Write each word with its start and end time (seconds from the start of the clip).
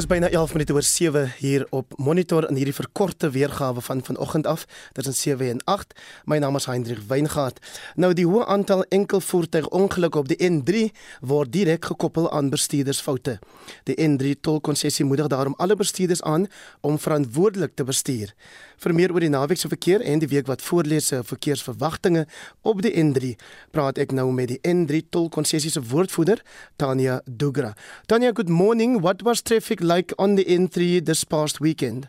Dis 0.00 0.08
byna 0.08 0.30
11 0.32 0.54
minute 0.56 0.72
oor 0.72 0.82
7 0.82 1.32
hier 1.36 1.66
op 1.76 1.92
Monitor 2.00 2.46
in 2.48 2.56
hierdie 2.56 2.72
verkorte 2.72 3.28
weergawe 3.30 3.82
van 3.84 4.00
vanoggend 4.04 4.46
af. 4.46 4.64
Is 4.96 5.20
7 5.20 5.48
en 5.50 5.60
8. 5.64 5.92
My 6.24 6.38
naam 6.38 6.56
is 6.56 6.64
Hendrik 6.64 7.02
Weingart. 7.08 7.60
Nou 8.00 8.14
die 8.16 8.24
hoë 8.24 8.46
aantal 8.48 8.84
enkelvoertuigongelukke 8.88 10.18
op 10.18 10.30
die 10.32 10.38
N3 10.40 10.86
word 11.20 11.52
direk 11.52 11.84
gekoppel 11.84 12.30
aan 12.32 12.48
bestuurdersfoute. 12.48 13.38
Die 13.84 13.98
N3 14.00 14.40
tolkonssessie 14.40 15.04
moedig 15.04 15.28
daarom 15.28 15.54
alle 15.58 15.76
bestuurders 15.76 16.22
aan 16.22 16.48
om 16.80 16.98
verantwoordelik 16.98 17.76
te 17.76 17.84
bestuur. 17.84 18.32
Vir 18.80 18.94
meer 18.96 19.12
oor 19.12 19.20
die 19.20 19.28
naweekse 19.28 19.68
verkeer 19.68 20.00
en 20.00 20.22
die 20.22 20.28
week 20.30 20.46
wat 20.48 20.62
voorlê 20.64 21.02
se 21.04 21.18
verkeersverwagtinge 21.28 22.22
op 22.64 22.80
die 22.80 22.94
N3, 22.96 23.34
praat 23.76 24.00
ek 24.00 24.14
nou 24.16 24.30
met 24.32 24.48
die 24.54 24.60
N3 24.64 25.02
tolkonssessie 25.12 25.74
se 25.74 25.82
woordvoerder, 25.90 26.40
Tanya 26.80 27.18
Dugra. 27.26 27.74
Tanya, 28.08 28.32
good 28.32 28.48
morning. 28.48 29.02
What 29.04 29.20
was 29.28 29.44
traffic 29.44 29.84
like 29.90 30.12
on 30.20 30.36
the 30.36 30.44
N3 30.44 31.04
this 31.04 31.24
past 31.24 31.60
weekend? 31.60 32.08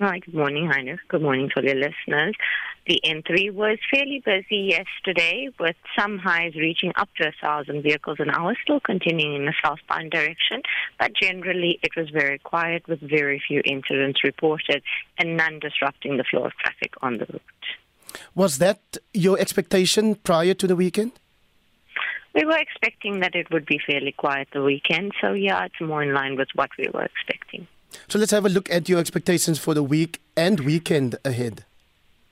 Hi, 0.00 0.18
good 0.18 0.34
morning, 0.34 0.68
Heinrich. 0.68 0.98
Good 1.06 1.22
morning 1.22 1.48
to 1.54 1.62
your 1.62 1.76
listeners. 1.76 2.34
The 2.88 3.00
N3 3.06 3.54
was 3.54 3.78
fairly 3.94 4.20
busy 4.26 4.74
yesterday 4.76 5.48
with 5.60 5.76
some 5.96 6.18
highs 6.18 6.56
reaching 6.56 6.92
up 6.96 7.08
to 7.18 7.28
a 7.28 7.32
thousand 7.40 7.82
vehicles 7.82 8.16
an 8.18 8.30
hour, 8.30 8.56
still 8.64 8.80
continuing 8.80 9.36
in 9.36 9.44
the 9.44 9.54
southbound 9.64 10.10
direction. 10.10 10.62
But 10.98 11.12
generally, 11.14 11.78
it 11.84 11.92
was 11.96 12.10
very 12.10 12.40
quiet 12.40 12.88
with 12.88 12.98
very 13.00 13.40
few 13.46 13.62
incidents 13.64 14.24
reported 14.24 14.82
and 15.16 15.36
none 15.36 15.60
disrupting 15.60 16.16
the 16.16 16.24
flow 16.28 16.42
of 16.46 16.52
traffic 16.54 16.92
on 17.02 17.18
the 17.18 17.26
route. 17.26 17.66
Was 18.34 18.58
that 18.58 18.80
your 19.14 19.38
expectation 19.38 20.16
prior 20.16 20.54
to 20.54 20.66
the 20.66 20.74
weekend? 20.74 21.12
We 22.34 22.44
were 22.44 22.56
expecting 22.56 23.20
that 23.20 23.34
it 23.34 23.50
would 23.50 23.66
be 23.66 23.78
fairly 23.86 24.12
quiet 24.12 24.48
the 24.52 24.62
weekend, 24.62 25.12
so 25.20 25.32
yeah, 25.32 25.64
it's 25.64 25.80
more 25.80 26.02
in 26.02 26.14
line 26.14 26.36
with 26.36 26.48
what 26.54 26.70
we 26.78 26.88
were 26.92 27.04
expecting. 27.04 27.66
So 28.08 28.18
let's 28.18 28.30
have 28.30 28.46
a 28.46 28.48
look 28.48 28.70
at 28.70 28.88
your 28.88 28.98
expectations 28.98 29.58
for 29.58 29.74
the 29.74 29.82
week 29.82 30.20
and 30.36 30.60
weekend 30.60 31.16
ahead. 31.24 31.64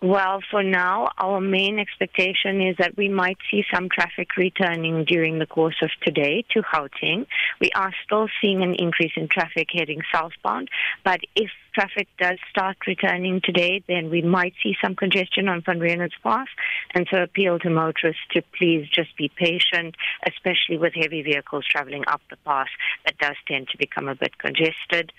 Well, 0.03 0.41
for 0.51 0.63
now, 0.63 1.11
our 1.19 1.43
main 1.43 1.79
expectation 1.79 2.63
is 2.63 2.77
that 2.79 2.97
we 2.97 3.11
might 3.11 3.37
see 3.51 3.65
some 3.71 3.91
traffic 3.91 4.35
returning 4.39 5.05
during 5.05 5.39
the 5.39 5.45
course 5.45 5.77
of 5.83 5.91
today 6.03 6.43
to 6.53 6.63
Gauteng. 6.63 7.27
We 7.61 7.71
are 7.75 7.93
still 8.07 8.27
seeing 8.41 8.63
an 8.63 8.75
increase 8.77 9.13
in 9.15 9.29
traffic 9.29 9.69
heading 9.75 10.01
southbound, 10.11 10.71
but 11.05 11.21
if 11.37 11.51
traffic 11.75 12.09
does 12.19 12.39
start 12.49 12.79
returning 12.87 13.43
today, 13.45 13.85
then 13.89 14.09
we 14.09 14.23
might 14.23 14.55
see 14.63 14.75
some 14.83 14.97
congestion 14.97 15.51
on 15.51 15.61
Van 15.61 15.79
Riener's 15.79 16.15
Pass. 16.23 16.49
And 16.95 17.07
so 17.11 17.23
appeal 17.23 17.59
to 17.59 17.69
motorists 17.69 18.23
to 18.31 18.43
please 18.57 18.89
just 18.89 19.15
be 19.19 19.29
patient, 19.29 19.97
especially 20.27 20.79
with 20.79 20.95
heavy 20.95 21.23
vehicles 21.23 21.67
traveling 21.69 22.05
up 22.07 22.23
the 22.31 22.39
pass 22.47 22.69
that 23.05 23.19
does 23.19 23.37
tend 23.47 23.69
to 23.69 23.77
become 23.77 24.09
a 24.09 24.15
bit 24.15 24.39
congested. 24.39 25.13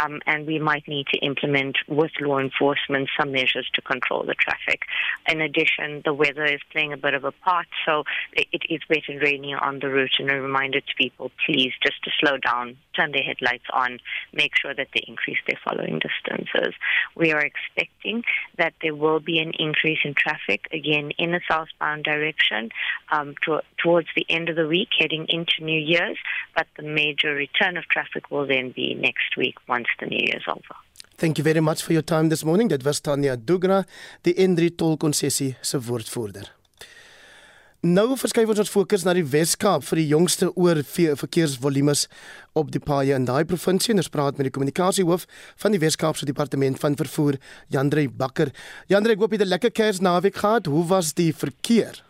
Um, 0.00 0.20
and 0.26 0.46
we 0.46 0.58
might 0.58 0.86
need 0.86 1.06
to 1.08 1.18
implement 1.18 1.78
with 1.88 2.12
law 2.20 2.38
enforcement 2.38 3.08
some 3.18 3.32
measures 3.32 3.68
to 3.74 3.82
control 3.82 4.22
the 4.22 4.34
traffic. 4.34 4.82
In 5.28 5.40
addition, 5.40 6.02
the 6.04 6.14
weather 6.14 6.44
is 6.44 6.60
playing 6.70 6.92
a 6.92 6.96
bit 6.96 7.14
of 7.14 7.24
a 7.24 7.32
part, 7.32 7.66
so 7.84 8.04
it, 8.32 8.62
is 8.70 8.80
wet 8.88 9.02
and 9.08 9.20
rainy 9.20 9.54
on 9.54 9.80
the 9.80 9.88
route. 9.88 10.12
And 10.20 10.30
a 10.30 10.40
reminder 10.40 10.80
to 10.80 10.94
people, 10.96 11.32
please, 11.44 11.72
just 11.82 12.02
to 12.04 12.10
slow 12.20 12.38
down, 12.38 12.76
turn 12.94 13.10
their 13.12 13.22
headlights 13.22 13.64
on, 13.72 13.98
make 14.32 14.52
sure 14.56 14.72
that 14.72 14.88
they 14.94 15.02
increase 15.06 15.38
their 15.46 15.58
following 15.64 15.98
distances. 15.98 16.74
We 17.16 17.32
are 17.32 17.40
expecting 17.44 18.22
that 18.56 18.74
there 18.82 18.94
will 18.94 19.20
be 19.20 19.40
an 19.40 19.52
increase 19.58 19.98
in 20.04 20.14
traffic 20.14 20.68
again 20.72 21.10
in 21.18 21.32
the 21.32 21.40
southbound 21.50 22.04
direction 22.04 22.70
um, 23.10 23.34
to, 23.44 23.62
towards 23.82 24.08
the 24.14 24.26
end 24.28 24.48
of 24.48 24.56
the 24.56 24.68
week, 24.68 24.88
heading 24.98 25.26
into 25.28 25.64
New 25.64 25.80
Year's. 25.80 26.18
But 26.54 26.66
the 26.76 26.84
major 26.84 27.34
return 27.34 27.76
of 27.76 27.84
traffic 27.84 28.30
will 28.30 28.46
then 28.46 28.70
be 28.70 28.94
next 28.94 29.36
week 29.36 29.56
once 29.68 29.87
the 29.98 30.06
new 30.06 30.20
year's 30.20 30.46
over. 30.48 30.76
Thank 31.16 31.38
you 31.38 31.44
very 31.44 31.60
much 31.60 31.82
for 31.82 31.92
your 31.92 32.04
time 32.04 32.28
this 32.28 32.44
morning. 32.44 32.68
Dit 32.68 32.84
was 32.84 33.00
Tanya 33.00 33.36
Dugra, 33.36 33.84
die 34.22 34.34
N3 34.34 34.74
tolkonssessie 34.76 35.56
se 35.60 35.80
woordvoerder. 35.80 36.52
Nou 37.82 38.16
verskuif 38.18 38.50
ons 38.50 38.58
ons 38.58 38.70
fokus 38.74 39.04
na 39.06 39.12
die 39.14 39.22
Wes-Kaap 39.22 39.84
vir 39.86 40.00
die 40.00 40.08
jongste 40.10 40.48
oor 40.58 40.80
verkeersvolumes 40.82 42.08
op 42.58 42.72
die 42.74 42.82
paaie 42.82 43.14
in 43.14 43.26
daai 43.26 43.44
provinsie. 43.46 43.94
Ons 43.94 44.10
praat 44.10 44.34
met 44.38 44.48
die 44.48 44.54
kommunikasiehoof 44.54 45.28
van 45.62 45.74
die 45.74 45.78
Wes-Kaapse 45.78 46.26
Departement 46.26 46.78
van 46.82 46.98
Vervoer, 46.98 47.38
Jandrey 47.70 48.08
Bakker. 48.10 48.50
Jandrey, 48.90 49.14
ek 49.14 49.22
hoop 49.22 49.30
jy 49.30 49.38
het 49.38 49.46
'n 49.46 49.54
lekker 49.54 49.70
Kersnaweek 49.70 50.34
gehad. 50.34 50.66
Hoe 50.66 50.84
was 50.86 51.14
die 51.14 51.32
verkeer? 51.32 52.02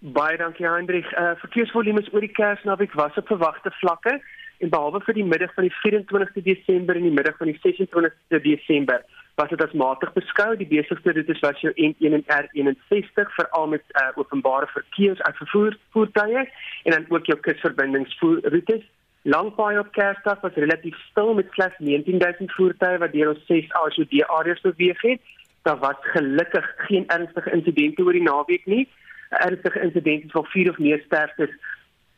Baie 0.00 0.36
dankie 0.36 0.66
Hendrik. 0.66 1.04
Uh, 1.12 1.36
verkeersvolumes 1.36 2.12
oor 2.12 2.20
die 2.20 2.32
Kersnaweek 2.32 2.92
was 2.92 3.16
op 3.16 3.26
verwagte 3.26 3.70
vlakke 3.80 4.20
en 4.58 4.72
behalwe 4.72 5.00
vir 5.06 5.14
die 5.14 5.24
middag 5.24 5.54
van 5.54 5.68
die 5.68 5.74
24ste 5.82 6.42
Desember 6.42 6.98
en 6.98 7.06
die 7.06 7.14
middag 7.14 7.36
van 7.38 7.50
die 7.52 7.58
26ste 7.62 8.42
Desember 8.42 9.04
was 9.38 9.50
dit 9.52 9.62
as 9.62 9.74
matig 9.82 10.12
beskou. 10.16 10.50
Die 10.58 10.66
besigste 10.66 11.14
roetes 11.14 11.42
was 11.44 11.60
jou 11.62 11.70
N1 11.78 12.16
en 12.18 12.24
R61 12.26 13.34
veral 13.36 13.68
met 13.74 13.84
uh, 13.94 14.10
openbare 14.18 14.66
verkeers 14.74 15.22
en 15.28 15.36
vervoer 15.40 15.78
voertuie 15.94 16.42
en 16.42 16.96
dan 16.96 17.06
ook 17.08 17.30
jou 17.30 17.38
kusverbindingsroetes. 17.46 18.86
Langpaai 19.22 19.78
op 19.78 19.92
Kersdag 19.92 20.40
was 20.40 20.54
relatief 20.54 20.96
stil 21.10 21.34
met 21.34 21.50
slegs 21.54 21.78
19000 21.78 22.52
voertuie 22.52 23.02
wat 23.02 23.12
deur 23.12 23.34
ons 23.34 23.46
6 23.46 23.70
ASOD 23.82 24.14
areas 24.40 24.62
beweeg 24.66 25.02
het. 25.06 25.20
Daar 25.62 25.78
was 25.78 25.98
gelukkig 26.14 26.66
geen 26.88 27.06
ernstige 27.06 27.52
insidente 27.52 28.02
oor 28.02 28.16
die 28.16 28.26
naweek 28.26 28.66
nie. 28.66 28.88
Ernstige 29.28 29.82
insidente 29.86 30.30
van 30.34 30.44
4 30.44 30.70
of 30.70 30.78
meer 30.78 31.02
sterftes 31.06 31.54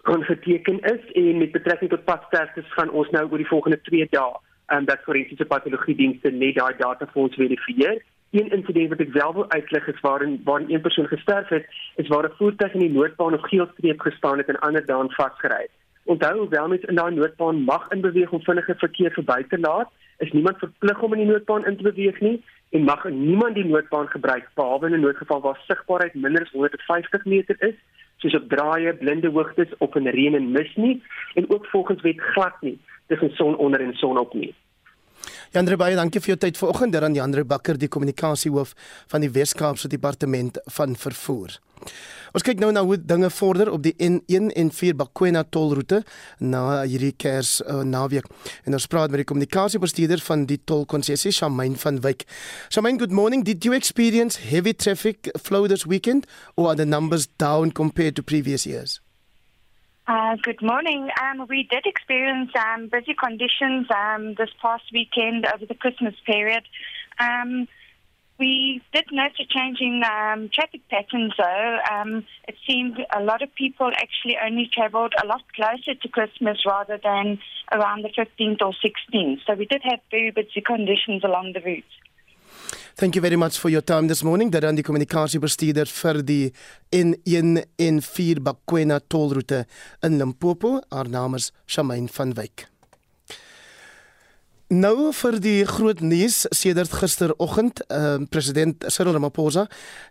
ongeteken 0.08 0.80
is 0.80 1.12
en 1.12 1.38
met 1.38 1.52
betrekking 1.52 1.90
tot 1.90 2.04
padsterftes 2.04 2.72
gaan 2.72 2.90
ons 2.90 3.10
nou 3.10 3.24
oor 3.30 3.42
die 3.42 3.52
volgende 3.52 3.80
2 3.80 4.06
dae 4.10 4.38
en 4.66 4.84
dat 4.84 5.02
forensiese 5.02 5.44
patologie 5.44 5.96
dienste 5.96 6.30
net 6.30 6.54
daai 6.54 6.74
data 6.78 7.06
vir 7.12 7.22
ons 7.22 7.34
verifieer. 7.34 8.02
Een 8.30 8.52
insident 8.54 8.92
wat 8.92 9.00
ek 9.02 9.12
wel 9.12 9.32
wil 9.34 9.50
uitlig 9.50 9.88
is 9.92 10.00
waarin 10.06 10.36
waarin 10.44 10.70
een 10.70 10.80
persoon 10.80 11.08
gesterf 11.10 11.48
het, 11.48 11.66
is 11.96 12.08
waar 12.08 12.28
'n 12.28 12.36
voertuig 12.38 12.74
in 12.74 12.84
die 12.86 12.96
noodbaan 12.98 13.34
of 13.34 13.48
geelstreep 13.48 14.00
gestaan 14.00 14.38
het 14.38 14.48
en 14.48 14.60
ander 14.60 14.86
daan 14.86 15.10
vasgery. 15.10 15.66
Onthou 16.04 16.38
hoewel 16.38 16.68
mens 16.68 16.84
in 16.84 16.94
daai 16.94 17.14
noodbaan 17.14 17.62
mag 17.62 17.90
inbeweeg 17.90 18.30
om 18.30 18.42
vinnige 18.42 18.74
verkeer 18.74 19.10
verby 19.10 19.42
te 19.48 19.58
laat, 19.58 19.90
is 20.18 20.32
niemand 20.32 20.58
verplig 20.58 21.02
om 21.02 21.12
in 21.12 21.18
die 21.18 21.32
noodbaan 21.32 21.66
in 21.66 21.76
te 21.76 21.82
beweeg 21.82 22.20
nie 22.20 22.42
en 22.70 22.82
mag 22.84 23.04
niemand 23.08 23.54
die 23.54 23.64
noodbaan 23.64 24.08
gebruik 24.08 24.48
behalwe 24.54 24.86
in 24.86 24.94
'n 24.94 25.00
noodgeval 25.00 25.40
waar 25.40 25.60
sigbaarheid 25.66 26.14
minder 26.14 26.42
as 26.42 26.50
150 26.50 27.24
meter 27.24 27.56
is 27.58 27.74
soos 28.20 28.36
op 28.36 28.48
draaie, 28.52 28.94
blinde 29.00 29.30
hoogtes 29.32 29.72
of 29.78 29.96
in 29.96 30.08
reën 30.08 30.36
en 30.36 30.50
mis 30.52 30.72
nie 30.76 30.96
en 31.34 31.48
ook 31.50 31.66
volgens 31.72 32.02
wet 32.06 32.20
glad 32.34 32.56
nie 32.60 32.78
tussen 33.08 33.30
son 33.34 33.56
onder 33.56 33.80
en 33.80 33.94
son 33.98 34.18
op 34.18 34.34
nie. 34.34 34.54
Jandre 35.50 35.76
baie 35.76 35.96
dankie 35.98 36.20
vir 36.22 36.34
jou 36.34 36.38
tyd 36.46 36.58
vanoggend. 36.60 36.96
Aan 36.96 37.16
Jandre 37.18 37.44
Bakker, 37.44 37.78
die 37.78 37.88
kommunikasiehoof 37.90 38.74
van 39.10 39.24
die 39.24 39.32
Wes-Kaapse 39.34 39.88
Departement 39.88 40.60
van 40.76 40.94
Vervoer. 40.96 41.58
Ons 42.30 42.44
kyk 42.46 42.60
nou 42.62 42.70
na 42.70 42.84
hoe 42.86 42.94
dinge 42.98 43.30
vorder 43.34 43.70
op 43.74 43.82
die 43.82 43.94
N1 43.98 44.52
en 44.54 44.70
4 44.70 44.94
Bakwena 45.00 45.42
tolroete 45.42 46.02
na 46.38 46.82
hierdie 46.84 47.12
Kers 47.18 47.58
uh, 47.64 47.80
naweek. 47.82 48.28
En 48.64 48.78
ons 48.78 48.86
praat 48.86 49.10
met 49.10 49.24
die 49.24 49.26
kommunikasiebestuurder 49.26 50.22
van 50.28 50.46
die 50.46 50.60
tolkonssessie, 50.62 51.34
Shamaine 51.34 51.80
van 51.82 52.00
Wyk. 52.06 52.26
Shamaine, 52.70 53.02
good 53.02 53.10
morning. 53.10 53.44
Did 53.44 53.64
you 53.66 53.74
experience 53.74 54.38
heavy 54.38 54.74
traffic 54.74 55.32
flow 55.42 55.66
this 55.66 55.86
weekend 55.86 56.26
or 56.54 56.68
are 56.70 56.76
the 56.78 56.86
numbers 56.86 57.26
down 57.38 57.72
compared 57.72 58.14
to 58.16 58.22
previous 58.22 58.66
years? 58.66 59.00
Uh, 60.06 60.36
good 60.42 60.60
morning. 60.62 61.08
Um, 61.22 61.46
we 61.48 61.68
did 61.70 61.86
experience 61.86 62.50
um, 62.56 62.88
busy 62.88 63.14
conditions 63.14 63.86
um, 63.94 64.34
this 64.34 64.50
past 64.60 64.84
weekend 64.92 65.46
over 65.46 65.66
the 65.66 65.74
Christmas 65.74 66.14
period. 66.26 66.62
Um, 67.20 67.68
we 68.40 68.82
did 68.92 69.04
note 69.12 69.36
a 69.38 69.44
change 69.44 69.78
in 69.80 70.02
um, 70.02 70.48
traffic 70.52 70.80
patterns, 70.88 71.32
though. 71.38 71.78
Um, 71.92 72.24
it 72.48 72.56
seemed 72.66 72.96
a 73.14 73.22
lot 73.22 73.42
of 73.42 73.54
people 73.54 73.90
actually 73.94 74.36
only 74.44 74.68
travelled 74.72 75.12
a 75.22 75.26
lot 75.26 75.42
closer 75.54 75.94
to 75.94 76.08
Christmas 76.08 76.58
rather 76.66 76.98
than 77.04 77.38
around 77.70 78.02
the 78.02 78.08
15th 78.08 78.60
or 78.62 78.72
16th. 78.84 79.40
So 79.46 79.54
we 79.54 79.66
did 79.66 79.82
have 79.84 80.00
very 80.10 80.30
busy 80.30 80.62
conditions 80.62 81.22
along 81.22 81.52
the 81.52 81.60
route. 81.60 81.92
Thank 82.96 83.14
you 83.14 83.20
very 83.20 83.36
much 83.36 83.58
for 83.58 83.68
your 83.68 83.82
time 83.82 84.08
this 84.08 84.22
morning. 84.22 84.50
Dit 84.50 84.64
aan 84.64 84.76
die 84.76 84.84
kommunikasiebestuurder 84.84 85.88
vir 85.88 86.20
die 86.26 86.50
N1 86.96 87.62
en 87.78 88.02
4 88.04 88.42
Bakwena 88.44 89.00
tolroete 89.00 89.64
in 90.04 90.18
Limpopo. 90.18 90.80
Haar 90.90 91.08
naam 91.08 91.38
is 91.38 91.52
Shamaine 91.66 92.08
van 92.12 92.34
Wyk. 92.34 92.66
Nou 94.70 95.10
vir 95.10 95.34
die 95.42 95.64
groot 95.66 95.98
nuus 95.98 96.44
sedert 96.54 96.92
gisteroggend, 96.94 97.80
uh, 97.90 98.20
president 98.30 98.84
Cyril 98.86 99.16
Ramaphosa 99.16 99.64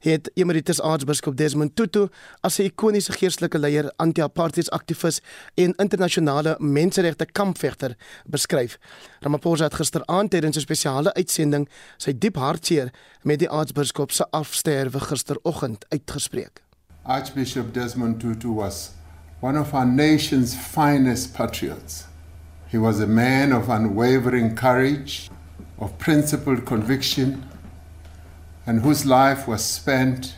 het 0.04 0.28
emeritus 0.36 0.82
aartsbiskop 0.84 1.38
Desmond 1.40 1.78
Tutu 1.80 2.10
as 2.44 2.60
'n 2.60 2.68
ikoniese 2.68 3.12
geestelike 3.16 3.58
leier, 3.58 3.88
anti-apartheid 3.96 4.70
aktivis 4.70 5.22
en 5.56 5.74
internasionale 5.78 6.58
menseregte 6.60 7.26
kampvegter 7.26 7.96
beskryf. 8.26 8.78
Ramaphosa 9.22 9.64
het 9.64 9.80
gisteraand 9.80 10.30
tydens 10.30 10.58
'n 10.58 10.68
spesiale 10.68 11.14
uitsending 11.14 11.70
sy 11.98 12.12
diep 12.18 12.36
hartseer 12.36 12.92
met 13.24 13.40
die 13.40 13.50
aartsbiskop 13.50 14.12
se 14.12 14.26
afsterwe 14.32 15.00
gisteroggend 15.00 15.86
uitgespreek. 15.90 16.64
Archbishop 17.04 17.74
Desmond 17.74 18.20
Tutu 18.20 18.54
was 18.54 18.92
one 19.40 19.60
of 19.60 19.74
our 19.74 19.88
nation's 19.88 20.54
finest 20.54 21.34
patriots. 21.34 22.09
He 22.70 22.78
was 22.78 23.00
a 23.00 23.08
man 23.08 23.52
of 23.52 23.68
unwavering 23.68 24.56
courage, 24.56 25.32
of 25.80 25.98
principled 25.98 26.68
conviction, 26.68 27.46
and 28.68 28.82
whose 28.82 29.08
life 29.08 29.48
was 29.48 29.66
spent 29.66 30.36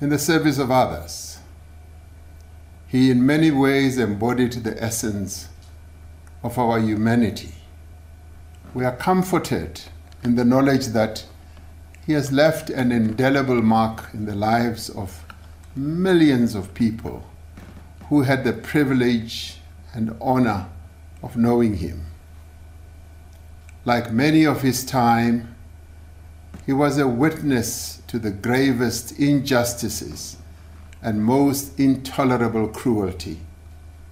in 0.00 0.08
the 0.08 0.18
service 0.18 0.58
of 0.58 0.70
others. 0.70 1.38
He, 2.86 3.10
in 3.10 3.26
many 3.26 3.50
ways, 3.50 3.98
embodied 3.98 4.52
the 4.52 4.80
essence 4.80 5.48
of 6.44 6.58
our 6.58 6.78
humanity. 6.78 7.54
We 8.72 8.84
are 8.84 8.94
comforted 8.94 9.80
in 10.22 10.36
the 10.36 10.44
knowledge 10.44 10.86
that 10.88 11.24
he 12.06 12.12
has 12.12 12.30
left 12.30 12.70
an 12.70 12.92
indelible 12.92 13.62
mark 13.62 14.10
in 14.14 14.26
the 14.26 14.36
lives 14.36 14.90
of 14.90 15.24
millions 15.74 16.54
of 16.54 16.72
people 16.72 17.26
who 18.08 18.22
had 18.22 18.44
the 18.44 18.52
privilege 18.52 19.58
and 19.92 20.16
honor 20.20 20.68
of 21.22 21.36
knowing 21.36 21.76
him. 21.76 22.06
Like 23.84 24.12
many 24.12 24.44
of 24.44 24.62
his 24.62 24.84
time, 24.84 25.54
he 26.64 26.72
was 26.72 26.98
a 26.98 27.06
witness 27.06 28.02
to 28.08 28.18
the 28.18 28.30
gravest 28.30 29.18
injustices 29.18 30.36
and 31.02 31.24
most 31.24 31.78
intolerable 31.78 32.68
cruelty 32.68 33.38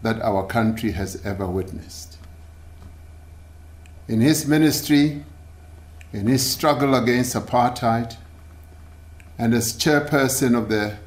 that 0.02 0.20
our 0.20 0.46
country 0.46 0.92
has 0.92 1.24
ever 1.24 1.46
witnessed. 1.46 2.18
In 4.06 4.20
his 4.20 4.46
ministry, 4.46 5.24
in 6.12 6.26
his 6.26 6.48
struggle 6.48 6.94
against 6.94 7.34
apartheid, 7.34 8.16
and 9.38 9.54
as 9.54 9.72
chairperson 9.72 10.56
of 10.56 10.68
the 10.68 10.98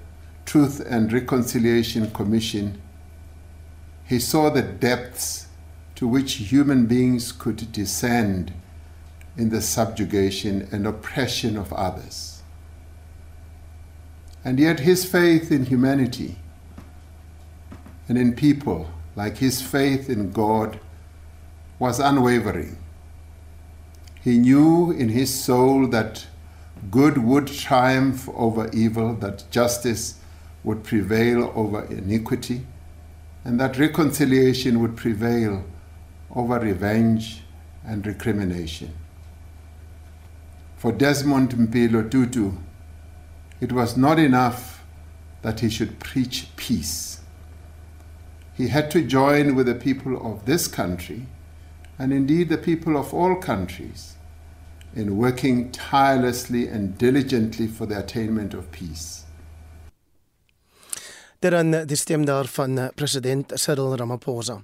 Truth 0.46 0.86
and 0.90 1.12
Reconciliation 1.12 2.12
Commission, 2.12 2.82
he 4.06 4.20
saw 4.20 4.50
the 4.50 4.62
depths 4.62 5.47
to 5.98 6.08
which 6.08 6.36
human 6.36 6.86
beings 6.86 7.32
could 7.32 7.72
descend 7.72 8.54
in 9.36 9.50
the 9.50 9.62
subjugation 9.62 10.68
and 10.72 10.86
oppression 10.86 11.58
of 11.58 11.74
others. 11.74 12.44
And 14.46 14.60
yet, 14.60 14.82
his 14.82 15.06
faith 15.06 15.52
in 15.52 15.66
humanity 15.66 16.36
and 18.08 18.16
in 18.16 18.36
people, 18.36 18.92
like 19.16 19.38
his 19.38 19.64
faith 19.64 20.08
in 20.08 20.32
God, 20.32 20.80
was 21.80 22.00
unwavering. 22.00 22.78
He 24.22 24.38
knew 24.38 24.92
in 24.92 25.10
his 25.10 25.34
soul 25.34 25.88
that 25.88 26.28
good 26.92 27.18
would 27.18 27.48
triumph 27.48 28.30
over 28.36 28.70
evil, 28.72 29.16
that 29.16 29.50
justice 29.50 30.20
would 30.64 30.84
prevail 30.84 31.52
over 31.56 31.86
iniquity, 31.86 32.68
and 33.44 33.60
that 33.60 33.80
reconciliation 33.80 34.80
would 34.80 34.96
prevail 34.96 35.64
over 36.36 36.60
revenge 36.60 37.44
and 37.86 38.06
recrimination. 38.06 38.94
For 40.76 40.92
Desmond 40.92 41.52
Mpilo 41.52 42.10
Tutu, 42.10 42.52
it 43.60 43.72
was 43.72 43.98
not 43.98 44.20
enough 44.20 44.84
that 45.42 45.62
he 45.62 45.70
should 45.70 46.00
preach 46.00 46.48
peace. 46.56 47.22
He 48.56 48.68
had 48.68 48.92
to 48.92 49.02
join 49.02 49.56
with 49.56 49.66
the 49.68 49.76
people 49.76 50.18
of 50.18 50.46
this 50.46 50.68
country, 50.68 51.28
and 51.98 52.12
indeed 52.12 52.50
the 52.50 52.58
people 52.58 52.98
of 52.98 53.14
all 53.14 53.36
countries, 53.36 54.16
in 54.96 55.18
working 55.18 55.72
tirelessly 55.72 56.68
and 56.68 56.98
diligently 56.98 57.68
for 57.68 57.86
the 57.86 58.00
attainment 58.00 58.54
of 58.54 58.72
peace. 58.72 59.24
Dan 61.40 61.72
die 61.72 61.96
stem 61.96 62.26
daar 62.26 62.46
van 62.46 62.78
eh, 62.78 62.88
president 62.96 63.52
Cyril 63.56 63.96
Ramaphosa. 63.96 64.64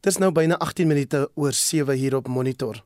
Dit 0.00 0.12
is 0.12 0.18
nou 0.18 0.30
byna 0.32 0.56
18 0.58 0.86
minute 0.88 1.18
oor 1.34 1.52
7 1.52 1.94
hier 1.94 2.14
op 2.16 2.28
monitor. 2.28 2.78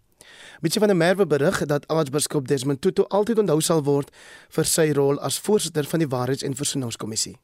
Mitsi 0.60 0.78
van 0.78 0.88
der 0.90 0.96
Merwe 0.96 1.26
berig 1.26 1.60
dat 1.66 1.86
Aartsbiskop 1.86 2.48
Desmond 2.48 2.80
Tutu 2.80 3.04
altyd 3.08 3.38
onthou 3.38 3.60
sal 3.62 3.84
word 3.86 4.10
vir 4.56 4.66
sy 4.66 4.88
rol 4.98 5.20
as 5.22 5.38
voorsitter 5.38 5.86
van 5.86 6.02
die 6.02 6.08
Waarheids- 6.10 6.42
en 6.42 6.56
Versoeningskommissie. 6.58 7.36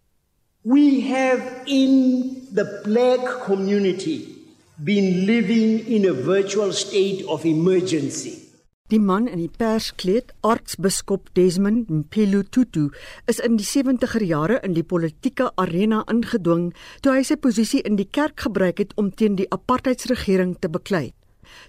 We 0.62 1.06
have 1.06 1.62
in 1.66 2.48
the 2.54 2.80
black 2.82 3.44
community 3.46 4.26
been 4.74 5.24
living 5.24 5.86
in 5.86 6.08
a 6.10 6.12
virtual 6.12 6.72
state 6.72 7.22
of 7.26 7.44
emergency. 7.44 8.49
Die 8.90 8.98
man 8.98 9.28
in 9.30 9.38
die 9.38 9.50
perskleed, 9.54 10.32
aartsbiskop 10.42 11.28
Desmond 11.38 11.92
Mpilo 11.94 12.40
Tutu, 12.42 12.88
is 13.30 13.38
in 13.38 13.54
die 13.54 13.66
70er 13.66 14.24
jare 14.26 14.56
in 14.66 14.72
die 14.74 14.82
politieke 14.82 15.52
arena 15.62 16.00
ingedwing 16.10 16.72
toe 16.98 17.12
hy 17.14 17.20
sy 17.28 17.36
posisie 17.38 17.84
in 17.86 17.94
die 18.00 18.08
kerk 18.10 18.48
gebruik 18.48 18.80
het 18.82 18.96
om 18.98 19.12
teen 19.14 19.36
die 19.38 19.46
apartheidsregering 19.54 20.56
te 20.58 20.70
beklei. 20.74 21.12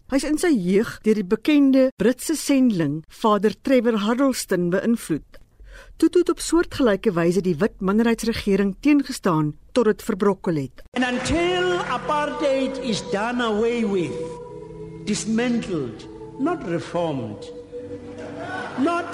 Hy's 0.09 0.25
in 0.25 0.41
sy 0.41 0.49
jeug 0.49 0.95
deur 1.05 1.19
die 1.19 1.27
bekende 1.35 1.83
Britse 2.01 2.33
sendling 2.33 3.03
Vader 3.21 3.53
Trevor 3.53 3.99
Huddleston 4.01 4.71
beïnvloed. 4.73 5.37
Tutu 6.01 6.23
het 6.23 6.31
op 6.33 6.41
soortgelyke 6.41 7.13
wyse 7.13 7.43
die 7.45 7.53
wit 7.61 7.77
minderheidsregering 7.85 8.73
teengestaan 8.81 9.53
tot 9.77 9.91
dit 9.91 10.01
verbrokkel 10.09 10.57
het. 10.63 10.81
And 10.97 11.05
until 11.05 11.85
apartheid 11.85 12.81
is 12.81 13.05
done 13.13 13.45
away 13.45 13.85
with, 13.85 14.17
dismantled, 15.05 16.09
not 16.41 16.67
reformed, 16.67 17.45
not 18.79 19.05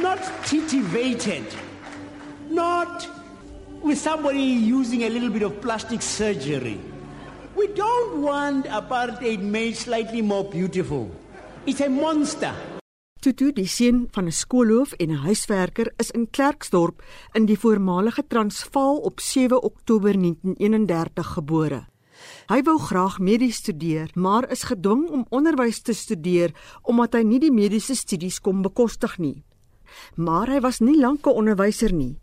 not 0.00 0.20
titivated, 0.46 1.46
not 2.50 3.08
with 3.82 3.98
somebody 3.98 4.42
using 4.78 5.02
a 5.02 5.08
little 5.08 5.30
bit 5.30 5.42
of 5.42 5.60
plastic 5.60 6.02
surgery. 6.02 6.80
We 7.56 7.66
don't 7.68 8.22
want 8.22 8.66
apartheid 8.66 9.40
made 9.40 9.76
slightly 9.76 10.22
more 10.22 10.44
beautiful. 10.44 11.10
It's 11.66 11.80
a 11.80 11.88
monster. 11.88 12.54
Tutu, 13.20 13.52
die 13.52 13.66
seun 13.66 14.08
van 14.10 14.26
'n 14.26 14.32
skoolhoof 14.32 14.92
en 14.92 15.10
'n 15.10 15.24
huiswerker, 15.26 15.92
is 15.96 16.10
in 16.10 16.30
Klerksdorp 16.30 17.02
in 17.32 17.46
die 17.46 17.58
voormalige 17.58 18.26
Transvaal 18.26 18.96
op 18.96 19.20
7 19.20 19.62
Oktober 19.62 20.18
1931 20.18 21.26
gebore. 21.32 21.93
Hy 22.44 22.58
wou 22.66 22.76
graag 22.76 23.14
medies 23.24 23.62
studeer, 23.62 24.10
maar 24.14 24.44
is 24.52 24.66
gedwing 24.68 25.06
om 25.08 25.22
onderwys 25.32 25.78
te 25.80 25.94
studeer 25.96 26.52
omdat 26.82 27.14
hy 27.16 27.22
nie 27.24 27.38
die 27.40 27.52
mediese 27.52 27.96
studies 27.96 28.36
kon 28.44 28.60
bekostig 28.60 29.16
nie. 29.18 29.38
Maar 30.20 30.52
hy 30.52 30.60
was 30.60 30.80
nie 30.80 30.98
lank 31.00 31.26
'n 31.26 31.38
onderwyser 31.40 31.92
nie. 31.92 32.18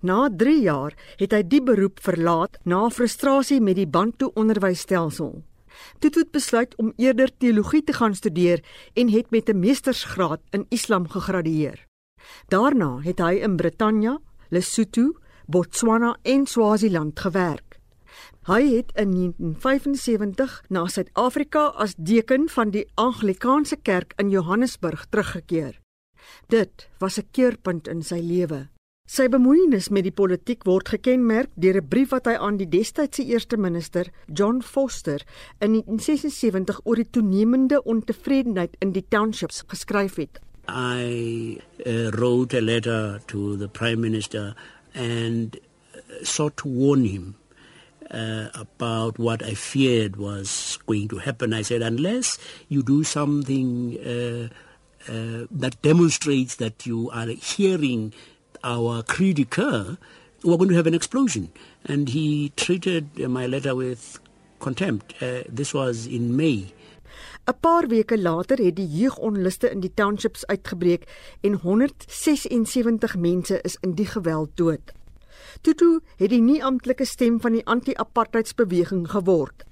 Na 0.00 0.28
3 0.30 0.62
jaar 0.62 0.94
het 1.18 1.32
hy 1.32 1.42
die 1.42 1.60
beroep 1.62 2.00
verlaat 2.00 2.56
na 2.64 2.88
frustrasie 2.88 3.60
met 3.60 3.76
die 3.76 3.86
Bantu 3.86 4.30
onderwysstelsel. 4.34 5.42
Toe 5.98 6.10
het 6.16 6.30
besluit 6.30 6.74
om 6.76 6.92
eerder 6.96 7.30
teologie 7.38 7.84
te 7.84 7.92
gaan 7.92 8.14
studeer 8.14 8.64
en 8.94 9.08
het 9.08 9.30
met 9.30 9.48
'n 9.48 9.58
meestersgraad 9.58 10.40
in 10.50 10.66
Islam 10.68 11.08
gegradueer. 11.08 11.86
Daarna 12.48 13.00
het 13.02 13.18
hy 13.18 13.34
in 13.42 13.56
Brittanje, 13.56 14.18
Lesotho, 14.48 15.12
Botswana 15.46 16.16
en 16.22 16.46
Swaziland 16.46 17.20
gewerk. 17.20 17.67
Hy 18.48 18.62
het 18.64 18.94
in 18.96 19.10
1975 19.12 20.62
na 20.72 20.86
Suid-Afrika 20.88 21.66
as 21.76 21.92
deken 22.00 22.46
van 22.48 22.70
die 22.72 22.86
Anglikaanse 22.96 23.76
Kerk 23.76 24.14
in 24.16 24.30
Johannesburg 24.32 25.02
teruggekeer. 25.12 25.74
Dit 26.48 26.88
was 26.98 27.18
'n 27.18 27.28
keerpunt 27.30 27.88
in 27.88 28.02
sy 28.02 28.20
lewe. 28.20 28.68
Sy 29.06 29.28
bemoeienis 29.28 29.88
met 29.88 30.02
die 30.02 30.12
politiek 30.12 30.64
word 30.64 30.88
gekenmerk 30.88 31.50
deur 31.54 31.76
'n 31.76 31.88
brief 31.88 32.08
wat 32.08 32.24
hy 32.24 32.32
aan 32.32 32.56
die 32.56 32.68
destydse 32.68 33.24
eerste 33.24 33.56
minister, 33.56 34.06
John 34.32 34.62
Foster, 34.62 35.20
in 35.58 35.72
1976 35.72 36.80
oor 36.84 36.96
die 36.96 37.10
toenemende 37.10 37.82
ontevredenheid 37.84 38.76
in 38.78 38.92
die 38.92 39.04
townships 39.08 39.62
geskryf 39.66 40.16
het. 40.16 40.40
I 40.68 41.60
uh, 41.86 42.08
wrote 42.08 42.56
a 42.56 42.60
letter 42.60 43.20
to 43.26 43.56
the 43.56 43.68
prime 43.68 44.00
minister 44.00 44.56
and 44.94 45.56
uh, 45.56 46.00
sought 46.22 46.56
to 46.56 46.68
warn 46.68 47.04
him 47.04 47.34
uh, 48.10 48.48
about 48.54 49.18
what 49.18 49.42
I 49.42 49.54
feared 49.54 50.16
was 50.16 50.78
going 50.86 51.08
to 51.08 51.18
happen. 51.18 51.52
I 51.52 51.62
said, 51.62 51.82
unless 51.82 52.38
you 52.68 52.82
do 52.82 53.04
something 53.04 53.98
uh, 53.98 54.48
uh, 55.10 55.46
that 55.50 55.80
demonstrates 55.82 56.56
that 56.56 56.86
you 56.86 57.10
are 57.10 57.28
hearing 57.28 58.12
our 58.64 59.02
cri 59.02 59.32
de 59.32 59.44
coeur, 59.44 59.98
we're 60.42 60.56
going 60.56 60.70
to 60.70 60.76
have 60.76 60.86
an 60.86 60.94
explosion. 60.94 61.50
And 61.84 62.08
he 62.08 62.52
treated 62.56 63.18
my 63.18 63.46
letter 63.46 63.74
with 63.74 64.20
contempt. 64.58 65.14
Uh, 65.22 65.42
this 65.48 65.74
was 65.74 66.06
in 66.06 66.36
May. 66.36 66.72
'n 67.48 67.56
Paar 67.60 67.86
weke 67.88 68.18
later 68.18 68.58
het 68.60 68.76
die 68.76 68.86
jeugonluste 68.86 69.70
in 69.70 69.80
die 69.80 69.92
townships 69.94 70.46
uitgebreek 70.46 71.06
en 71.40 71.54
176 71.62 73.16
mense 73.16 73.60
is 73.60 73.76
in 73.80 73.94
die 73.96 74.06
geweld 74.06 74.50
dood. 74.54 74.92
Tutu 75.62 75.98
het 76.18 76.30
die 76.30 76.42
nie 76.42 76.60
amptelike 76.64 77.04
stem 77.04 77.40
van 77.40 77.56
die 77.58 77.64
anti-apartheidsbeweging 77.66 79.08
geword. 79.10 79.64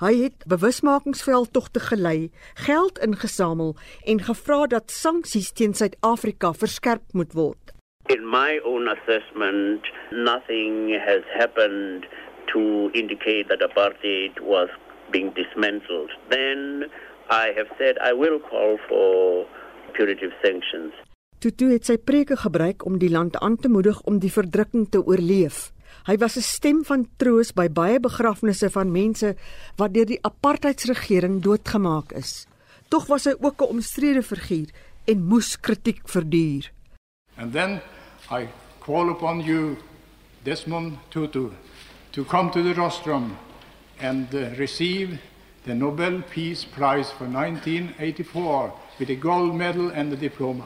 Hy 0.00 0.12
het 0.22 0.44
bewusmakingsveldtogte 0.44 1.80
gelei, 1.80 2.30
geld 2.66 2.98
ingesamel 2.98 3.76
en 4.04 4.20
gevra 4.20 4.66
dat 4.66 4.92
sanksies 4.92 5.52
teen 5.56 5.74
Suid-Afrika 5.74 6.52
verskerp 6.52 7.12
moet 7.12 7.32
word. 7.32 7.72
In 8.12 8.28
my 8.28 8.60
own 8.64 8.88
assessment, 8.88 9.88
nothing 10.12 10.92
has 11.00 11.24
happened 11.32 12.06
to 12.52 12.90
indicate 12.92 13.48
that 13.48 13.64
apartheid 13.64 14.38
was 14.40 14.68
being 15.10 15.32
dismantled, 15.34 16.12
then 16.28 16.90
I 17.30 17.52
have 17.56 17.68
said 17.78 17.98
I 17.98 18.12
will 18.12 18.38
call 18.38 18.78
for 18.88 19.46
punitive 19.94 20.32
sanctions. 20.42 20.92
Tutu 21.38 21.68
het 21.68 21.84
sy 21.84 21.98
preke 22.00 22.36
gebruik 22.40 22.86
om 22.88 22.96
die 22.96 23.10
land 23.12 23.36
aan 23.44 23.58
te 23.60 23.68
moedig 23.68 23.98
om 24.08 24.18
die 24.18 24.32
verdrukking 24.32 24.86
te 24.90 25.02
oorleef. 25.04 25.70
Hy 26.08 26.16
was 26.16 26.36
'n 26.36 26.42
stem 26.42 26.84
van 26.84 27.08
troos 27.16 27.52
by 27.52 27.68
baie 27.68 28.00
begrafnisse 28.00 28.70
van 28.70 28.92
mense 28.92 29.36
wat 29.76 29.92
deur 29.94 30.06
die 30.06 30.22
apartheidsregering 30.22 31.42
doodgemaak 31.42 32.12
is. 32.12 32.46
Tog 32.88 33.06
was 33.06 33.24
hy 33.24 33.34
ook 33.40 33.60
'n 33.60 33.68
omstrede 33.76 34.22
figuur 34.22 34.68
en 35.04 35.26
moes 35.26 35.60
kritiek 35.60 36.08
verduur. 36.08 36.72
And 37.36 37.52
then 37.52 37.80
I 38.30 38.48
call 38.80 39.10
upon 39.10 39.40
you 39.40 39.76
Desmond 40.42 40.98
Tutu 41.10 41.50
to 42.10 42.24
come 42.24 42.50
to 42.50 42.62
the 42.62 42.72
rostrum 42.72 43.36
and 44.00 44.34
uh, 44.34 44.56
receive 44.56 45.18
the 45.64 45.74
Nobel 45.74 46.22
Peace 46.22 46.64
Prize 46.64 47.10
for 47.10 47.26
1984 47.26 48.72
with 48.98 49.10
a 49.10 49.16
gold 49.16 49.54
medal 49.54 49.90
and 49.90 50.12
a 50.12 50.16
diploma. 50.16 50.64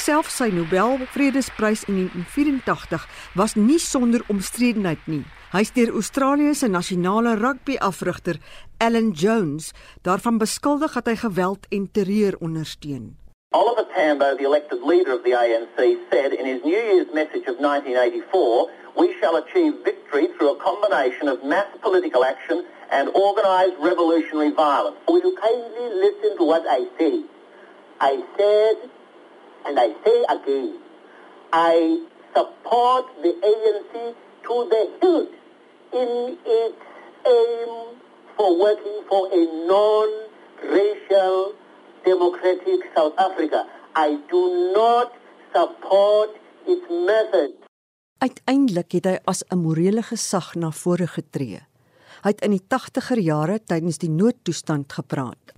Selfs 0.00 0.38
sy 0.40 0.46
Nobel 0.48 1.02
Vredesprys 1.12 1.82
in 1.84 1.98
1984 2.08 3.02
was 3.36 3.52
nie 3.58 3.76
sonder 3.76 4.22
omstredenheid 4.32 5.02
nie. 5.04 5.26
Hy 5.52 5.60
is 5.60 5.72
deur 5.76 5.90
Australië 5.98 6.54
se 6.56 6.70
nasionale 6.72 7.34
rugby-afrigter, 7.36 8.38
Alan 8.80 9.10
Jones, 9.12 9.74
daarvan 10.06 10.38
beskuldig 10.40 10.94
dat 10.96 11.10
hy 11.10 11.16
geweld 11.20 11.66
en 11.68 11.84
terreur 11.92 12.38
ondersteun. 12.40 13.10
Oliver 13.52 13.84
Tambo, 13.92 14.30
the 14.40 14.48
elected 14.48 14.80
leader 14.80 15.12
of 15.12 15.20
the 15.26 15.36
ANC, 15.36 15.76
said 16.08 16.32
in 16.32 16.48
his 16.48 16.64
New 16.64 16.80
Year's 16.80 17.12
message 17.12 17.44
of 17.44 17.60
1984, 17.60 18.70
we 18.96 19.12
shall 19.20 19.36
achieve 19.36 19.84
victory 19.84 20.32
through 20.32 20.56
a 20.56 20.62
combination 20.64 21.28
of 21.28 21.44
mass 21.44 21.68
political 21.82 22.24
action 22.24 22.64
and 22.88 23.12
organised 23.12 23.76
revolutionary 23.84 24.54
violence. 24.56 24.96
Will 25.04 25.20
you 25.20 25.36
kindly 25.36 25.88
listen 25.92 26.38
to 26.40 26.44
what 26.44 26.64
I 26.64 26.88
say? 26.96 27.20
I 28.00 28.24
said, 28.38 28.88
and 29.66 29.78
I 29.78 29.88
say 30.04 30.18
again, 30.28 30.78
I 31.52 32.02
support 32.34 33.06
the 33.22 33.32
ANC 33.50 34.14
to 34.46 34.54
the 34.72 34.82
hilt 35.00 35.30
in 35.92 36.38
its 36.44 36.80
aim 37.26 37.70
for 38.36 38.58
working 38.58 38.98
for 39.08 39.28
a 39.32 39.42
non-racial 39.66 41.54
democratic 42.04 42.80
South 42.94 43.14
Africa. 43.18 43.66
I 43.94 44.18
do 44.30 44.72
not 44.74 45.12
support 45.52 46.30
its 46.66 46.86
methods. 46.88 47.54
Uiteindelik 48.20 48.92
het 48.92 49.06
hy 49.08 49.16
as 49.24 49.42
'n 49.48 49.58
morele 49.64 50.02
gesag 50.02 50.54
na 50.54 50.70
vore 50.70 51.06
getree. 51.06 51.60
Hy 52.22 52.28
het 52.28 52.40
in 52.44 52.50
die 52.50 52.66
80er 52.68 53.18
jare 53.18 53.58
tydens 53.64 53.98
die 53.98 54.10
noodtoestand 54.10 54.92
gepraat. 54.92 55.56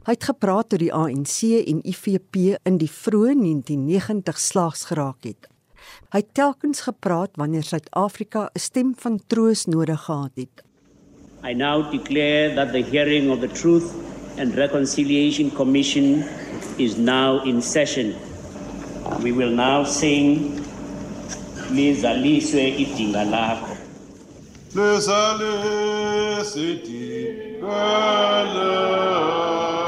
Hy 0.00 0.14
het 0.16 0.24
gepraat 0.24 0.72
oor 0.72 0.80
die 0.80 0.94
ANC 0.96 1.42
en 1.60 1.82
IFP 1.84 2.36
in 2.64 2.78
die 2.80 2.88
vroeë 2.88 3.34
1990 3.36 4.38
slaags 4.40 4.86
geraak 4.88 5.26
het. 5.28 5.48
Hy 6.14 6.22
het 6.22 6.30
telkens 6.32 6.80
gepraat 6.86 7.36
wanneer 7.36 7.66
Suid-Afrika 7.68 8.48
'n 8.48 8.58
stem 8.58 8.94
van 8.96 9.20
troos 9.26 9.66
nodig 9.66 10.00
gehad 10.00 10.32
het. 10.34 10.64
I 11.44 11.52
now 11.52 11.90
declare 11.92 12.54
that 12.54 12.72
the 12.72 12.82
hearing 12.82 13.30
of 13.30 13.40
the 13.40 13.48
Truth 13.48 13.92
and 14.38 14.54
Reconciliation 14.54 15.52
Commission 15.52 16.24
is 16.78 16.96
now 16.96 17.44
in 17.44 17.62
session. 17.62 18.14
We 19.22 19.32
will 19.32 19.54
now 19.54 19.84
sing 19.84 20.56
Lizaliswe 21.72 22.76
idinga 22.84 23.24
lakho. 23.24 23.76
Lizaliswe 24.74 25.80
idinga 26.72 28.44
lakho. 28.54 29.79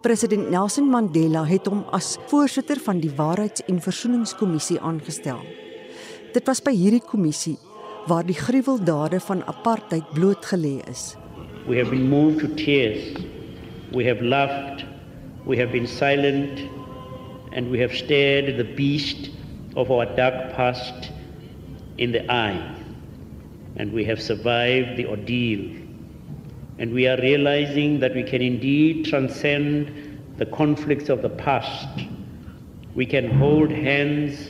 President 0.00 0.48
Nelson 0.48 0.86
Mandela 0.88 1.42
het 1.44 1.66
hom 1.68 1.82
as 1.92 2.14
voorsitter 2.30 2.78
van 2.80 3.02
die 3.02 3.10
Waarheids- 3.16 3.64
en 3.68 3.82
Versoeningskommissie 3.84 4.78
aangestel. 4.80 5.42
Dit 6.32 6.46
was 6.48 6.62
by 6.64 6.72
hierdie 6.72 7.02
kommissie 7.04 7.58
waar 8.08 8.24
die 8.24 8.36
gruweldade 8.38 9.20
van 9.20 9.44
apartheid 9.44 10.08
blootgelê 10.16 10.80
is. 10.88 11.16
We 11.66 11.76
have 11.76 11.90
been 11.90 12.08
moved 12.08 12.40
to 12.40 12.48
tears. 12.54 13.12
We 13.92 14.06
have 14.08 14.24
laughed. 14.24 14.86
We 15.44 15.58
have 15.58 15.70
been 15.70 15.86
silent. 15.86 16.64
And 17.52 17.68
we 17.68 17.80
have 17.80 17.94
stared 17.94 18.56
the 18.56 18.64
beast 18.64 19.30
of 19.74 19.90
our 19.90 20.06
dark 20.16 20.56
past 20.56 21.12
in 21.96 22.12
the 22.12 22.24
eye. 22.32 22.62
And 23.76 23.92
we 23.92 24.06
have 24.06 24.22
survived 24.22 24.96
the 24.96 25.06
ordeal. 25.06 25.79
And 26.80 26.94
we 26.94 27.06
are 27.06 27.20
realizing 27.20 28.00
that 28.00 28.14
we 28.14 28.22
can 28.22 28.40
indeed 28.40 29.04
transcend 29.04 29.92
the 30.38 30.46
conflicts 30.46 31.10
of 31.10 31.20
the 31.20 31.28
past. 31.28 32.08
We 32.94 33.04
can 33.04 33.36
hold 33.36 33.70
hands 33.70 34.48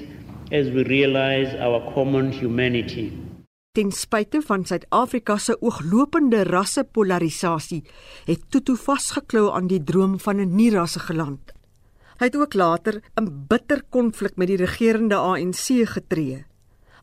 as 0.52 0.70
we 0.70 0.84
realize 0.84 1.50
our 1.58 1.92
common 1.92 2.30
humanity. 2.30 3.10
Ten 3.74 3.90
spyte 3.90 4.40
van 4.46 4.64
Suid-Afrika 4.64 5.36
se 5.38 5.56
ooglopende 5.60 6.44
rassepolarisasie, 6.46 7.82
het 8.26 8.46
Tutu 8.50 8.76
vasgeklou 8.76 9.50
aan 9.54 9.66
die 9.66 9.82
droom 9.82 10.18
van 10.20 10.40
'n 10.40 10.54
nie-rassige 10.54 11.14
land. 11.14 11.52
Hy 12.18 12.24
het 12.24 12.36
ook 12.36 12.54
later 12.54 13.02
'n 13.20 13.46
bitter 13.48 13.82
konflik 13.88 14.36
met 14.36 14.46
die 14.46 14.56
regerende 14.56 15.14
ANC 15.14 15.86
getree. 15.86 16.44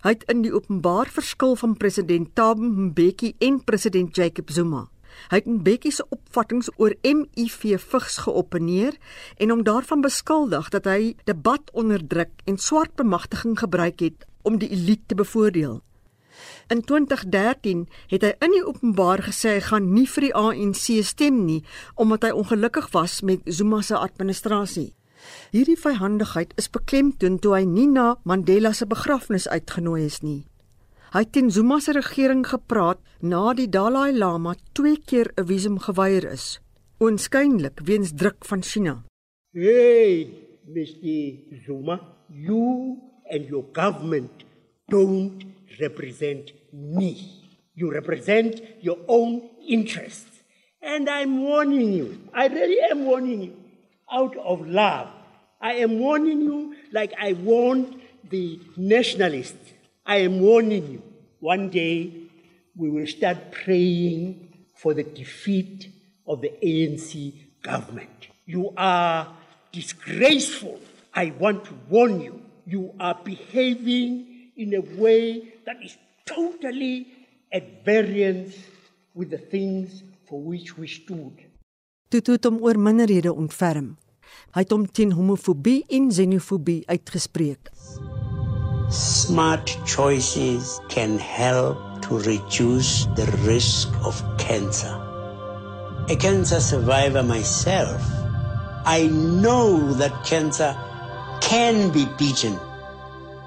Hy 0.03 0.09
het 0.09 0.23
in 0.23 0.41
die 0.41 0.53
openbaar 0.53 1.07
verskil 1.07 1.55
van 1.55 1.77
president 1.77 2.35
Thabo 2.35 2.61
Mbeki 2.61 3.33
en 3.39 3.63
president 3.63 4.15
Jacob 4.15 4.49
Zuma. 4.49 4.87
Hy 5.29 5.41
het 5.41 5.49
Mbeki 5.49 5.91
se 5.91 6.05
opvattinge 6.09 6.71
oor 6.77 6.95
MIV 7.03 7.79
vigs 7.81 8.17
geopeneer 8.25 8.97
en 9.37 9.49
hom 9.49 9.63
daarvan 9.63 10.01
beskuldig 10.01 10.69
dat 10.69 10.85
hy 10.85 11.15
debat 11.29 11.71
onderdruk 11.73 12.31
en 12.45 12.57
swart 12.57 12.95
bemagtiging 12.95 13.59
gebruik 13.59 13.99
het 13.99 14.25
om 14.47 14.57
die 14.57 14.71
elite 14.71 15.05
te 15.11 15.15
bevoordeel. 15.15 15.81
In 16.67 16.83
2013 16.85 17.87
het 18.11 18.23
hy 18.23 18.33
in 18.45 18.53
die 18.53 18.65
openbaar 18.65 19.23
gesê 19.25 19.57
hy 19.57 19.63
gaan 19.69 19.89
nie 19.93 20.05
vir 20.07 20.27
die 20.27 20.35
ANC 20.35 20.85
stem 21.07 21.43
nie 21.47 21.61
omdat 21.95 22.27
hy 22.27 22.35
ongelukkig 22.37 22.91
was 22.93 23.21
met 23.21 23.41
Zuma 23.45 23.81
se 23.81 23.97
administrasie. 23.97 24.91
Hierdie 25.51 25.79
vyhandigheid 25.79 26.53
is 26.61 26.69
beklemtoon 26.69 27.39
toe 27.41 27.55
hy 27.57 27.63
nie 27.65 27.87
na 27.89 28.15
Mandela 28.23 28.73
se 28.73 28.85
begrafnis 28.85 29.47
uitgenooi 29.49 30.05
is 30.05 30.21
nie. 30.21 30.45
Hy 31.07 31.21
het 31.23 31.29
teen 31.31 31.47
Zuma 31.51 31.77
se 31.79 31.93
regering 31.95 32.41
gepraat 32.43 32.99
na 33.23 33.53
die 33.55 33.69
Dalai 33.71 34.11
Lama 34.11 34.57
twee 34.75 34.97
keer 34.99 35.31
'n 35.39 35.45
visum 35.47 35.77
geweier 35.79 36.25
is, 36.31 36.59
oënskynlik 36.99 37.79
weens 37.87 38.11
druk 38.11 38.43
van 38.45 38.61
China. 38.61 39.03
Hey, 39.53 40.27
Mr. 40.67 41.63
Zuma, 41.63 42.01
you 42.27 42.97
and 43.31 43.47
your 43.47 43.63
government 43.71 44.43
don't 44.89 45.45
represent 45.79 46.51
me. 46.73 47.15
You 47.73 47.91
represent 47.91 48.61
your 48.81 48.99
own 49.07 49.41
interests. 49.65 50.43
And 50.81 51.07
I'm 51.09 51.39
warning 51.41 51.93
you. 51.93 52.17
I 52.33 52.47
really 52.47 52.81
am 52.91 53.05
warning 53.05 53.43
you. 53.43 53.55
Out 54.11 54.35
of 54.35 54.67
love. 54.67 55.07
I 55.61 55.73
am 55.83 55.99
warning 55.99 56.41
you 56.41 56.75
like 56.91 57.13
I 57.17 57.33
warned 57.33 57.95
the 58.29 58.59
nationalists. 58.75 59.76
I 60.09 60.19
am 60.23 60.39
warning 60.39 60.89
you. 60.93 61.03
One 61.41 61.69
day 61.69 62.13
we 62.77 62.89
will 62.89 63.07
start 63.07 63.51
praying 63.51 64.65
for 64.73 64.93
the 64.93 65.03
defeat 65.03 65.91
of 66.25 66.39
the 66.39 66.51
ANC 66.63 67.33
government. 67.61 68.29
You 68.45 68.71
are 68.77 69.27
disgraceful. 69.73 70.79
I 71.13 71.33
want 71.37 71.65
to 71.65 71.73
warn 71.89 72.21
you. 72.21 72.41
You 72.65 72.93
are 73.01 73.19
behaving 73.21 74.51
in 74.55 74.73
a 74.75 74.81
way 74.95 75.53
that 75.65 75.83
is 75.83 75.97
totally 76.25 77.07
at 77.51 77.83
variance 77.83 78.55
with 79.13 79.29
the 79.29 79.37
things 79.37 80.03
for 80.29 80.39
which 80.39 80.77
we 80.77 80.87
stood. 80.87 81.35
Hy 84.55 84.63
het 84.63 84.71
hom 84.71 84.85
teen 84.87 85.11
homofobie 85.11 85.81
en 85.91 86.07
xenofobie 86.11 86.83
uitgespreek. 86.87 87.71
Smart 88.89 89.67
choices 89.83 90.79
can 90.87 91.19
help 91.19 91.75
to 92.07 92.19
reduce 92.19 93.03
the 93.19 93.27
risk 93.43 93.91
of 94.05 94.15
cancer. 94.37 94.95
A 96.07 96.15
cancer 96.15 96.61
survivor 96.61 97.21
myself, 97.21 97.99
I 98.85 99.07
know 99.11 99.91
that 99.99 100.23
cancer 100.23 100.71
can 101.41 101.91
be 101.91 102.07
beaten. 102.15 102.55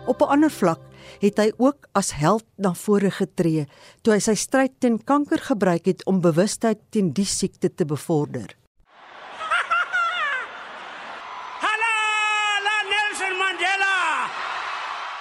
Op 0.06 0.20
'n 0.20 0.28
ander 0.28 0.50
vlak 0.50 0.80
het 1.20 1.38
hy 1.38 1.52
ook 1.56 1.88
as 1.92 2.12
held 2.12 2.44
na 2.56 2.74
vore 2.74 3.10
getree 3.10 3.64
toe 4.02 4.12
hy 4.12 4.20
sy 4.20 4.34
stryd 4.34 4.76
teen 4.78 5.00
kanker 5.04 5.40
gebruik 5.40 5.86
het 5.86 6.04
om 6.04 6.20
bewustheid 6.20 6.78
teen 6.90 7.12
die 7.12 7.24
siekte 7.24 7.74
te 7.74 7.84
bevorder. 7.84 8.59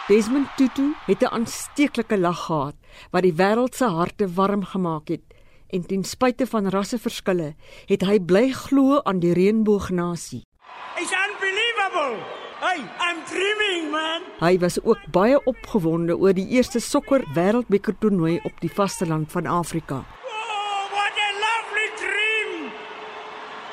Desmond 0.10 0.48
Tutu 0.58 0.96
het 1.06 1.22
'n 1.22 1.34
aansteeklike 1.38 2.18
lag 2.18 2.46
gehad 2.46 2.76
wat 3.12 3.22
die 3.22 3.34
wêreld 3.34 3.76
se 3.76 3.86
harte 3.86 4.28
warm 4.34 4.64
gemaak 4.66 5.08
het 5.08 5.22
en 5.68 5.86
ten 5.86 6.04
spyte 6.04 6.48
van 6.48 6.68
rasseverskille 6.68 7.56
het 7.86 8.02
hy 8.02 8.20
bly 8.20 8.50
glo 8.52 9.02
aan 9.04 9.20
die 9.20 9.34
reënboognasie. 9.34 10.42
It's 10.98 11.14
unbelievable. 11.26 12.18
Hey, 12.60 12.80
I'm 13.08 13.20
dreaming, 13.26 13.92
man. 13.92 14.22
Hy 14.40 14.58
was 14.58 14.82
ook 14.82 15.12
baie 15.12 15.44
opgewonde 15.44 16.18
oor 16.18 16.34
die 16.34 16.48
eerste 16.48 16.80
sokker 16.80 17.22
wêreldbeker 17.34 17.98
toernooi 18.00 18.40
op 18.44 18.60
die 18.60 18.74
vasteland 18.74 19.32
van 19.32 19.46
Afrika. 19.46 19.96
Oh, 19.96 20.90
what 20.92 21.16
a 21.28 21.30
lovely 21.46 21.90
dream. 22.02 22.72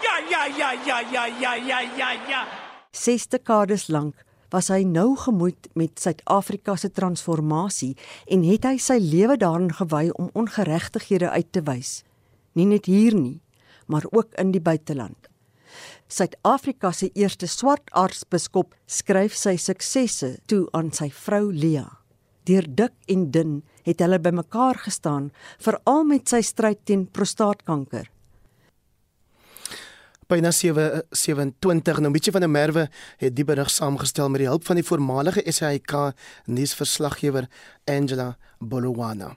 Ja, 0.02 0.16
ja, 0.28 0.45
ja, 0.57 0.71
ja, 0.85 1.00
ja, 1.12 1.25
ja, 1.40 1.55
ja, 1.55 1.81
ja. 1.97 2.11
ja. 2.28 2.47
Ses 2.90 3.26
dekades 3.26 3.88
lank 3.88 4.25
was 4.50 4.69
hy 4.73 4.83
nou 4.87 5.17
gemoed 5.21 5.69
met 5.75 6.00
Suid-Afrika 6.00 6.76
se 6.76 6.91
transformasie 6.91 7.95
en 8.31 8.45
het 8.47 8.67
hy 8.69 8.76
sy 8.83 8.99
lewe 9.03 9.37
daarin 9.41 9.73
gewy 9.75 10.09
om 10.15 10.31
ongeregtighede 10.35 11.31
uit 11.31 11.53
te 11.53 11.62
wys. 11.67 12.03
Nie 12.55 12.67
net 12.67 12.87
hier 12.91 13.15
nie, 13.15 13.41
maar 13.87 14.07
ook 14.11 14.35
in 14.41 14.53
die 14.55 14.62
buiteland. 14.62 15.29
Suid-Afrika 16.09 16.93
se 16.93 17.11
eerste 17.19 17.49
swart 17.50 17.91
aartsbiskop 17.91 18.75
skryf 18.87 19.35
sy 19.35 19.57
suksesse 19.59 20.37
toe 20.47 20.65
aan 20.73 20.93
sy 20.95 21.11
vrou 21.11 21.50
Lea. 21.53 21.88
Deur 22.47 22.67
dik 22.79 22.95
en 23.11 23.31
dun 23.35 23.57
het 23.87 24.03
hulle 24.03 24.21
bymekaar 24.23 24.79
gestaan, 24.85 25.33
veral 25.59 26.05
met 26.07 26.31
sy 26.31 26.45
stryd 26.47 26.85
teen 26.87 27.07
prostaatkanker. 27.11 28.07
Byna 30.26 30.50
727 30.50 32.00
nou 32.02 32.11
bietjie 32.11 32.33
van 32.35 32.42
'n 32.42 32.50
merwe 32.50 32.88
het 33.16 33.37
die 33.37 33.45
berig 33.45 33.71
saamgestel 33.71 34.28
met 34.28 34.40
die 34.40 34.49
hulp 34.49 34.64
van 34.66 34.75
die 34.75 34.85
voormalige 34.85 35.42
SAIK 35.47 36.12
nuusverslaggewer 36.47 37.47
Angela 37.85 38.37
Bolowana. 38.59 39.37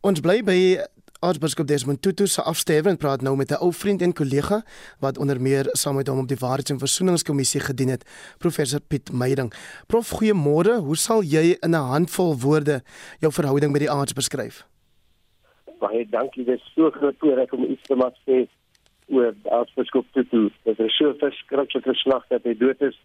Ons 0.00 0.20
bly 0.20 0.42
by 0.42 0.78
Aartsbiskop 1.22 1.66
Desmond 1.66 2.02
Tutu 2.02 2.26
se 2.26 2.42
afsterwe 2.42 2.88
en 2.88 2.96
praat 2.96 3.20
nou 3.22 3.36
met 3.36 3.50
'n 3.50 3.62
ou 3.62 3.72
vriend 3.72 4.02
en 4.02 4.12
kollega 4.12 4.64
wat 4.98 5.18
onder 5.18 5.40
meer 5.40 5.68
saam 5.72 5.94
met 5.94 6.06
hom 6.06 6.18
op 6.18 6.28
die 6.28 6.36
Waarheids- 6.36 6.70
en 6.70 6.78
Versoeningskommissie 6.78 7.60
gedien 7.60 7.88
het, 7.88 8.04
professor 8.38 8.80
Piet 8.80 9.12
Meiding. 9.12 9.52
Prof, 9.86 10.10
goeiemôre. 10.10 10.78
Hoe 10.78 10.96
sal 10.96 11.22
jy 11.22 11.56
in 11.60 11.70
'n 11.70 11.74
handvol 11.74 12.38
woorde 12.38 12.82
jou 13.18 13.32
verhouding 13.32 13.72
met 13.72 13.80
die 13.80 13.90
aarts 13.90 14.12
beskryf? 14.12 14.66
Baie 15.82 16.04
dankie. 16.08 16.44
Dit 16.46 16.60
is 16.60 16.72
so 16.74 16.90
groot 16.94 17.18
voorreg 17.18 17.52
om 17.52 17.64
iets 17.66 17.88
te 17.88 17.98
mag 17.98 18.14
sê 18.26 18.44
oor 19.12 19.34
Aartsbiskop 19.58 20.06
Tutu. 20.16 20.48
Dit 20.68 20.80
is 20.80 20.96
so 20.96 21.14
verskriklik 21.20 21.88
geslag 21.88 22.26
dat 22.30 22.46
hy 22.48 22.54
dood 22.58 22.80
is. 22.88 22.98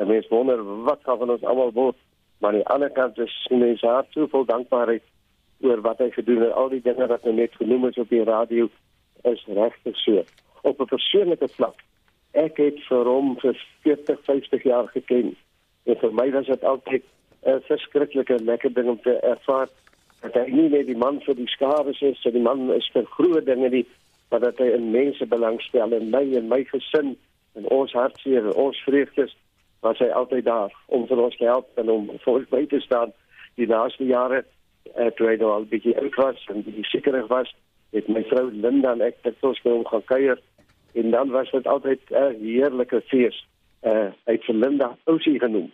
En 0.00 0.10
mens 0.10 0.28
wonder 0.32 0.62
wat 0.86 1.04
gaan 1.06 1.18
van 1.22 1.34
ons 1.36 1.44
almal 1.44 1.72
word. 1.76 1.98
Maar 2.38 2.52
aan 2.52 2.60
die 2.60 2.70
ander 2.74 2.90
kant 2.90 3.18
is 3.22 3.34
mense 3.50 3.86
hart 3.86 4.10
so 4.14 4.26
vol 4.32 4.44
dankbaarheid 4.48 5.04
oor 5.62 5.82
wat 5.86 6.00
hy 6.02 6.10
gedoen 6.10 6.42
het. 6.46 6.56
Al 6.58 6.72
die 6.74 6.82
dinge 6.84 7.06
wat 7.10 7.24
hy 7.28 7.34
net 7.38 7.56
genoem 7.60 7.88
het 7.88 7.98
op 8.02 8.10
die 8.10 8.24
radio 8.26 8.68
is 9.30 9.44
regtig 9.46 9.98
so. 10.04 10.24
Op 10.62 10.80
'n 10.80 10.90
persoonlike 10.94 11.48
vlak. 11.56 11.78
Ek 12.32 12.56
het 12.56 12.78
vir 12.88 13.04
hom 13.06 13.36
vir 13.40 13.56
40, 13.82 14.18
50 14.24 14.62
jaar 14.62 14.88
geken. 14.88 15.36
En 15.84 15.96
vir 15.96 16.12
my 16.14 16.30
was 16.30 16.46
dit 16.46 16.64
altyd 16.64 17.04
'n 17.46 17.60
verskriklike 17.68 18.38
lekker 18.44 18.72
ding 18.74 18.88
om 18.88 19.00
te 19.00 19.18
ervaar 19.20 19.68
dat 20.22 20.34
hy 20.38 20.46
nie 20.54 20.68
net 20.70 20.86
die 20.86 20.98
man 20.98 21.20
vir 21.26 21.34
die 21.38 21.50
skare 21.50 21.90
is, 21.90 22.20
so 22.22 22.30
die 22.30 22.42
man 22.42 22.70
is 22.74 22.88
vir 22.94 23.06
groot 23.16 23.46
dinge 23.46 23.68
nie, 23.68 23.86
maar 24.30 24.40
dat 24.40 24.60
hy 24.62 24.70
in 24.72 24.90
mense 24.94 25.26
belangstel 25.26 25.92
en 25.92 26.10
my 26.14 26.22
en 26.38 26.48
my 26.48 26.62
gesin 26.70 27.16
en 27.58 27.66
ons 27.74 27.92
hartseer 27.92 28.46
en 28.46 28.54
ons 28.68 28.84
vreugdes 28.86 29.34
was 29.82 29.98
hy 29.98 30.08
altyd 30.14 30.46
daar 30.46 30.72
om 30.94 31.04
vir 31.10 31.20
ons 31.20 31.36
te 31.36 31.44
help 31.44 31.82
en 31.82 31.90
om 31.90 32.06
vir 32.14 32.32
ons 32.32 32.48
by 32.54 32.62
te 32.70 32.80
staan. 32.80 33.12
Die 33.58 33.66
laaste 33.66 34.06
jare 34.06 34.44
uh, 34.94 35.10
toe 35.18 35.28
hy 35.28 35.36
nou 35.42 35.50
al 35.52 35.66
bietjie 35.68 35.96
oud 36.00 36.16
was 36.22 36.46
en 36.54 36.62
bietjie 36.64 36.86
sekerig 36.92 37.28
was 37.32 37.50
het 37.92 38.08
my 38.08 38.22
vrou 38.30 38.46
Linda 38.54 38.94
en 38.94 39.04
ek 39.04 39.18
dit 39.26 39.44
ons 39.44 39.62
hom 39.66 39.84
gaan 39.90 40.06
kuier. 40.08 40.40
En 40.96 41.10
dan 41.10 41.34
was 41.34 41.50
dit 41.50 41.66
altyd 41.66 42.00
'n 42.10 42.14
uh, 42.22 42.30
heerlike 42.40 43.02
fees 43.10 43.36
uh, 43.82 44.10
hy 44.26 44.36
het 44.38 44.44
vir 44.46 44.54
Linda 44.54 44.92
Ousie 45.10 45.38
genoem. 45.42 45.70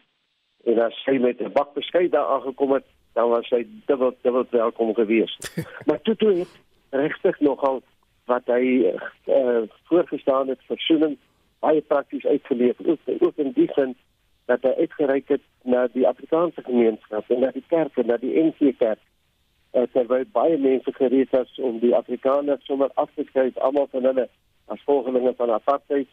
En 0.64 0.80
as 0.82 0.96
sy 1.04 1.18
met 1.22 1.40
'n 1.40 1.52
bak 1.52 1.74
beskuit 1.74 2.10
daar 2.12 2.32
aangekom 2.34 2.72
het 2.72 2.86
dan 3.18 3.28
was 3.28 3.48
hy 3.50 3.64
dubbel 3.86 4.14
dubbel 4.22 4.46
welkom 4.50 4.94
gewees. 4.94 5.38
maar 5.86 6.00
toe 6.02 6.16
toe 6.16 6.34
het 6.38 6.52
regtig 6.90 7.40
nogal 7.40 7.82
wat 8.30 8.46
hy 8.46 8.94
uh, 9.26 9.62
voorgestaan 9.90 10.48
het 10.48 10.62
versoening 10.70 11.16
baie 11.58 11.80
prakties 11.80 12.26
uitgeleef 12.26 12.78
ook, 12.84 13.00
ook 13.18 13.42
in 13.42 13.50
die 13.56 13.66
sin 13.74 13.96
dat 14.46 14.62
hy 14.62 14.72
uitgereik 14.84 15.34
het 15.34 15.42
na 15.62 15.88
die 15.92 16.06
Afrikaanse 16.06 16.62
gemeenskap 16.62 17.34
en 17.34 17.42
na 17.42 17.50
die 17.56 17.64
kerke, 17.66 18.06
na 18.06 18.16
die 18.22 18.32
NG 18.38 18.70
Kerk. 18.78 19.02
Uh, 19.74 19.84
terwyl 19.92 20.24
baie 20.32 20.56
mense 20.62 20.94
gereed 20.96 21.34
was 21.34 21.58
om 21.58 21.82
die 21.82 21.94
Afrikaners 21.96 22.64
sommer 22.70 22.94
af 22.94 23.10
te 23.18 23.26
skryf 23.26 23.58
almal 23.58 23.90
van 23.90 24.06
hulle 24.08 24.28
as 24.72 24.86
volgelinge 24.86 25.34
van 25.36 25.50
apartheid 25.58 26.08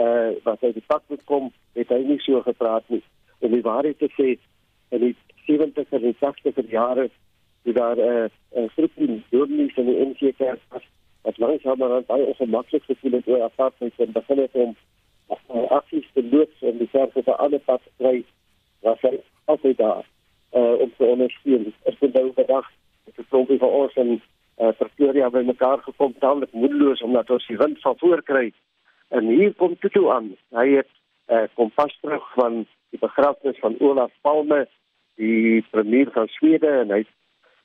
uh, 0.00 0.32
wat 0.48 0.64
uit 0.64 0.80
die 0.80 0.86
pad 0.86 1.04
moet 1.12 1.24
kom, 1.28 1.52
het 1.76 1.92
hy 1.92 2.00
nie 2.08 2.18
so 2.24 2.40
gepraat 2.42 2.88
nie. 2.88 3.04
En 3.44 3.52
die 3.52 3.62
waarheid 3.62 4.00
te 4.00 4.08
sê, 4.16 4.38
en 4.88 5.00
die 5.00 5.16
70 5.46 5.90
en 5.90 6.16
80 6.18 6.70
jare 6.70 7.10
toe 7.62 7.72
daar 7.72 7.96
'n 7.96 8.00
uh, 8.00 8.62
'n 8.62 8.68
groepie 8.68 9.22
dominees 9.30 9.76
in 9.76 9.86
die 9.86 10.04
NG 10.06 10.36
Kerk 10.36 10.60
was 10.68 10.82
wat 11.22 11.38
langsamerhand 11.38 12.06
baie 12.06 12.24
ongemaklik 12.24 12.82
gevoel 12.82 13.12
het 13.12 13.28
oor 13.28 13.42
apartheid 13.42 13.92
en 13.96 14.12
begin 14.12 14.38
het 14.38 14.52
om 14.52 14.76
uh, 15.28 15.70
aksies 15.70 16.08
te 16.12 16.22
loods 16.30 16.62
en 16.62 16.78
die 16.78 16.88
kerk 16.92 17.14
'n 17.14 17.30
ander 17.30 17.60
pad 17.60 17.80
te 17.82 17.90
kry 17.96 18.24
was 18.80 19.00
hy 19.00 19.20
altyd 19.44 19.76
daar 19.76 20.04
uh, 20.54 20.74
om 20.80 20.92
te 20.96 21.04
ondersteun. 21.04 21.74
Ek 21.84 22.00
het 22.00 22.12
nou 22.12 22.32
vandag 22.34 22.70
het 23.04 23.18
'n 23.18 23.26
klompie 23.28 23.58
van 23.58 23.68
ons 23.68 23.94
in 23.94 24.22
uh, 24.60 24.68
Pretoria 24.78 25.30
by 25.30 25.42
mekaar 25.44 25.78
gekom, 25.78 26.14
tamelik 26.18 26.52
moedeloos 26.52 27.02
omdat 27.02 27.30
ons 27.30 27.46
die 27.46 27.56
wind 27.56 27.80
van 27.80 27.98
voor 27.98 28.22
kry. 28.22 28.52
En 29.08 29.26
hier 29.26 29.54
kom 29.54 29.78
Tutu 29.78 30.08
aan. 30.08 30.36
Hy 30.50 30.68
het 30.68 30.92
uh, 31.28 31.44
kom 31.54 31.70
pas 31.70 31.98
terug 32.00 32.32
van 32.34 32.66
die 32.90 32.98
begrafnis 32.98 33.58
van 33.58 33.76
Olaf 33.78 34.12
Palme 34.20 34.68
die 35.18 35.64
premier 35.70 36.10
van 36.14 36.28
Swede 36.38 36.70
en 36.82 36.92
hy 36.94 37.02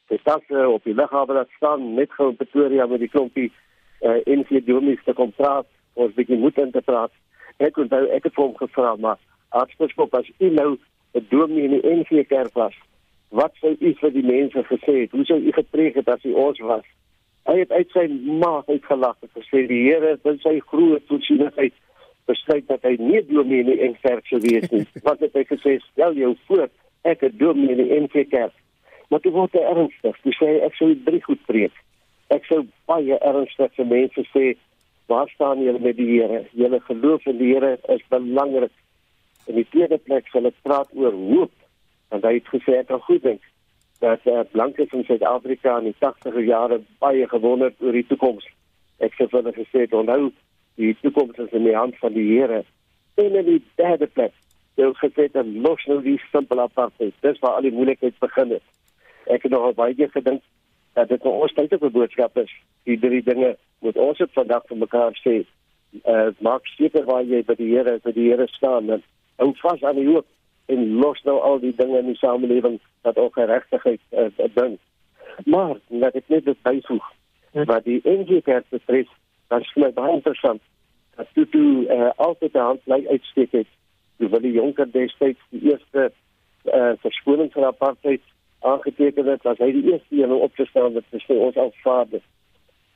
sy 0.09 0.17
tasse 0.25 0.65
op 0.67 0.83
die 0.87 0.95
lughawe 0.97 1.37
laat 1.37 1.51
staan 1.57 1.93
net 1.97 2.11
gou 2.17 2.31
in 2.31 2.39
Pretoria 2.39 2.87
met 2.89 3.03
die 3.03 3.11
klompie 3.13 3.49
uh, 3.49 4.17
eh, 4.17 4.39
NV 4.39 4.65
Domies 4.67 5.03
te 5.05 5.13
kom 5.17 5.31
praat 5.37 5.69
ons 5.93 6.15
begin 6.17 6.41
moet 6.41 6.57
in 6.57 6.71
te 6.73 6.81
praat. 6.81 7.13
Ek 7.61 7.77
het 7.77 7.93
nou 7.93 8.01
ek 8.15 8.25
het 8.27 8.39
hom 8.41 8.55
gevra 8.57 8.95
maar 8.97 9.21
aartsbiskop 9.53 10.15
as 10.17 10.29
u 10.39 10.49
nou 10.49 10.77
'n 11.13 11.25
dominee 11.29 11.69
in 11.69 11.79
die 11.79 11.93
NV 12.01 12.27
kerk 12.27 12.53
was? 12.53 12.73
Wat 13.29 13.53
sou 13.61 13.75
u 13.79 13.93
vir 14.01 14.11
die 14.11 14.25
mense 14.25 14.63
gesê 14.63 14.93
het? 15.01 15.11
Hoe 15.11 15.25
sou 15.25 15.39
u 15.39 15.51
gepreek 15.51 15.95
het 15.95 16.09
as 16.09 16.23
u 16.23 16.33
ons 16.33 16.59
was? 16.59 16.85
Hy 17.45 17.59
het 17.59 17.71
uit 17.71 17.89
sy 17.91 18.07
maag 18.41 18.67
uitgelag 18.67 19.17
en 19.21 19.29
gesê 19.33 19.67
die 19.67 19.83
Here 19.89 20.17
het 20.23 20.41
sy 20.41 20.59
groot 20.59 21.03
voorsienigheid 21.07 21.73
besluit 22.25 22.67
dat 22.67 22.81
hy 22.81 22.95
nie 22.99 23.21
dominee 23.27 23.59
in 23.59 23.77
die 23.77 23.89
NV 23.89 24.01
kerk 24.01 24.27
sou 24.27 24.39
wees 24.39 24.69
nie. 24.71 24.85
Wat 25.07 25.19
het 25.19 25.33
hy 25.33 25.43
gesê 25.43 25.79
stel 25.91 26.13
jou 26.13 26.35
voor 26.47 26.69
ek 27.03 27.23
het 27.27 27.39
dominee 27.39 27.75
in 27.75 27.83
die 27.83 27.99
NG 28.01 28.27
Kerk. 28.31 28.55
Maar 29.09 29.21
toe 29.23 29.33
word 29.35 29.55
hy 29.57 29.63
ernstig. 29.69 30.19
Toe 30.23 30.35
sê 30.39 30.51
ek 30.65 30.77
sou 30.79 30.91
drie 31.05 31.21
goed 31.23 31.41
preek. 31.49 31.75
Ek 32.33 32.47
sou 32.49 32.63
baie 32.89 33.17
ernstig 33.21 33.75
vir 33.77 33.89
mense 33.89 34.23
sê, 34.31 34.53
waar 35.11 35.29
staan 35.33 35.61
julle 35.61 35.81
met 35.83 35.99
die 35.99 36.07
Here? 36.15 36.45
Julle 36.57 36.79
geloof 36.87 37.27
in 37.29 37.37
die 37.41 37.51
Here 37.51 37.75
is 37.93 38.05
belangrik. 38.09 38.73
In 39.51 39.59
die 39.59 39.67
tweede 39.69 39.99
plek 39.99 40.31
sal 40.31 40.47
ek 40.49 40.57
praat 40.65 40.89
oor 40.95 41.13
hoop. 41.13 41.53
Want 42.13 42.25
hy 42.25 42.37
het 42.39 42.49
gesê 42.53 42.79
ek 42.79 42.89
kan 42.91 43.03
goed 43.05 43.25
dink 43.27 43.43
dat 44.03 44.25
uh, 44.27 44.41
blankes 44.51 44.91
in 44.91 45.05
Suid-Afrika 45.07 45.77
in 45.79 45.91
die 45.91 45.95
80e 46.01 46.41
jare 46.43 46.81
baie 46.99 47.27
gewonder 47.31 47.71
oor 47.79 47.95
die 47.95 48.07
toekoms. 48.09 48.47
Ek 48.99 49.13
sê 49.15 49.29
vir 49.29 49.39
hulle 49.39 49.53
gesê, 49.55 49.85
onthou, 49.95 50.31
die 50.81 50.91
toekoms 50.99 51.39
is 51.39 51.53
in 51.55 51.63
die 51.69 51.75
hand 51.77 51.95
van 52.01 52.15
die 52.17 52.25
Here. 52.33 52.63
En 53.15 53.37
in 53.39 53.47
die 53.47 53.61
derde 53.79 54.09
plek 54.11 54.33
jy 54.75 54.89
gesê 54.99 55.27
dat 55.31 55.45
los 55.45 55.85
nou 55.85 56.01
die 56.01 56.19
simpel 56.31 56.59
apartheid. 56.59 57.13
Dis 57.21 57.39
waar 57.39 57.59
al 57.59 57.67
die 57.67 57.75
moeilikheid 57.75 58.17
begin 58.19 58.55
het. 58.57 58.65
Ek 59.25 59.45
het 59.45 59.51
nog 59.51 59.75
baie 59.75 59.95
keer 59.95 60.11
gedink 60.11 60.41
dat 60.93 61.09
dit 61.09 61.23
'n 61.23 61.27
onstuitige 61.27 61.89
boodskap 61.89 62.37
is. 62.37 62.51
Die 62.83 62.99
drie 62.99 63.23
dinge 63.23 63.57
moet 63.79 63.97
ons 63.97 64.21
op 64.21 64.33
vandag 64.33 64.63
vir 64.67 64.77
mekaar 64.77 65.13
sê. 65.25 65.45
Uh 66.05 66.29
maak 66.39 66.65
seker 66.65 67.05
waar 67.05 67.23
jy 67.23 67.43
by 67.43 67.55
die 67.55 67.75
Here, 67.75 67.99
by 68.03 68.11
die 68.11 68.29
Here 68.29 68.47
staan 68.47 68.89
en 68.89 69.03
hou 69.37 69.53
vas 69.61 69.83
aan 69.83 69.95
die 69.95 70.07
hoop 70.07 70.25
en 70.65 70.95
los 70.97 71.23
nou 71.23 71.39
al 71.39 71.59
die 71.59 71.75
dinge 71.75 71.97
in 71.97 72.05
die 72.05 72.17
samelewing 72.17 72.79
wat 73.01 73.17
ook 73.17 73.33
geregtigheid 73.33 73.99
uh, 74.11 74.47
bring. 74.53 74.77
Maar 75.45 75.77
net 75.87 76.15
ek 76.15 76.27
net 76.27 76.61
byvoeg 76.61 77.11
wat 77.69 77.83
die 77.83 78.01
NG 78.03 78.41
Kerk 78.43 78.65
betref, 78.69 79.07
dan 79.47 79.61
is 79.61 79.75
my 79.75 79.91
baie 79.91 80.13
interessant 80.13 80.61
dat 81.15 81.27
dit 81.33 81.55
uh, 81.55 82.09
altyd 82.15 82.53
'n 82.53 82.57
hand 82.57 82.81
lei 82.85 83.07
uitsteek 83.07 83.51
het 83.51 83.67
toe 84.17 84.29
Willie 84.29 84.53
Jonker 84.53 84.91
destyds 84.91 85.39
die 85.49 85.71
eerste 85.71 86.11
eh 86.63 86.79
uh, 86.79 86.93
verskoning 87.03 87.51
van 87.51 87.63
apartheid 87.63 88.21
aangeteken 88.59 89.25
het, 89.25 89.43
was 89.43 89.57
hy 89.57 89.71
die 89.71 89.91
eerste 89.91 90.15
een 90.15 90.31
om 90.31 90.41
op 90.41 90.55
te 90.55 90.65
staan 90.65 90.93
met 90.93 91.03
sy 91.11 91.33
ons 91.33 91.57
aanvaarde. 91.57 92.21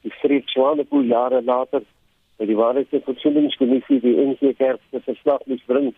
Die 0.01 0.11
Fred 0.11 0.47
Swanepoel 0.47 1.03
jare 1.03 1.41
later 1.43 1.83
by 2.37 2.45
die 2.45 2.55
Waarheids- 2.55 2.93
en 2.93 3.03
Versoeningskommissie 3.03 3.99
die 3.99 4.15
NG 4.15 4.55
Kerk 4.57 4.79
se 4.91 5.01
verslag 5.03 5.43
moes 5.45 5.63
bring, 5.65 5.93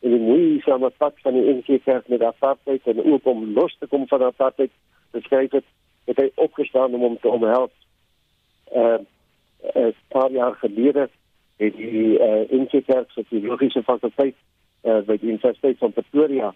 en 0.00 0.10
die 0.10 0.20
moeisame 0.20 0.90
pad 0.96 1.18
van 1.24 1.36
die 1.36 1.54
NG 1.54 1.82
Kerk 1.84 2.08
met 2.08 2.22
apartheid 2.22 2.86
en 2.86 3.04
ook 3.04 3.26
om 3.26 3.52
los 3.54 3.76
te 3.78 3.86
kom 3.86 4.06
van 4.08 4.22
apartheid 4.22 4.70
beskryf 5.10 5.52
het, 5.52 5.64
het 6.08 6.16
hy 6.16 6.30
opgestaan 6.34 6.94
om 6.94 7.00
hom 7.00 7.18
te 7.20 7.28
omhelp. 7.28 7.72
Uh, 8.72 9.00
'n 9.74 9.94
paar 10.08 10.30
jaar 10.30 10.54
gelede 10.54 11.08
het 11.56 11.76
die 11.76 12.16
uh, 12.18 12.48
NG 12.48 12.84
Kerk 12.86 13.10
se 13.10 13.24
teologiese 13.28 13.82
fakulteit 13.82 14.36
uh, 14.82 15.00
by 15.06 15.16
die 15.16 15.32
Universiteit 15.32 15.78
van 15.78 15.92
Pretoria 15.92 16.54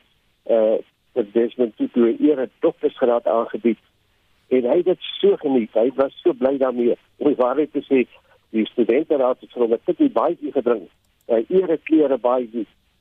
uh 0.51 0.77
het 1.15 1.29
Desmond 1.33 1.77
Tutu 1.77 2.09
'n 2.11 2.27
ere 2.27 2.49
doktorsgraad 2.61 3.27
aangebied 3.27 3.79
en 4.49 4.65
hy 4.65 4.77
het 4.77 4.85
dit 4.85 5.03
so 5.21 5.37
geniet. 5.37 5.71
Hy 5.73 5.91
was 5.95 6.21
so 6.23 6.33
bly 6.33 6.57
daarmee. 6.59 6.97
Om 7.17 7.27
die 7.27 7.39
waarheid 7.39 7.73
te 7.73 7.83
sê, 7.87 8.05
die 8.51 8.67
studente 8.67 9.17
raad 9.17 9.41
het 9.41 9.53
vir 9.53 9.63
hom 9.63 9.73
'n 9.73 9.85
tikkie 9.85 10.11
baie 10.11 10.53
gedrink. 10.57 10.91
Hy 11.27 11.45
ere 11.49 11.79
klere 11.79 12.19
baie. 12.19 12.49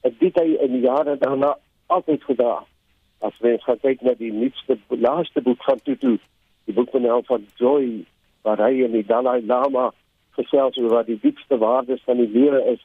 Dit 0.01 0.19
het 0.19 0.35
hy 0.35 0.55
in 0.65 0.71
die 0.71 0.85
jare 0.85 1.17
daarna 1.17 1.57
altyd 1.87 2.23
gedra. 2.23 2.63
As 3.19 3.39
mens 3.39 3.63
gaan 3.63 3.79
kyk 3.79 4.01
na 4.01 4.13
die 4.13 4.31
nuutste 4.31 4.77
laaste 4.89 5.41
boek 5.41 5.63
van 5.63 5.79
Tutu, 5.83 6.17
die 6.65 6.73
boek 6.73 6.89
van 6.89 7.05
Elf 7.05 7.25
van 7.25 7.45
Joy, 7.55 8.05
waar 8.41 8.57
hy 8.57 8.83
en 8.83 8.91
die 8.91 9.05
Dalai 9.05 9.41
Lama 9.45 9.91
gesels 10.31 10.77
oor 10.77 10.89
wat 10.89 11.05
die 11.05 11.19
diepste 11.21 11.57
waardes 11.57 12.01
van 12.03 12.17
die 12.17 12.29
lewe 12.29 12.63
is. 12.73 12.81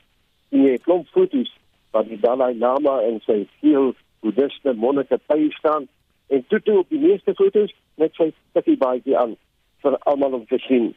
En 0.50 0.62
jy 0.64 0.78
klomp 0.78 1.08
foto's 1.08 1.57
van 1.90 2.08
die 2.08 2.20
Dalai 2.20 2.54
Lama 2.58 3.00
en 3.02 3.20
sy 3.26 3.46
veel 3.60 3.94
boeddhiste 4.20 4.74
monnike 4.74 5.20
by 5.26 5.48
staan 5.56 5.88
en 6.28 6.44
toe 6.48 6.60
toe 6.62 6.78
op 6.78 6.88
die 6.88 7.00
meeste 7.00 7.34
foto's 7.34 7.74
met 7.96 8.14
sy 8.14 8.30
stukkie 8.50 8.76
baie 8.76 9.18
aan 9.18 9.36
vir 9.82 9.96
almal 10.10 10.40
om 10.40 10.46
te 10.46 10.58
sien. 10.66 10.94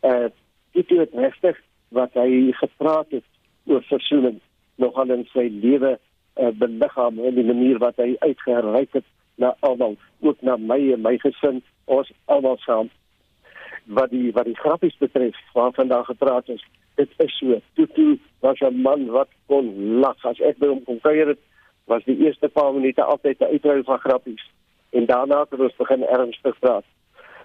Eh 0.00 0.24
uh, 0.24 0.32
dit 0.74 0.90
het 0.90 1.12
regtig 1.14 1.58
wat 1.94 2.16
hy 2.18 2.50
gepraat 2.58 3.10
het 3.14 3.24
oor 3.70 3.82
versoening 3.88 4.40
nogal 4.82 5.10
in 5.14 5.22
sy 5.32 5.46
lewe 5.50 5.94
uh, 5.94 6.50
beliggaam 6.58 7.18
en 7.18 7.36
die 7.38 7.46
manier 7.46 7.78
wat 7.78 8.00
hy 8.02 8.14
uitgereik 8.18 8.92
het 8.98 9.06
na 9.38 9.54
almal, 9.66 9.96
ook 10.20 10.42
na 10.42 10.56
my 10.56 10.78
en 10.94 11.02
my 11.02 11.16
gesin, 11.22 11.62
ons 11.84 12.10
almal 12.30 12.58
saam. 12.62 12.90
Wat 13.84 14.10
die 14.10 14.32
wat 14.32 14.46
die 14.48 14.58
grappies 14.58 14.96
betref, 14.98 15.38
waar 15.54 15.74
vandag 15.76 16.06
gepraat 16.06 16.48
is, 16.48 16.62
dit 16.94 17.10
is 17.16 17.38
so. 17.38 17.60
Tutu 17.74 18.18
was 18.40 18.60
'n 18.60 18.82
man 18.82 19.06
wat 19.06 19.28
kon 19.46 19.98
lag 20.00 20.24
as 20.24 20.40
ek 20.40 20.58
by 20.58 20.66
hom 20.66 20.84
kom 20.84 21.00
kuier 21.00 21.28
het 21.28 21.38
was 21.84 22.04
die 22.04 22.18
eerste 22.24 22.48
paar 22.48 22.72
minute 22.72 23.02
altyd 23.02 23.40
'n 23.40 23.52
uitruil 23.52 23.82
van 23.82 23.98
grappies 23.98 24.44
en 24.90 25.06
daarna 25.06 25.46
het 25.50 25.60
ons 25.60 25.76
begin 25.76 26.02
ernstig 26.06 26.58
praat. 26.58 26.84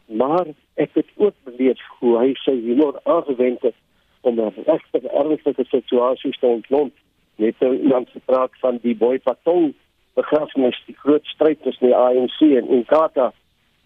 Maar 0.05 0.45
ek 0.73 0.89
het 0.93 1.05
ook 1.15 1.33
beleef 1.43 1.79
hoe 1.99 2.17
hy 2.17 2.33
sy 2.33 2.55
humor 2.61 2.99
aangewend 3.03 3.61
het 3.61 3.75
om 4.21 4.39
'n 4.39 4.53
regte 4.65 5.09
ernstige 5.09 5.65
situasie 5.65 6.37
te 6.39 6.45
ontlont. 6.45 6.93
Net 7.35 7.55
so 7.59 7.73
iemand 7.73 8.09
se 8.09 8.19
praat 8.25 8.51
van 8.59 8.79
die 8.81 8.95
boy 8.95 9.19
Patong 9.19 9.73
begrafenis, 10.13 10.83
die 10.85 10.95
groot 10.97 11.25
stryd 11.25 11.61
tussen 11.63 11.85
die 11.85 11.95
ANC 11.95 12.39
en 12.41 12.69
Inkatha 12.69 13.33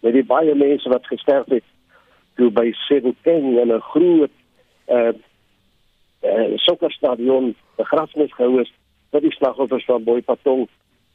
met 0.00 0.12
die 0.12 0.24
baie 0.24 0.54
mense 0.54 0.88
wat 0.88 1.06
gesterf 1.06 1.46
het 1.46 1.64
toe 2.34 2.50
by 2.50 2.72
Sebokeng 2.72 3.58
en 3.58 3.72
'n 3.72 3.80
groot 3.80 4.30
uh, 4.88 5.12
uh 6.24 6.56
sokkerstadion 6.56 7.54
begrafenis 7.76 8.32
gehou 8.34 8.60
is 8.60 8.72
vir 9.12 9.20
die 9.20 9.34
slagoffers 9.36 9.84
van 9.84 10.04
Boy 10.04 10.22
Patong 10.22 10.66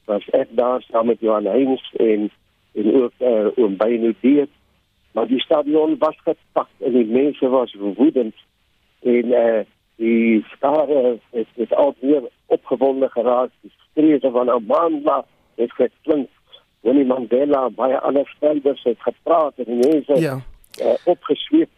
was 0.10 0.26
ek 0.34 0.50
daar 0.58 0.82
saam 0.88 1.10
met 1.12 1.20
Johan 1.20 1.46
Heinz 1.46 1.84
en 1.98 2.30
en 2.74 2.96
ook 3.02 3.14
uh, 3.18 3.48
oom 3.56 3.78
Beynou 3.78 4.14
Deet. 4.22 4.50
Maar 5.12 5.28
die 5.28 5.40
stadion 5.40 5.98
was 5.98 6.16
gepak 6.24 6.70
en 6.78 6.94
die 6.94 7.06
mense 7.06 7.50
was 7.50 7.76
woedend 7.98 8.36
en 9.02 9.26
uh, 9.26 9.62
die 9.96 10.46
skare 10.52 11.18
het 11.32 11.48
het 11.56 11.74
al 11.74 11.96
weer 12.00 12.30
opgewonde 12.46 13.10
geraak. 13.10 13.50
Die 13.62 13.74
strese 13.92 14.32
van 14.32 14.50
Amanda 14.50 15.26
het 15.56 15.74
geklink. 15.74 16.30
Winnie 16.82 17.06
Mandela 17.06 17.70
baie 17.70 18.00
ander 18.00 18.28
spelers 18.36 18.84
het 18.84 19.02
gepraat 19.02 19.58
en 19.58 19.68
die 19.68 19.82
mense 19.82 20.20
ja. 20.22 20.38
uh, 20.82 20.96
opgesweep 21.04 21.70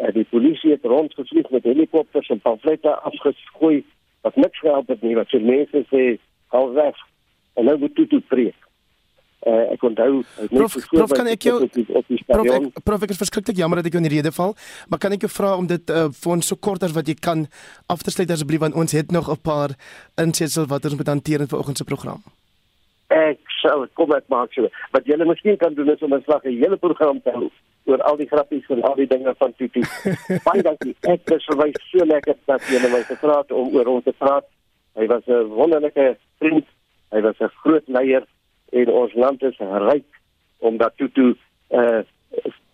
uh, 0.00 0.12
die 0.12 0.26
polisie 0.30 0.70
het 0.70 0.84
rondgevlieg 0.84 1.50
met 1.50 1.62
helikopters 1.62 2.28
en 2.28 2.40
pamflette 2.40 2.94
afgesgooi 3.10 3.84
wat 4.26 4.36
niks 4.36 4.58
gehelp 4.58 4.88
het 4.88 5.02
nie 5.02 5.16
wat 5.18 5.28
se 5.28 5.40
mense 5.40 5.84
sê 5.90 6.04
hou 6.54 6.66
weg 6.74 7.00
en 7.54 7.68
nou 7.68 7.78
moet 7.78 7.94
toe 7.94 8.20
preek. 8.28 8.56
Uh, 9.44 9.74
ek 9.74 9.82
onthou 9.84 10.22
prof, 10.48 10.76
prof 10.88 11.10
kan 11.12 11.26
ek 11.28 11.44
jou 11.44 11.58
op 11.66 11.74
die 11.74 11.84
prof, 12.24 12.46
ek, 12.48 12.78
prof 12.80 13.02
ek 13.04 13.10
is 13.12 13.18
verskriklik 13.20 13.58
jammer 13.60 13.82
dat 13.82 13.90
ek 13.90 13.98
jou 13.98 14.00
in 14.00 14.06
die 14.08 14.14
rede 14.14 14.30
val 14.32 14.54
maar 14.88 15.02
kan 15.02 15.12
ek 15.12 15.26
jou 15.26 15.30
vra 15.34 15.50
om 15.60 15.66
dit 15.68 15.92
uh, 15.92 16.06
vir 16.16 16.32
ons 16.32 16.48
so 16.48 16.56
kort 16.56 16.86
as 16.86 16.94
wat 16.96 17.10
jy 17.12 17.16
kan 17.20 17.42
af 17.92 18.00
te 18.00 18.14
sluit 18.14 18.32
asseblief 18.32 18.62
want 18.64 18.78
ons 18.80 18.96
het 18.96 19.12
nog 19.12 19.28
'n 19.28 19.36
paar 19.44 19.76
insetsels 20.16 20.70
wat 20.72 20.88
ons 20.88 20.96
moet 20.96 21.12
hanteer 21.12 21.44
in 21.44 21.52
vanoggend 21.52 21.76
se 21.76 21.84
program. 21.84 22.24
Ek 23.12 23.44
sal 23.60 23.84
kom 23.92 24.16
ek 24.16 24.24
maak 24.32 24.56
so 24.56 24.64
wat 24.96 25.04
julle 25.04 25.28
miskien 25.28 25.60
kan 25.60 25.76
doen 25.76 25.92
is 25.92 26.00
om 26.00 26.14
'n 26.16 26.24
slag 26.24 26.40
'n 26.48 26.56
hele 26.64 26.80
program 26.80 27.20
te 27.20 27.30
hou 27.36 27.52
oor 27.84 28.02
al 28.02 28.16
die 28.16 28.28
grappies 28.28 28.68
en 28.68 28.82
al 28.82 28.96
die 28.96 29.06
dinge 29.06 29.34
van 29.38 29.52
Tutu. 29.56 29.82
Baie 30.46 30.62
dankie. 30.62 30.94
Ek 31.00 31.30
is 31.36 31.44
verwys 31.50 31.80
so 31.90 32.06
lekker 32.06 32.36
dat 32.46 32.62
jy 32.72 32.80
my 32.88 33.02
gevra 33.08 33.40
het 33.42 33.52
om 33.52 33.74
oor 33.76 33.90
hom 33.92 34.02
te 34.02 34.14
praat. 34.18 34.46
Hy 34.98 35.06
was 35.10 35.26
'n 35.26 35.50
wonderlike 35.52 36.16
vriend. 36.38 36.66
Hy 37.12 37.20
was 37.20 37.38
'n 37.40 37.52
groot 37.62 37.88
leier 37.88 38.24
en 38.72 38.88
ons 38.88 39.14
land 39.14 39.42
is 39.42 39.58
ryk 39.58 40.08
omdat 40.58 40.96
Tutu 40.96 41.34
uh 41.70 42.02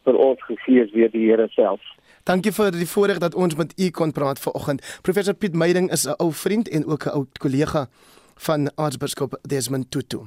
vir 0.05 0.17
ons 0.17 0.43
gegee 0.49 0.85
is 0.85 0.93
weer 0.93 1.11
die 1.11 1.27
Here 1.29 1.49
self. 1.49 1.81
Dankie 2.25 2.53
vir 2.53 2.71
die 2.73 2.89
voorreg 2.89 3.19
dat 3.19 3.35
ons 3.35 3.57
met 3.57 3.73
u 3.77 3.91
kon 3.91 4.13
praat 4.13 4.39
vanoggend. 4.39 4.99
Professor 5.03 5.35
Piet 5.35 5.55
Meiding 5.55 5.91
is 5.93 6.07
'n 6.07 6.15
ou 6.19 6.33
vriend 6.33 6.69
en 6.69 6.87
ook 6.87 7.05
'n 7.07 7.15
ou 7.17 7.27
kollega 7.39 7.89
van 8.37 8.71
Aartsbiskop 8.75 9.39
Desmond 9.43 9.91
Tutu. 9.91 10.21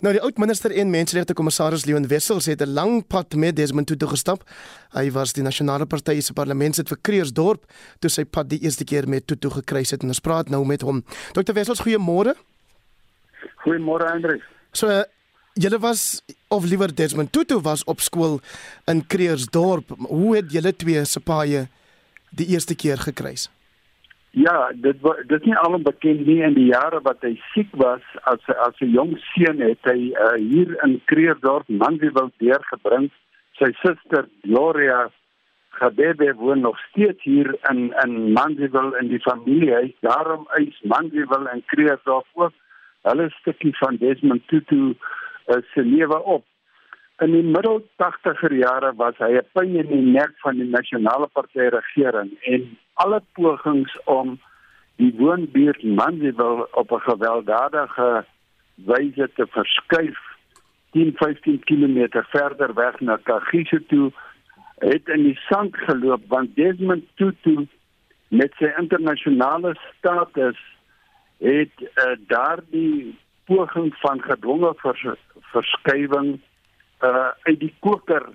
Nou 0.00 0.14
die 0.16 0.20
oud 0.24 0.38
minister 0.40 0.72
en 0.80 0.88
menseregte 0.88 1.34
kommissaris 1.36 1.82
Leon 1.84 2.06
Wessels 2.08 2.46
het 2.48 2.62
'n 2.62 2.72
lang 2.72 3.06
pad 3.06 3.34
met 3.34 3.56
Desmond 3.56 3.86
Tutu 3.86 4.06
gestap. 4.06 4.48
Hy 4.92 5.10
was 5.10 5.32
die 5.32 5.42
nasionale 5.42 5.86
party 5.86 6.20
se 6.20 6.32
parlementslid 6.32 6.88
vir 6.88 6.98
Kreersdorp 7.00 7.64
toe 7.98 8.10
sy 8.10 8.24
pad 8.24 8.48
die 8.48 8.58
eerste 8.58 8.84
keer 8.84 9.08
met 9.08 9.26
Tutu 9.26 9.50
gekruis 9.50 9.90
het 9.90 10.02
en 10.02 10.08
ons 10.08 10.20
praat 10.20 10.48
nou 10.48 10.64
met 10.64 10.80
hom. 10.80 11.04
Dr 11.32 11.52
Wessels, 11.52 11.80
goeiemôre. 11.80 12.34
Goeiemôre 13.64 14.08
Hendrik. 14.08 14.42
So 14.72 14.88
uh, 14.88 15.02
julle 15.54 15.78
was 15.78 16.22
of 16.48 16.64
liewer 16.64 16.94
Desmond 16.94 17.32
Tutu 17.32 17.60
was 17.60 17.84
op 17.84 18.00
skool 18.00 18.40
in 18.86 19.06
Kreersdorp. 19.06 19.90
Hoe 19.98 20.36
het 20.36 20.52
julle 20.52 20.76
twee 20.76 21.04
se 21.04 21.20
paaie 21.20 21.68
die 22.30 22.46
eerste 22.46 22.74
keer 22.74 22.98
gekruis? 22.98 23.50
Ja, 24.30 24.70
dit 24.74 24.96
dit 25.26 25.40
is 25.40 25.46
nie 25.46 25.56
alom 25.58 25.82
bekend 25.82 26.26
nie 26.26 26.38
in 26.46 26.54
die 26.54 26.68
jare 26.70 27.00
wat 27.02 27.24
hy 27.26 27.32
siek 27.50 27.70
was 27.82 28.02
as 28.30 28.44
as 28.66 28.76
'n 28.78 28.92
jong 28.94 29.16
seun 29.34 29.58
het 29.58 29.82
hy 29.90 30.14
uh, 30.14 30.36
hier 30.38 30.76
in 30.86 31.00
Kreersdorp 31.10 31.66
Mandriewil 31.68 32.30
deurgebring. 32.38 33.10
Sy 33.58 33.72
suster 33.82 34.28
Gloria 34.42 35.10
Gadebe 35.80 36.34
woon 36.34 36.60
nog 36.60 36.78
steeds 36.90 37.22
hier 37.22 37.58
in 37.70 37.90
in 38.04 38.32
Mandriewil 38.32 38.94
in 39.00 39.08
die 39.08 39.20
familiehuis. 39.20 39.96
Daarom 40.00 40.46
is 40.58 40.78
Mandriewil 40.82 41.48
en 41.48 41.64
Kreersdorp 41.66 42.26
ook 42.34 42.54
hulle 43.02 43.30
stukkie 43.30 43.76
van 43.78 43.96
Desmond 43.96 44.46
Tutu 44.48 44.94
uh, 44.94 45.56
se 45.74 45.82
lewe 45.82 46.22
op. 46.22 46.44
In 47.18 47.32
die 47.32 47.42
middel 47.42 47.82
80er 47.98 48.54
jare 48.54 48.94
was 48.94 49.18
hy 49.18 49.32
'n 49.42 49.50
pyn 49.52 49.74
in 49.74 49.90
die 49.90 50.06
nek 50.12 50.38
van 50.44 50.54
die 50.54 50.70
nasionale 50.70 51.26
party 51.26 51.66
regering 51.74 52.30
en 52.46 52.78
alle 53.04 53.22
pogings 53.32 53.92
om 54.04 54.38
die 55.00 55.12
woonbuurt 55.16 55.82
Mandeville 55.82 56.66
op 56.80 56.90
'n 56.92 57.06
gewelddadige 57.10 58.24
wyse 58.74 59.30
te 59.34 59.46
verskuif 59.56 60.18
10-15 60.90 61.64
km 61.64 62.08
verder 62.10 62.74
weg 62.74 63.00
na 63.00 63.16
Kagiso 63.22 63.78
toe 63.86 64.12
het 64.78 65.08
in 65.08 65.22
die 65.22 65.38
sand 65.48 65.76
geloop 65.76 66.22
want 66.28 66.56
Desmond 66.56 67.04
Tutu 67.14 67.68
met 68.28 68.52
sy 68.58 68.70
internasionale 68.78 69.74
status 69.98 70.58
het 71.38 71.74
uh, 71.80 72.16
daardie 72.26 73.18
poging 73.44 73.94
van 73.96 74.22
gedwonge 74.22 74.72
vers 74.76 75.06
verskuiwing 75.52 76.40
uh 77.00 77.28
uit 77.48 77.60
die 77.60 77.74
koker 77.78 78.26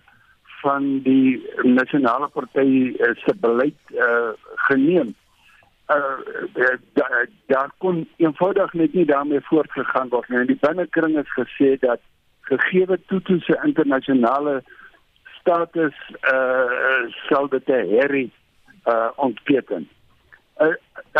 van 0.65 0.87
die 1.05 1.43
nasionale 1.63 2.27
party 2.33 2.69
uh, 2.97 3.13
se 3.23 3.35
beleid 3.41 3.93
uh 3.93 4.33
geneem. 4.69 5.13
Uh, 5.93 6.17
daar 6.97 7.27
da 7.53 7.67
kon 7.77 8.07
eenvoudig 8.17 8.73
net 8.73 8.93
nie 8.93 9.05
daarmee 9.05 9.41
voortgegaan 9.49 10.09
word 10.09 10.29
nie. 10.29 10.45
Die 10.49 10.61
binnekring 10.61 11.19
is 11.21 11.35
gesê 11.37 11.75
dat 11.83 12.01
gegeewe 12.49 12.97
Tutu 13.05 13.39
se 13.39 13.59
internasionale 13.63 14.63
status 15.37 15.97
uh 16.33 17.05
sal 17.27 17.49
dit 17.53 17.69
herry 17.73 18.25
uh 18.85 19.09
ontketen. 19.27 19.89
Uh, 20.57 20.73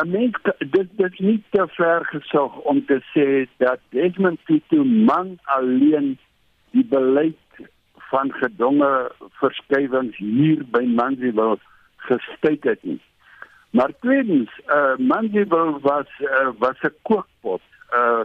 mens 0.08 0.38
dit 0.58 0.90
dit 0.98 1.20
nie 1.20 1.40
te 1.50 1.68
ver 1.78 2.06
gesog 2.06 2.58
om 2.72 2.86
te 2.86 3.02
sê 3.14 3.46
dat 3.58 3.80
Desmond 3.90 4.40
Tutu 4.46 4.84
man 4.84 5.38
alleen 5.44 6.16
die 6.72 6.86
beleid 6.86 7.38
van 8.10 8.32
gedonge 8.32 9.12
verskuiwings 9.40 10.18
hier 10.18 10.64
by 10.72 10.84
Mandeville 10.86 11.58
gestuit 11.96 12.64
het 12.64 12.84
nie. 12.84 13.02
Maar 13.76 13.92
tweedens, 14.00 14.52
uh 14.68 14.96
Mandeville 14.98 15.80
was 15.82 16.08
uh, 16.20 16.50
was 16.58 16.80
'n 16.82 16.94
kookpot. 17.02 17.62
Uh 17.94 18.22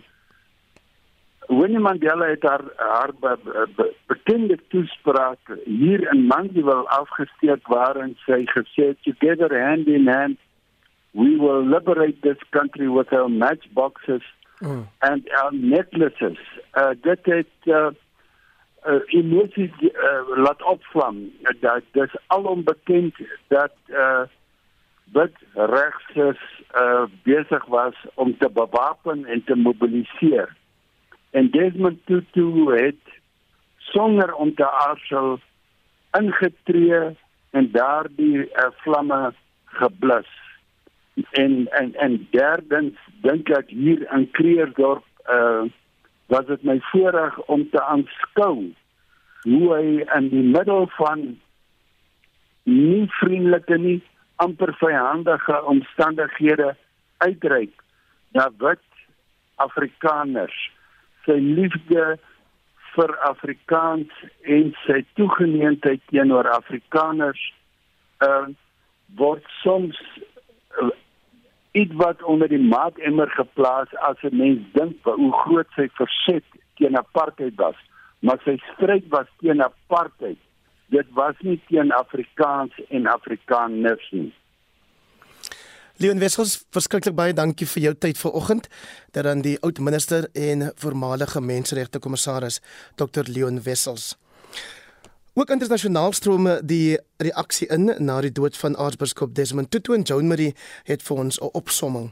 Winnie 1.48 1.78
Mandela 1.78 2.26
het 2.26 2.42
haar 2.42 2.62
haar 2.76 3.10
be, 3.20 3.38
be, 3.76 3.94
bekende 4.06 4.58
toespraak 4.68 5.38
hier 5.64 6.12
in 6.12 6.26
Mandeville 6.26 6.88
afgesteek 6.88 7.66
waarin 7.66 8.16
sy 8.26 8.44
gesê 8.46 8.86
het 8.92 9.02
together 9.02 9.50
hand 9.66 9.86
in 9.86 10.08
hand 10.08 10.38
we 11.10 11.36
will 11.36 11.64
liberate 11.66 12.20
this 12.22 12.38
country 12.50 12.88
with 12.88 13.12
our 13.12 13.28
matchboxes 13.28 14.22
mm. 14.60 14.86
and 14.98 15.28
our 15.42 15.52
necklaces. 15.52 16.38
Uh 16.72 16.90
dit 17.02 17.24
het 17.24 17.54
uh 17.64 17.90
uh, 18.86 19.00
emoties 19.06 19.70
uh, 19.80 19.90
laat 20.36 20.62
opvlam 20.62 21.30
dat 21.60 21.82
dis 21.92 22.16
alom 22.26 22.64
bekend 22.64 23.14
dat 23.48 23.74
uh 23.88 24.22
wat 25.12 25.34
regs 25.54 26.06
uh 26.16 27.04
besig 27.22 27.64
was 27.66 27.94
om 28.14 28.36
te 28.38 28.50
bewapen 28.50 29.24
en 29.24 29.44
te 29.44 29.54
mobiliseer. 29.54 30.56
En 31.30 31.50
Desmond 31.50 31.98
Tutu 32.06 32.70
het 32.74 33.20
sonder 33.76 34.34
om 34.34 34.54
te 34.54 34.70
aarsel 34.70 35.38
ingetree 36.18 37.16
en 37.50 37.70
daardie 37.72 38.36
uh, 38.38 38.70
vlamme 38.76 39.34
geblus. 39.64 40.30
En 41.30 41.66
en 41.70 41.94
en 41.94 42.28
derdens 42.30 42.98
dink 43.22 43.48
ek 43.48 43.68
hier 43.68 44.06
in 44.14 44.30
Kreersdorp 44.30 45.04
uh 45.26 45.66
was 46.30 46.46
dit 46.46 46.62
my 46.62 46.78
voorreg 46.90 47.38
om 47.50 47.66
te 47.70 47.82
aanskou 47.82 48.56
hoe 49.42 49.66
hy 49.74 49.86
in 50.18 50.28
die 50.30 50.46
middel 50.46 50.86
van 50.98 51.24
nie 52.70 53.06
vriendelike 53.18 53.78
nie 53.82 53.98
amper 54.44 54.72
vyandige 54.78 55.56
omstandighede 55.72 56.74
uitreik 57.26 57.74
na 58.36 58.46
wit 58.62 58.86
Afrikaners 59.60 60.58
sy 61.26 61.36
liefde 61.42 62.04
vir 62.94 63.12
Afrikaans 63.26 64.22
en 64.58 64.70
sy 64.86 65.02
toegeneentheid 65.18 66.02
teenoor 66.12 66.48
Afrikaners 66.54 67.42
uh, 68.24 68.46
word 69.18 69.46
soms 69.60 69.98
uh, 70.78 70.90
iets 71.72 71.94
wat 71.94 72.22
onder 72.22 72.48
die 72.48 72.62
maatemmer 72.62 73.30
geplaas 73.30 73.94
as 74.08 74.16
'n 74.22 74.36
mens 74.36 74.60
dink 74.72 74.96
hoe 75.04 75.32
groot 75.32 75.70
sy 75.76 75.88
verset 76.00 76.44
teen 76.74 76.96
apartheid 76.96 77.54
was 77.56 77.78
maar 78.20 78.40
sy 78.44 78.56
stryd 78.72 79.08
was 79.08 79.26
teen 79.38 79.62
apartheid 79.62 80.38
dit 80.88 81.06
was 81.14 81.34
nie 81.40 81.60
teen 81.68 81.92
Afrikaans 81.92 82.72
en 82.88 83.06
Afrikaners 83.06 84.10
nie 84.10 84.32
Leon 86.00 86.18
Wessels, 86.18 86.54
verskriklik 86.72 87.12
baie 87.12 87.34
dankie 87.36 87.66
vir 87.68 87.82
jou 87.82 87.90
tyd 87.94 88.16
vanoggend. 88.16 88.68
Dat 89.12 89.26
dan 89.28 89.42
die 89.44 89.58
oud 89.60 89.78
minister 89.84 90.30
en 90.32 90.70
voormalige 90.80 91.42
menseregte 91.44 92.00
kommissaris 92.00 92.62
Dr 92.96 93.28
Leon 93.28 93.60
Wessels. 93.66 94.14
Ook 95.40 95.50
internasionaal 95.50 96.12
strome 96.12 96.60
die 96.64 96.98
reaksie 97.16 97.66
in 97.72 97.86
na 98.04 98.18
die 98.20 98.32
dood 98.32 98.56
van 98.60 98.74
aartsbiskop 98.76 99.30
Desmond 99.34 99.70
Tutu 99.72 99.94
en 99.96 100.02
Joan 100.04 100.26
Marie 100.28 100.50
het 100.84 101.02
vir 101.02 101.16
ons 101.16 101.38
'n 101.40 101.48
opsomming. 101.52 102.10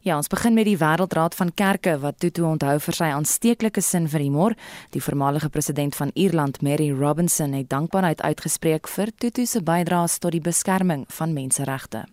Ja, 0.00 0.16
ons 0.16 0.28
begin 0.28 0.54
met 0.54 0.64
die 0.64 0.78
Wêreldraad 0.78 1.34
van 1.34 1.54
Kerke 1.54 1.98
wat 1.98 2.18
Tutu 2.18 2.42
onthou 2.42 2.78
vir 2.80 2.94
sy 2.94 3.04
aansteeklike 3.04 3.80
sin 3.80 4.08
vir 4.08 4.20
humor. 4.20 4.54
Die 4.90 5.02
voormalige 5.02 5.48
president 5.48 5.96
van 5.96 6.10
Ierland, 6.14 6.62
Mary 6.62 6.90
Robinson, 6.90 7.52
het 7.52 7.68
dankbaarheid 7.68 8.22
uitgespreek 8.22 8.88
vir 8.88 9.08
Tutu 9.18 9.46
se 9.46 9.62
bydraes 9.62 10.18
tot 10.18 10.32
die 10.32 10.40
beskerming 10.40 11.04
van 11.08 11.32
menseregte. 11.32 12.04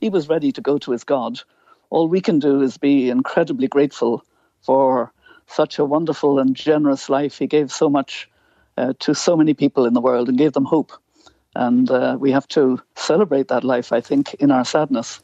He 0.00 0.10
was 0.10 0.26
ready 0.26 0.50
to 0.50 0.60
go 0.62 0.78
to 0.78 0.92
his 0.92 1.04
God. 1.04 1.46
All 1.88 2.08
we 2.08 2.20
can 2.20 2.38
do 2.38 2.60
is 2.60 2.78
be 2.78 3.08
incredibly 3.08 3.68
grateful 3.68 4.22
for 4.60 5.12
such 5.46 5.78
a 5.78 5.84
wonderful 5.84 6.38
and 6.40 6.56
generous 6.56 7.08
life. 7.08 7.38
He 7.38 7.46
gave 7.46 7.68
so 7.68 7.88
much 7.88 8.30
uh, 8.76 8.92
to 8.98 9.14
so 9.14 9.36
many 9.36 9.54
people 9.54 9.86
in 9.86 9.94
the 9.94 10.00
world 10.00 10.28
and 10.28 10.38
gave 10.38 10.52
them 10.52 10.64
hope. 10.64 10.92
And 11.54 11.90
uh, 11.90 12.16
we 12.20 12.30
have 12.32 12.46
to 12.48 12.78
celebrate 12.94 13.48
that 13.48 13.64
life, 13.64 13.92
I 13.92 14.00
think, 14.00 14.34
in 14.34 14.50
our 14.50 14.64
sadness. 14.64 15.20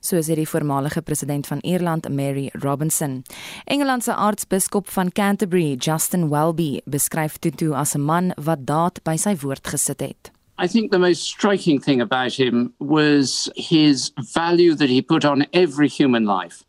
So 0.00 0.18
sê 0.18 0.34
die 0.34 0.48
voormalige 0.48 1.02
president 1.06 1.46
van 1.46 1.60
Ierland, 1.62 2.08
Mary 2.10 2.50
Robinson. 2.52 3.22
Engeland 3.64 4.02
se 4.02 4.14
aartsbiskop 4.14 4.88
van 4.90 5.12
Canterbury, 5.12 5.76
Justin 5.78 6.28
Welby, 6.28 6.80
beskryf 6.84 7.38
Tutu 7.38 7.72
as 7.72 7.94
'n 7.94 8.04
man 8.04 8.32
wat 8.36 8.66
daad 8.66 9.00
by 9.04 9.16
sy 9.16 9.36
woord 9.36 9.66
gesit 9.66 10.00
het. 10.00 10.30
I 10.58 10.68
think 10.68 10.90
the 10.90 10.98
most 10.98 11.22
striking 11.22 11.80
thing 11.80 12.02
about 12.02 12.32
him 12.32 12.74
was 12.78 13.48
his 13.54 14.12
value 14.34 14.74
that 14.74 14.90
he 14.90 15.00
put 15.00 15.24
on 15.24 15.46
every 15.52 15.88
human 15.88 16.26
life. 16.26 16.64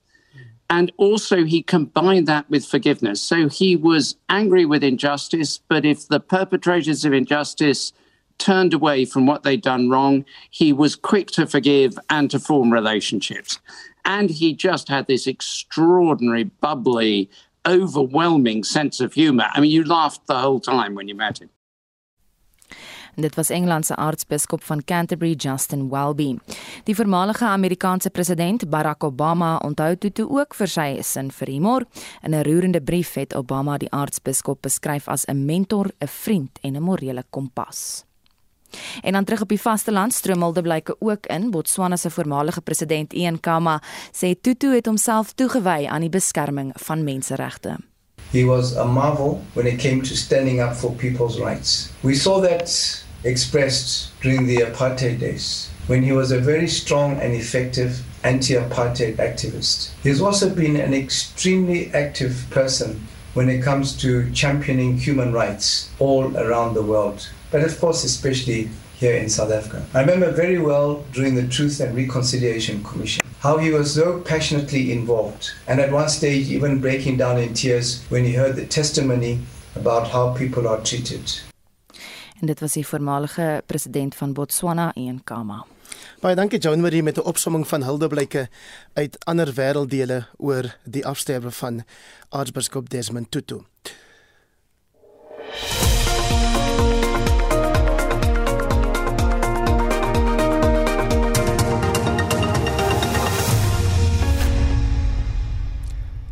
And 0.72 0.90
also, 0.96 1.44
he 1.44 1.62
combined 1.62 2.28
that 2.28 2.50
with 2.50 2.66
forgiveness. 2.66 3.20
So 3.20 3.50
he 3.50 3.76
was 3.76 4.16
angry 4.30 4.66
with 4.66 4.86
injustice, 4.86 5.60
but 5.68 5.84
if 5.84 6.08
the 6.08 6.22
perpetrators 6.22 7.04
of 7.04 7.12
injustice 7.12 7.92
turned 8.38 8.74
away 8.74 9.04
from 9.04 9.28
what 9.28 9.44
they'd 9.44 9.62
done 9.62 9.90
wrong, 9.90 10.24
he 10.50 10.72
was 10.72 10.96
quick 10.96 11.28
to 11.32 11.46
forgive 11.46 12.00
and 12.10 12.32
to 12.32 12.40
form 12.40 12.72
relationships. 12.72 13.60
And 14.06 14.30
he 14.30 14.54
just 14.54 14.88
had 14.88 15.08
this 15.08 15.28
extraordinary, 15.28 16.46
bubbly, 16.46 17.30
overwhelming 17.68 18.64
sense 18.64 19.02
of 19.02 19.14
humor. 19.14 19.48
I 19.52 19.60
mean, 19.60 19.72
you 19.72 19.84
laughed 19.84 20.26
the 20.28 20.40
whole 20.40 20.62
time 20.62 20.96
when 20.96 21.10
you 21.10 21.16
met 21.16 21.42
him. 21.42 21.50
Dit 23.15 23.36
was 23.36 23.50
Engeland 23.50 23.86
se 23.86 23.95
aartsbiskop 23.95 24.63
van 24.63 24.84
Canterbury 24.84 25.34
Justin 25.34 25.89
Welby. 25.89 26.38
Die 26.84 26.95
voormalige 26.95 27.45
Amerikaanse 27.45 28.10
president 28.10 28.69
Barack 28.69 29.04
Obama 29.04 29.58
onthou 29.58 29.95
Tutu 29.97 30.24
ook 30.30 30.56
vir 30.56 30.67
sy 30.67 31.02
sin 31.02 31.32
vir 31.32 31.47
humor. 31.47 31.86
In 32.21 32.36
'n 32.36 32.43
roerende 32.43 32.82
brief 32.82 33.13
het 33.13 33.36
Obama 33.36 33.78
die 33.78 33.91
aartsbiskop 33.91 34.62
beskryf 34.62 35.08
as 35.08 35.26
'n 35.26 35.45
mentor, 35.45 35.91
'n 36.00 36.08
vriend 36.08 36.60
en 36.62 36.76
'n 36.76 36.82
morele 36.82 37.24
kompas. 37.30 38.06
En 39.02 39.12
dan 39.12 39.24
terug 39.24 39.41
op 39.41 39.50
die 39.50 39.62
vasteland 39.62 40.13
stroomelde 40.13 40.62
blyke 40.62 40.95
ook 41.00 41.26
in 41.26 41.52
Botswana 41.52 41.95
se 41.95 42.10
voormalige 42.10 42.62
president 42.62 43.13
Ian 43.13 43.39
Khama 43.39 43.82
sê 44.12 44.41
Tutu 44.41 44.74
het 44.76 44.86
homself 44.86 45.32
toegewy 45.34 45.88
aan 45.88 46.02
die 46.02 46.10
beskerming 46.10 46.71
van 46.74 47.04
menseregte. 47.04 47.91
He 48.32 48.46
was 48.46 48.78
a 48.78 48.86
marvel 48.86 49.44
when 49.54 49.67
it 49.67 49.80
came 49.80 50.02
to 50.04 50.15
standing 50.15 50.62
up 50.62 50.76
for 50.76 50.96
people's 50.96 51.39
rights. 51.39 51.91
We 52.02 52.15
saw 52.15 52.39
that 52.41 53.04
expressed 53.24 54.10
during 54.22 54.48
the 54.48 54.58
apartheid 54.58 55.20
days 55.20 55.70
when 55.88 56.04
he 56.04 56.13
was 56.13 56.32
a 56.32 56.39
very 56.39 56.67
strong 56.67 57.20
and 57.20 57.34
effective 57.34 58.04
anti 58.24 58.54
apartheid 58.54 59.17
activist. 59.17 59.91
He's 60.02 60.22
also 60.22 60.50
been 60.50 60.78
an 60.78 60.94
extremely 60.94 61.94
active 61.94 62.46
person 62.50 63.06
when 63.34 63.50
it 63.50 63.63
comes 63.63 63.98
to 64.02 64.32
championing 64.32 64.98
human 64.98 65.34
rights 65.34 65.89
all 66.00 66.36
around 66.38 66.74
the 66.74 66.84
world, 66.84 67.30
but 67.50 67.63
of 67.63 67.80
course, 67.80 68.04
especially 68.04 68.70
here 69.02 69.18
in 69.18 69.30
South 69.30 69.52
Africa. 69.52 69.84
I 69.96 70.02
remember 70.02 70.32
very 70.32 70.60
well 70.60 71.04
during 71.12 71.36
the 71.36 71.48
Truth 71.48 71.80
and 71.82 71.96
Reconciliation 71.96 72.84
Commission 72.84 73.26
how 73.40 73.58
he 73.58 73.72
was 73.72 73.94
so 73.94 74.22
passionately 74.24 74.92
involved, 74.92 75.54
and 75.68 75.80
at 75.80 75.92
one 75.92 76.10
stage, 76.10 76.48
even 76.50 76.80
breaking 76.80 77.18
down 77.18 77.38
in 77.40 77.54
tears 77.54 78.04
when 78.10 78.24
he 78.24 78.34
heard 78.34 78.56
the 78.56 78.68
testimony 78.68 79.40
about 79.76 80.08
how 80.08 80.34
people 80.34 80.68
are 80.68 80.82
treated. 80.82 81.42
En 82.40 82.48
dit 82.48 82.60
was 82.60 82.74
die 82.74 82.88
voormalige 82.88 83.64
president 83.66 84.16
van 84.16 84.34
Botswana, 84.34 84.92
Ian 84.96 85.22
Khama. 85.24 85.66
Baie 86.22 86.36
dankie 86.36 86.60
Joan 86.60 86.82
Marie 86.82 87.04
met 87.04 87.18
'n 87.18 87.26
opsomming 87.26 87.68
van 87.68 87.84
huldeblyke 87.84 88.50
uit 88.94 89.26
ander 89.26 89.54
wêrelddele 89.54 90.26
oor 90.38 90.78
die 90.84 91.06
afsterwe 91.06 91.52
van 91.52 91.84
aartsbiskop 92.30 92.90
Desmond 92.90 93.32
Tutu. 93.32 93.62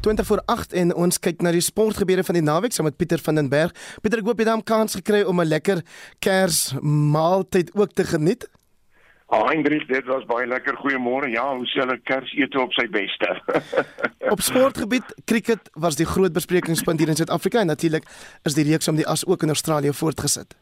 20 0.09 0.25
voor 0.25 0.41
8 0.45 0.73
en 0.73 0.93
ons 0.95 1.19
kyk 1.21 1.43
na 1.45 1.51
die 1.53 1.61
sportgebeure 1.61 2.23
van 2.25 2.37
die 2.39 2.45
naweek 2.45 2.73
saam 2.73 2.87
met 2.89 2.95
Pieter 2.97 3.21
van 3.21 3.37
den 3.37 3.49
Berg. 3.49 3.75
Pieter, 4.01 4.23
ek 4.23 4.29
hoop 4.29 4.39
jy 4.41 4.47
het 4.47 4.57
'n 4.57 4.63
kans 4.65 4.95
gekry 4.97 5.21
om 5.21 5.41
'n 5.41 5.45
lekker 5.45 5.83
Kersmaaltyd 6.19 7.69
ook 7.75 7.93
te 7.93 8.03
geniet. 8.03 8.49
Ah, 9.27 9.45
Hendrik, 9.49 9.87
dit 9.87 10.05
was 10.05 10.25
baie 10.25 10.47
lekker. 10.47 10.73
Goeiemôre. 10.73 11.29
Ja, 11.29 11.55
hoe 11.55 11.65
sê 11.65 11.85
hulle 11.85 11.99
Kersete 12.03 12.59
op 12.59 12.73
sy 12.73 12.87
beste? 12.89 13.41
op 14.33 14.41
sportgebied, 14.41 15.05
cricket 15.25 15.69
was 15.73 15.95
die 15.95 16.05
groot 16.05 16.33
besprekingspunt 16.33 16.99
hier 16.99 17.09
in 17.09 17.15
Suid-Afrika 17.15 17.59
en 17.59 17.67
natuurlik 17.67 18.03
is 18.43 18.53
die 18.53 18.65
reeks 18.65 18.87
om 18.87 18.95
die 18.95 19.07
as 19.07 19.25
ook 19.25 19.43
in 19.43 19.49
Australië 19.49 19.93
voortgesit. 19.93 20.55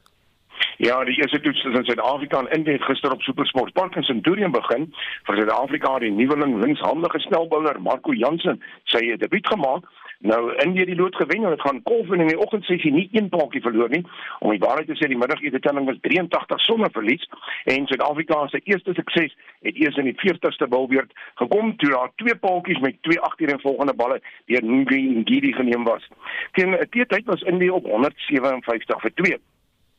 Ja, 0.77 1.03
die 1.03 1.17
eerste 1.17 1.41
toets 1.41 1.63
in 1.63 1.85
Suid-Afrika 1.85 2.39
en 2.39 2.51
Indië 2.57 2.71
het 2.71 2.83
gister 2.83 3.11
op 3.11 3.21
Supersport 3.21 3.73
Park 3.73 3.95
in 3.95 4.03
Centurion 4.03 4.51
begin. 4.51 4.93
Vir 5.23 5.35
Suid-Afrika 5.35 5.93
het 5.93 6.05
die 6.05 6.11
nuweling 6.11 6.59
linkshandige 6.63 7.19
snelbouler 7.19 7.81
Marco 7.81 8.13
Jansen 8.13 8.61
sy 8.83 9.15
debuut 9.17 9.47
gemaak 9.47 9.89
Nou 10.19 10.53
Indië 10.63 10.85
die 10.85 10.95
lood 10.95 11.15
gewen 11.15 11.43
en 11.43 11.49
dit 11.49 11.61
gaan 11.61 11.83
kolf 11.83 12.11
in 12.11 12.27
die 12.27 12.39
oggendsessie 12.39 12.91
nie 12.91 13.09
een 13.11 13.29
paaltjie 13.29 13.61
verloor 13.61 13.89
nie. 13.89 14.05
Om 14.39 14.49
die 14.49 14.59
waarheid 14.59 14.87
te 14.87 14.95
sê, 14.97 15.09
die 15.09 15.17
middagete 15.17 15.59
telling 15.59 15.85
was 15.85 15.99
83 16.01 16.61
sonder 16.61 16.91
verlies 16.91 17.27
en 17.63 17.85
Suid-Afrika 17.87 18.47
se 18.47 18.61
eerste 18.63 18.93
sukses 18.93 19.35
het 19.61 19.75
eers 19.75 19.97
in 20.01 20.09
die 20.09 20.17
40ste 20.17 20.69
bilbeurt 20.69 21.13
gekom 21.41 21.75
toe 21.77 21.89
daar 21.89 22.09
twee 22.15 22.35
paaltjies 22.35 22.81
met 22.81 22.97
twee 23.01 23.19
agtereenvolgende 23.19 23.93
balle 23.93 24.21
deur 24.45 24.65
Ngidi 24.65 25.53
geneem 25.53 25.83
was. 25.83 26.09
Teen 26.51 26.73
'n 26.73 26.89
teetyd 26.89 27.25
was 27.25 27.41
Indië 27.41 27.69
op 27.69 27.85
157 27.85 29.01
vir 29.01 29.13
2. 29.13 29.37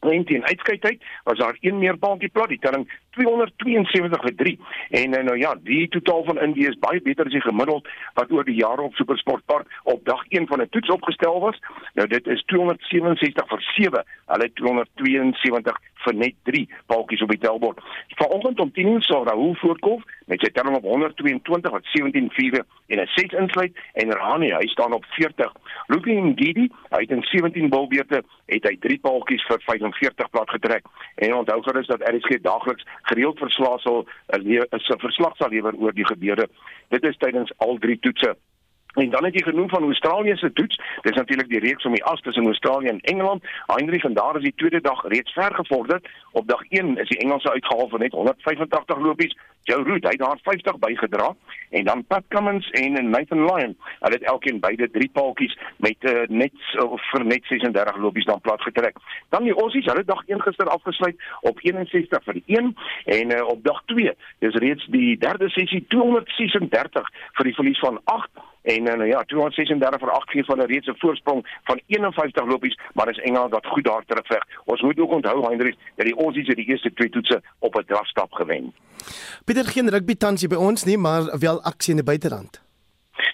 En 0.01 0.25
teen 0.25 0.45
uitskeidtyd 0.45 1.05
was 1.25 1.39
daar 1.39 1.57
een 1.61 1.79
meer 1.79 1.97
paadjie 1.99 2.29
plat, 2.29 2.49
die 2.49 2.59
telling 2.59 2.87
272 3.11 4.21
vir 4.23 4.35
3. 4.35 4.59
En 4.91 5.11
nou 5.11 5.37
ja, 5.39 5.55
die 5.63 5.89
totaal 5.89 6.25
van 6.25 6.41
Indië 6.41 6.69
is 6.69 6.79
baie 6.79 7.03
beter 7.03 7.27
as 7.27 7.35
die 7.35 7.43
gemiddeld 7.43 7.89
wat 8.15 8.31
oor 8.31 8.45
die 8.45 8.55
jare 8.61 8.83
op 8.83 8.95
Supersportpark 8.95 9.67
op 9.83 10.05
dag 10.05 10.23
1 10.29 10.47
van 10.47 10.63
'n 10.63 10.69
toets 10.71 10.89
opgestel 10.89 11.41
was. 11.41 11.59
Nou 11.95 12.09
dit 12.09 12.27
is 12.27 12.43
267 12.47 13.49
vir 13.49 13.63
7. 13.63 14.05
Hulle 14.27 14.53
272 14.55 15.81
vir 16.05 16.15
net 16.15 16.35
3 16.43 16.65
paadjies 16.87 17.23
op 17.23 17.31
die 17.31 17.41
tellbord. 17.43 17.81
Vanoggend 18.21 18.61
om 18.61 18.73
10:00 18.73 19.07
sal 19.07 19.25
Rahul 19.25 19.55
voorkom 19.55 20.05
met 20.27 20.41
sy 20.41 20.51
telling 20.53 20.77
op 20.77 20.83
122 20.83 21.71
wat 21.71 21.85
17 21.93 22.31
vierde 22.31 22.65
en 22.87 23.01
'n 23.01 23.07
6 23.15 23.33
insluit 23.33 23.73
en 23.93 24.13
Rani 24.13 24.53
hy 24.53 24.67
staan 24.67 24.93
op 24.93 25.05
40. 25.05 25.53
Luki 25.87 26.21
Ngidi, 26.21 26.71
hy 26.91 27.01
het 27.01 27.11
in 27.11 27.23
17 27.23 27.69
bilbeerte 27.69 28.23
het 28.47 28.65
hy 28.65 28.77
3 28.81 28.99
paadjies 28.99 29.47
vir 29.47 29.61
45 29.61 30.31
plat 30.31 30.51
getrek. 30.51 30.85
En 31.15 31.35
onthou 31.35 31.63
gerus 31.63 31.87
dat 31.87 32.03
RSG 32.03 32.41
daagliks 32.43 32.85
gereeld 33.03 33.39
verslae 33.39 33.79
sal 33.79 34.07
'n 34.29 34.99
verslag 34.99 35.37
sal 35.37 35.49
lewer 35.49 35.75
oor 35.77 35.93
die 35.93 36.07
gebeure. 36.07 36.49
Dit 36.89 37.05
is 37.05 37.17
tydens 37.17 37.53
al 37.57 37.79
drie 37.79 37.99
toetse. 37.99 38.37
En 38.95 39.11
dan 39.11 39.25
het 39.25 39.35
jy 39.35 39.43
genoem 39.43 39.69
van 39.69 39.83
Australië 39.83 40.37
se 40.37 40.53
toets. 40.53 40.81
Dis 41.01 41.17
natuurlik 41.17 41.49
die 41.49 41.59
reeks 41.59 41.85
om 41.85 41.93
die 41.93 42.05
as 42.05 42.21
tussen 42.21 42.45
Australië 42.45 42.89
en 42.89 43.01
Engeland. 43.01 43.45
Heinrich 43.67 44.01
van 44.01 44.13
daar 44.13 44.37
is 44.37 44.43
die 44.43 44.55
tweede 44.57 44.81
dag 44.81 45.03
reeds 45.09 45.33
ver 45.33 45.55
gevorder. 45.55 46.01
Op 46.33 46.49
dag 46.49 46.63
1 46.69 46.99
is 46.99 47.09
die 47.09 47.19
Engelse 47.19 47.53
uitgehaal 47.53 47.89
van 47.89 48.01
net 48.01 48.13
185 48.13 48.99
lopies. 48.99 49.37
Joe 49.69 49.85
Root, 49.85 50.05
hy 50.09 50.15
het 50.15 50.23
daar 50.23 50.39
50 50.43 50.79
bygedra 50.79 51.35
en 51.71 51.85
dan 51.85 52.05
Pat 52.09 52.25
Cummins 52.29 52.71
en 52.71 53.11
Nathan 53.11 53.45
Lyon. 53.45 53.77
Hulle 54.01 54.15
het 54.15 54.23
elkeen 54.23 54.61
beide 54.61 54.91
drie 54.91 55.11
paaltjies 55.13 55.59
met 55.77 55.97
uh, 56.01 56.25
net 56.29 56.57
of 56.81 57.03
vir 57.11 57.25
net 57.25 57.45
36 57.45 57.97
lopies 57.97 58.25
dan 58.25 58.41
plat 58.41 58.63
getrek. 58.65 58.97
Dan 59.29 59.45
die 59.45 59.53
Aussies, 59.53 59.85
hulle 59.85 60.05
dag 60.09 60.23
1 60.27 60.41
gister 60.47 60.73
afgesluit 60.73 61.21
op 61.41 61.61
61 61.61 62.25
vir 62.25 62.41
1 62.47 62.75
en 63.19 63.37
uh, 63.37 63.45
op 63.45 63.65
dag 63.65 63.83
2 63.93 64.15
is 64.49 64.61
reeds 64.65 64.89
die 64.95 65.19
derde 65.21 65.51
sessie 65.53 65.85
236 65.93 67.13
vir 67.37 67.51
die 67.51 67.57
verlies 67.61 67.85
van 67.85 68.01
8 68.05 68.47
en 68.63 68.89
uh, 68.89 69.07
ja 69.09 69.23
236 69.29 70.01
vir 70.01 70.11
8 70.17 70.31
gee 70.31 70.45
van 70.45 70.59
'n 70.63 70.71
reeds 70.73 70.89
'n 70.89 71.01
voorsprong 71.05 71.47
van 71.65 71.81
51 71.87 72.47
lopies 72.47 72.79
maar 72.95 73.09
is 73.09 73.19
Engeland 73.19 73.53
wat 73.53 73.67
goed 73.67 73.85
daar 73.85 74.05
terugveg. 74.07 74.45
Ons 74.65 74.81
moet 74.81 75.01
ook 75.01 75.11
onthou 75.11 75.47
Heinrich 75.47 75.77
dat 75.97 76.07
die 76.07 76.17
Aussies 76.17 76.47
het 76.47 76.57
die 76.57 76.69
eerste 76.69 76.93
twee 76.93 77.11
toetse 77.11 77.43
op 77.59 77.77
'n 77.77 77.85
drafstap 77.87 78.33
gewen. 78.33 78.73
Pieter 79.59 79.73
geen 79.73 79.91
rugby 79.91 80.15
tans 80.15 80.41
hier 80.45 80.51
by 80.53 80.59
ons 80.63 80.85
nie, 80.87 80.95
maar 80.95 81.25
wel 81.43 81.57
aksie 81.67 81.91
in 81.91 81.99
die 81.99 82.07
buiteland. 82.07 82.61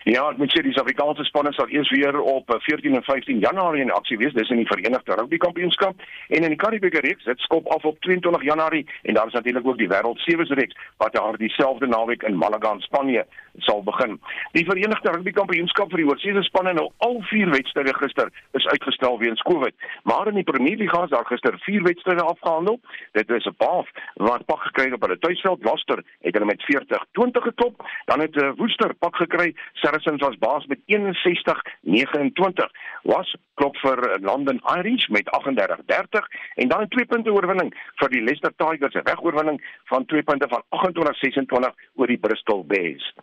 Ja, 0.09 0.23
ek 0.31 0.39
moet 0.41 0.55
sê 0.55 0.63
die 0.65 0.71
Suid-Afrikaanse 0.73 1.27
spanne 1.29 1.51
sal 1.53 1.69
eers 1.69 1.91
weer 1.93 2.17
op 2.17 2.49
14 2.49 2.81
eh, 2.81 2.97
en 2.97 3.05
15 3.05 3.43
Januarie 3.43 3.83
in 3.85 3.93
aksie 3.93 4.17
wees. 4.17 4.33
Dis 4.33 4.49
in 4.49 4.63
die 4.63 4.71
Verenigde 4.71 5.19
Rugby 5.21 5.37
Kampioenskap 5.43 6.01
en 6.29 6.47
in 6.49 6.55
die 6.55 6.61
Karibiese 6.63 7.03
reeks. 7.05 7.29
Dit 7.29 7.45
skop 7.45 7.69
af 7.77 7.85
op 7.85 8.01
22 8.09 8.47
Januarie 8.49 8.87
en 9.03 9.19
daar 9.19 9.29
is 9.29 9.37
natuurlik 9.37 9.69
ook 9.69 9.77
die 9.83 9.91
Wêreld 9.93 10.25
Sewe 10.25 10.49
reeks 10.49 10.81
wat 10.97 11.13
daar 11.13 11.37
dieselfde 11.37 11.87
naweek 11.93 12.25
in 12.25 12.41
Malaga 12.41 12.73
in 12.73 12.81
Spanje 12.89 13.27
sal 13.59 13.83
begin. 13.83 14.21
Die 14.53 14.65
Verenigde 14.65 15.11
Rugby 15.11 15.33
Kampioenskap 15.33 15.91
vir 15.91 16.03
die 16.03 16.09
oorseese 16.09 16.43
spanne 16.43 16.73
nou 16.75 16.89
al 17.07 17.21
vier 17.31 17.51
wedstryde 17.53 17.95
gister 17.95 18.31
is 18.59 18.67
uitgestel 18.67 19.19
weens 19.19 19.43
Covid. 19.49 19.75
Maar 20.03 20.29
in 20.29 20.41
die 20.41 20.47
Premier 20.47 20.77
League 20.77 21.05
is 21.05 21.11
daar 21.11 21.27
gister 21.27 21.59
vier 21.67 21.83
wedstryde 21.83 22.23
afgehandel. 22.23 22.81
Dit 23.13 23.31
is 23.31 23.47
'n 23.47 23.55
paar 23.57 23.87
wat 24.15 24.47
pak 24.47 24.63
gekry 24.63 24.93
op 24.93 25.03
hulle 25.03 25.19
tuisveld. 25.19 25.65
Laster 25.65 26.03
het 26.21 26.35
hulle 26.35 26.47
met 26.47 26.63
40-20 26.63 27.43
geklop. 27.43 27.87
Dan 28.05 28.21
het 28.21 28.37
uh, 28.37 28.51
Woester 28.57 28.95
pak 28.95 29.17
gekry. 29.17 29.55
Saracens 29.73 30.21
was 30.21 30.39
baas 30.39 30.67
met 30.67 30.81
61-29. 30.87 32.71
Was 33.03 33.37
klop 33.55 33.77
vir 33.77 34.19
London 34.21 34.61
Irish 34.77 35.07
met 35.09 35.31
38-30 35.31 36.27
en 36.55 36.69
dan 36.69 36.83
'n 36.83 36.89
2 36.89 37.05
punte 37.05 37.33
oorwinning 37.33 37.75
vir 38.01 38.09
die 38.09 38.23
Leicester 38.23 38.53
Tigers, 38.57 38.95
'n 38.95 39.09
regoorwinning 39.09 39.59
van 39.85 40.05
2 40.05 40.23
punte 40.23 40.49
van 40.49 40.63
28-26 40.69 41.75
oor 41.95 42.07
die 42.07 42.19
Bristol 42.19 42.65
Bears. 42.65 43.15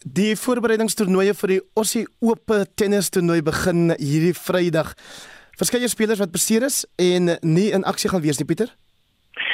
Die 0.00 0.32
voorbereidingstoernooie 0.32 1.34
vir 1.36 1.50
die 1.52 1.60
Aussie 1.76 2.06
Ope 2.24 2.62
tennis 2.72 3.10
toernooi 3.12 3.42
begin 3.44 3.90
hierdie 3.98 4.32
Vrydag. 4.32 4.94
Verskeie 5.60 5.90
spelers 5.92 6.22
wat 6.22 6.32
beseer 6.32 6.64
is 6.64 6.86
en 6.96 7.34
nie 7.44 7.68
in 7.76 7.84
aksie 7.84 8.08
gaan 8.08 8.22
wees 8.24 8.40
nie, 8.40 8.46
Pieter. 8.48 8.72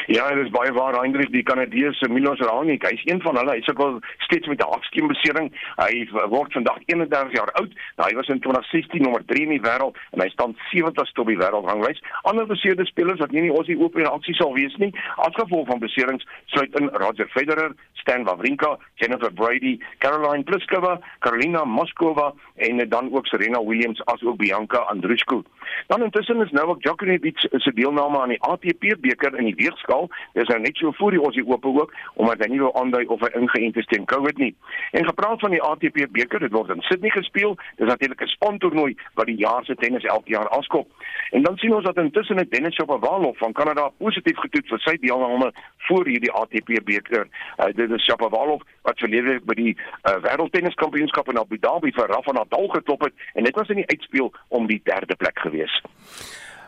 Ja, 0.07 0.29
dit 0.31 0.45
is 0.45 0.51
baie 0.55 0.71
waar 0.73 0.95
Hendrik 1.03 1.33
die 1.35 1.43
Kanadese 1.43 2.09
Milos 2.09 2.39
Raonic. 2.39 2.85
Hy's 2.87 3.03
een 3.05 3.21
van 3.25 3.37
hulle. 3.37 3.57
Hy 3.57 3.63
sukkel 3.67 3.97
steeds 4.23 4.47
met 4.47 4.63
'n 4.63 4.71
hakskeen 4.71 5.07
besering. 5.07 5.49
Hy 5.77 6.09
word 6.29 6.53
vandag 6.53 6.79
31 6.87 7.33
jaar 7.33 7.51
oud. 7.53 7.73
Nou, 7.97 8.09
hy 8.09 8.15
was 8.15 8.29
in 8.29 8.41
2016 8.41 9.03
nommer 9.03 9.25
3 9.25 9.43
in 9.43 9.49
die 9.49 9.61
wêreld 9.61 9.99
en 10.13 10.21
hy 10.21 10.29
staan 10.29 10.57
70ste 10.71 11.21
op 11.21 11.27
die 11.27 11.39
wêreldranglys. 11.39 12.03
Ander 12.23 12.47
beseerde 12.47 12.87
spelers 12.87 13.19
wat 13.19 13.31
nie 13.31 13.43
in 13.43 13.57
Aussie 13.57 13.79
Open 13.79 14.01
in 14.01 14.11
aksie 14.11 14.35
sal 14.35 14.55
wees 14.55 14.77
nie, 14.77 14.95
as 15.17 15.35
gevolg 15.35 15.67
van 15.67 15.79
beserings, 15.79 16.27
sluit 16.45 16.81
in 16.81 16.89
Roger 16.89 17.29
Federer, 17.29 17.75
Stan 17.95 18.25
Wawrinka, 18.25 18.79
Jennifer 18.95 19.33
Brady, 19.33 19.81
Caroline 19.99 20.45
Pliskova, 20.45 21.01
Karolina 21.19 21.65
Moskova 21.65 22.33
en 22.55 22.89
dan 22.89 23.11
ook 23.13 23.27
Serena 23.27 23.65
Williams 23.65 24.05
as 24.05 24.23
ook 24.23 24.37
Bianca 24.37 24.79
Andreescu. 24.79 25.43
Dan 25.87 26.03
intussen 26.03 26.41
is 26.41 26.51
Novak 26.51 26.81
Djokovic 26.81 27.39
se 27.39 27.73
deelname 27.75 28.21
aan 28.21 28.29
die 28.29 28.43
ATP 28.43 29.01
beker 29.01 29.39
in 29.39 29.45
die 29.45 29.55
weegskaal. 29.55 29.96
Dis 30.39 30.49
nou 30.53 30.61
net 30.61 30.77
so 30.77 30.93
voor 30.99 31.15
die 31.15 31.23
Aussie 31.23 31.47
Ope 31.47 31.69
ook 31.69 31.95
omdat 32.15 32.45
hy 32.45 32.51
nie 32.53 32.63
wil 32.63 32.75
aandui 32.81 33.05
of 33.13 33.21
hy 33.25 33.31
ingeënt 33.41 33.77
is 33.81 33.89
teen 33.93 34.05
COVID 34.13 34.39
nie. 34.43 34.53
En 34.93 35.09
gepraat 35.09 35.41
van 35.41 35.55
die 35.55 35.63
ATP 35.63 36.07
beker, 36.13 36.41
dit 36.45 36.53
word 36.53 36.75
in 36.75 36.85
Sydney 36.89 37.11
gespeel. 37.11 37.57
Dis 37.81 37.89
natuurlik 37.89 38.23
'n 38.23 38.35
spontoernooi 38.37 38.97
wat 39.15 39.27
die 39.27 39.37
jaar 39.37 39.65
se 39.65 39.75
tennis 39.75 40.05
elke 40.05 40.31
jaar 40.31 40.49
aanskop. 40.51 40.89
En 41.31 41.43
dan 41.43 41.57
sien 41.57 41.75
ons 41.75 41.85
dat 41.85 41.97
intussen 41.97 42.37
'n 42.37 42.49
Dennis 42.49 42.75
Shapovalov 42.75 43.39
van 43.39 43.53
Kanada 43.53 43.91
positief 43.99 44.39
getoets 44.39 44.69
vir 44.69 44.81
sy 44.81 44.97
deelname 45.01 45.53
voor 45.79 46.07
hierdie 46.07 46.33
ATP 46.33 46.85
beker. 46.85 47.29
Uh, 47.59 47.67
dit 47.75 47.91
is 47.91 48.05
Shapovalov 48.05 48.63
wat 48.83 48.99
verlede 48.99 49.31
week 49.31 49.45
by 49.45 49.55
die 49.55 49.75
uh, 49.77 50.17
wêreldtenniskampioenskap 50.23 51.29
in 51.29 51.39
Abu 51.39 51.59
Dhabi 51.59 51.93
vir 51.93 52.11
Rafa 52.13 52.33
Nadal 52.33 52.69
geklop 52.69 53.07
het 53.09 53.15
en 53.35 53.45
dit 53.45 53.55
was 53.55 53.69
in 53.69 53.83
die 53.83 53.89
uitspeel 53.89 54.33
om 54.49 54.67
die 54.67 54.81
derde 54.85 55.17
plek 55.17 55.39
gewees. 55.39 55.83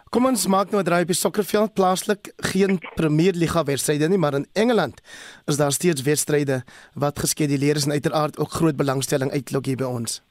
Kom 0.08 0.24
ons 0.24 0.46
maak 0.48 0.70
nou 0.70 0.80
'n 0.80 0.84
draai 0.84 1.02
op 1.02 1.10
die 1.12 1.16
sokkerveld 1.16 1.74
plaaslik 1.74 2.32
geen 2.52 2.78
Premier 2.96 3.34
Liga 3.34 3.64
wedstryde 3.64 4.08
nie, 4.08 4.18
maar 4.18 4.34
in 4.34 4.46
Engeland 4.52 5.00
is 5.46 5.56
daar 5.56 5.72
steeds 5.72 6.02
wedstryde 6.02 6.64
wat 6.94 7.18
geskeduleer 7.18 7.76
is 7.76 7.84
en 7.84 7.92
uiteraard 7.92 8.38
ook 8.38 8.50
groot 8.50 8.76
belangstelling 8.76 9.30
uitlok 9.30 9.66
hier 9.66 9.76
by 9.76 9.84
ons. 9.84 10.22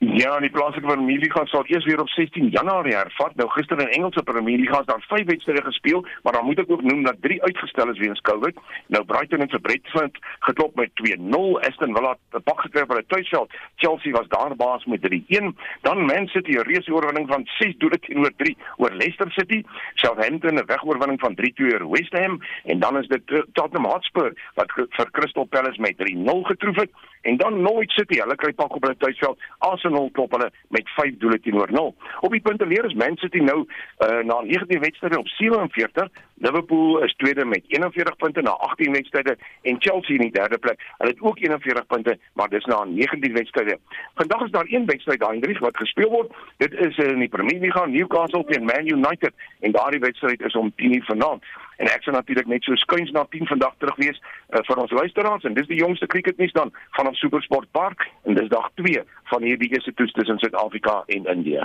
Ja, 0.00 0.38
die 0.40 0.48
plaaslike 0.48 0.86
Premier 0.86 1.18
Liga 1.20 1.42
sal 1.44 1.66
eers 1.68 1.84
weer 1.84 2.00
op 2.00 2.08
16 2.08 2.46
Januarie 2.48 2.94
hervat. 2.96 3.34
Nou 3.36 3.50
gister 3.52 3.80
in 3.84 3.90
Engelse 3.98 4.22
Premier 4.24 4.56
Liga 4.58 4.78
is 4.80 4.86
daar 4.86 5.04
5 5.08 5.26
wedstryde 5.26 5.62
gespeel, 5.62 6.06
maar 6.22 6.32
dan 6.32 6.44
moet 6.44 6.62
ek 6.62 6.70
ook 6.72 6.82
noem 6.82 7.02
dat 7.04 7.20
3 7.20 7.42
uitgestel 7.42 7.90
is 7.92 7.98
weens 7.98 8.20
COVID. 8.20 8.56
Nou 8.86 9.04
Brighton 9.04 9.44
het 9.44 9.52
vir 9.52 9.60
Brentford 9.60 10.16
geklop 10.48 10.74
met 10.80 10.90
2-0. 11.02 11.42
Aston 11.68 11.92
Villa 11.96 12.14
het 12.30 12.44
pak 12.44 12.64
gekry 12.64 12.86
op 12.86 12.94
hulle 12.94 13.04
tuisveld. 13.06 13.52
Chelsea 13.76 14.12
was 14.16 14.28
daar 14.28 14.56
baas 14.56 14.84
met 14.84 15.04
3-1. 15.04 15.52
Dan 15.84 16.04
Man 16.06 16.26
City 16.32 16.56
'n 16.56 16.64
reuse 16.70 16.94
oorwinning 16.94 17.28
van 17.28 17.44
6 17.58 17.76
doele 17.76 17.98
teenoor 17.98 18.32
3 18.36 18.56
oor 18.76 18.90
Leicester 18.90 19.30
City. 19.32 19.62
Southampton 19.94 20.56
'n 20.56 20.66
wegoorwinning 20.66 21.20
van 21.20 21.34
3-2 21.34 21.72
oor 21.76 21.90
West 21.90 22.12
Ham 22.12 22.40
en 22.64 22.78
dan 22.78 22.98
is 22.98 23.08
dit 23.08 23.22
Tottenham 23.52 23.92
Hotspur 23.92 24.32
wat 24.54 24.72
vir 24.72 25.10
Crystal 25.10 25.44
Palace 25.44 25.80
met 25.80 25.96
3-0 25.96 26.42
getroof 26.42 26.76
het. 26.76 26.90
En 27.20 27.36
dan 27.36 27.62
Norwich 27.62 27.92
City, 27.92 28.18
hulle 28.20 28.34
kry 28.34 28.52
pak 28.52 28.74
op 28.74 28.82
hulle 28.82 28.96
tuisveld. 28.96 29.38
Arsenal 29.58 29.89
klop 30.12 30.30
hulle 30.30 30.50
met 30.68 30.88
5 30.88 31.16
doele 31.18 31.40
teenoor 31.40 31.68
0. 31.70 31.94
Op 32.20 32.30
die 32.30 32.40
punte 32.40 32.66
leer 32.66 32.84
is 32.84 32.94
Man 32.94 33.16
City 33.16 33.38
nou 33.38 33.66
uh, 33.66 34.18
na 34.24 34.40
19 34.40 34.80
wedstryde 34.80 35.18
op 35.18 35.28
47. 35.28 36.08
Liverpool 36.34 37.02
is 37.02 37.14
tweede 37.16 37.44
met 37.44 37.64
41 37.66 38.16
punte 38.16 38.42
na 38.42 38.50
18 38.50 38.92
wedstryde 38.92 39.38
en 39.62 39.76
Chelsea 39.78 40.14
in 40.14 40.20
die 40.20 40.32
derde 40.32 40.58
plek. 40.58 40.80
Hulle 40.98 41.10
het 41.10 41.20
ook 41.20 41.38
41 41.38 41.86
punte, 41.86 42.18
maar 42.32 42.48
dis 42.48 42.64
na 42.64 42.84
19 42.84 43.32
wedstryde. 43.32 43.78
Vandag 44.14 44.44
is 44.44 44.50
daar 44.50 44.66
een 44.68 44.86
wedstryd 44.86 45.20
daai 45.20 45.34
in 45.34 45.40
Dries 45.40 45.58
wat 45.58 45.76
gespeel 45.76 46.10
word. 46.10 46.32
Dit 46.56 46.72
is 46.72 46.96
in 46.96 47.18
die 47.18 47.28
Premier 47.28 47.60
League, 47.60 47.86
Newcastle 47.86 48.44
teen 48.44 48.64
Man 48.64 48.86
United 48.86 49.32
en 49.60 49.72
daardie 49.72 50.00
wedstryd 50.00 50.40
is 50.40 50.54
om 50.54 50.72
10:00 50.76 51.04
vanaand 51.04 51.44
en 51.80 51.88
ek 51.88 52.04
sal 52.04 52.16
natuurlik 52.16 52.48
net 52.50 52.66
so 52.66 52.76
skuins 52.80 53.12
na 53.16 53.24
10 53.32 53.48
vandag 53.50 53.74
terug 53.82 53.96
wees 54.00 54.18
uh, 54.20 54.60
vir 54.68 54.82
ons 54.82 54.92
luisteraars 55.00 55.46
en 55.48 55.56
dis 55.56 55.68
die 55.70 55.80
jongste 55.80 56.08
cricketnuus 56.12 56.52
dan 56.56 56.72
van 56.98 57.10
ons 57.10 57.20
Supersport 57.22 57.70
Park 57.76 58.06
en 58.28 58.36
dis 58.38 58.50
dag 58.52 58.68
2 58.80 59.04
van 59.32 59.46
hierdie 59.46 59.72
eerste 59.72 59.94
toets 59.96 60.14
tussen 60.18 60.40
Suid-Afrika 60.42 61.00
en 61.16 61.28
Indië. 61.34 61.64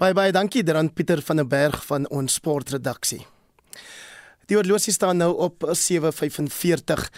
Bye 0.00 0.14
bye, 0.16 0.32
dankie 0.32 0.64
dan 0.66 0.92
Pieter 0.92 1.22
van 1.22 1.42
der 1.42 1.48
Berg 1.48 1.84
van 1.86 2.08
ons 2.10 2.40
sportredaksie. 2.40 3.22
Die 4.50 4.56
horlosie 4.58 4.92
staan 4.92 5.20
nou 5.22 5.32
op 5.46 5.64
7:45. 5.64 7.08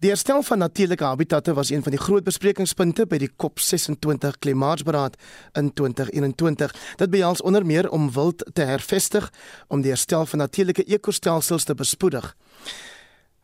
Die 0.00 0.08
herstel 0.08 0.42
van 0.42 0.58
natuurlike 0.58 1.04
habitatte 1.04 1.52
was 1.52 1.70
een 1.70 1.82
van 1.82 1.92
die 1.92 2.00
groot 2.00 2.24
besprekingspunte 2.24 3.04
by 3.06 3.18
die 3.20 3.28
COP26 3.28 4.38
klimaatsberaad 4.40 5.18
in 5.60 5.68
2021. 5.76 6.72
Dit 6.96 7.10
behels 7.12 7.42
onder 7.44 7.66
meer 7.66 7.90
om 7.92 8.06
wild 8.12 8.40
te 8.52 8.64
hervestig 8.64 9.28
om 9.68 9.84
die 9.84 9.92
herstel 9.92 10.24
van 10.26 10.38
natuurlike 10.38 10.86
ekostelsels 10.88 11.68
te 11.68 11.74
bespoedig. 11.74 12.32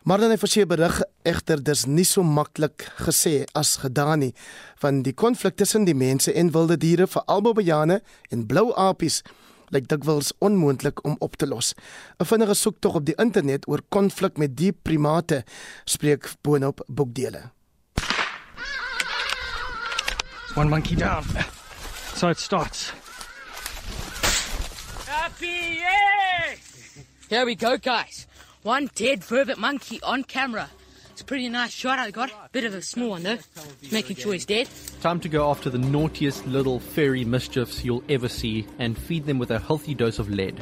Maar 0.09 0.25
dan 0.25 0.33
het 0.33 0.41
verseë 0.41 0.65
berig 0.71 1.03
egter 1.29 1.61
dis 1.61 1.85
nie 1.85 2.09
so 2.09 2.25
maklik 2.25 2.89
gesê 3.05 3.43
as 3.53 3.77
gedaan 3.85 4.25
nie, 4.25 4.33
want 4.81 5.05
die 5.05 5.13
konflik 5.13 5.61
tussen 5.61 5.85
die 5.85 5.99
mense 5.99 6.33
en 6.33 6.55
wilde 6.57 6.79
diere, 6.81 7.05
veral 7.07 7.45
bobajane 7.45 8.01
en 8.33 8.47
blou 8.49 8.71
apies, 8.81 9.21
lyk 9.75 9.89
dikwels 9.89 10.33
onmoontlik 10.39 11.05
om 11.05 11.17
op 11.19 11.37
te 11.37 11.47
los. 11.47 11.75
'n 12.19 12.25
Vinnige 12.25 12.55
soektog 12.55 12.95
op 12.95 13.05
die 13.05 13.15
internet 13.17 13.69
oor 13.69 13.83
konflik 13.89 14.37
met 14.37 14.57
die 14.57 14.73
primate 14.73 15.45
spreek 15.85 16.31
boonop 16.43 16.81
boekdele. 16.87 17.51
One 20.57 20.69
monkey 20.69 20.97
down. 20.97 21.25
So 22.15 22.29
it 22.29 22.39
starts. 22.39 22.93
Happy, 25.07 25.77
yeah! 25.77 26.57
Here 27.29 27.45
we 27.45 27.55
go, 27.55 27.77
guys. 27.77 28.27
One 28.63 28.89
dead 28.95 29.25
vervet 29.25 29.59
monkey 29.59 30.01
on 30.03 30.25
camera. 30.25 30.69
It's 31.11 31.21
a 31.21 31.25
pretty 31.25 31.49
nice 31.49 31.73
shot 31.73 31.99
I 31.99 32.11
got. 32.11 32.31
Bit 32.53 32.65
of 32.65 32.75
a 32.75 32.83
small 32.83 33.11
one 33.11 33.23
though. 33.23 33.39
Making 33.91 34.17
sure 34.17 34.33
he's 34.33 34.47
dead. 34.47 34.69
Time 35.07 35.21
to 35.21 35.29
go 35.29 35.49
after 35.51 35.71
the 35.71 35.79
naughtiest 35.79 36.45
little 36.49 36.81
fairy 36.81 37.25
mischiefs 37.25 37.85
you'll 37.85 38.03
ever 38.09 38.29
see 38.29 38.67
and 38.81 38.99
feed 38.99 39.25
them 39.25 39.39
with 39.39 39.53
a 39.53 39.61
healthy 39.61 39.95
dose 39.95 40.19
of 40.19 40.29
lead. 40.29 40.61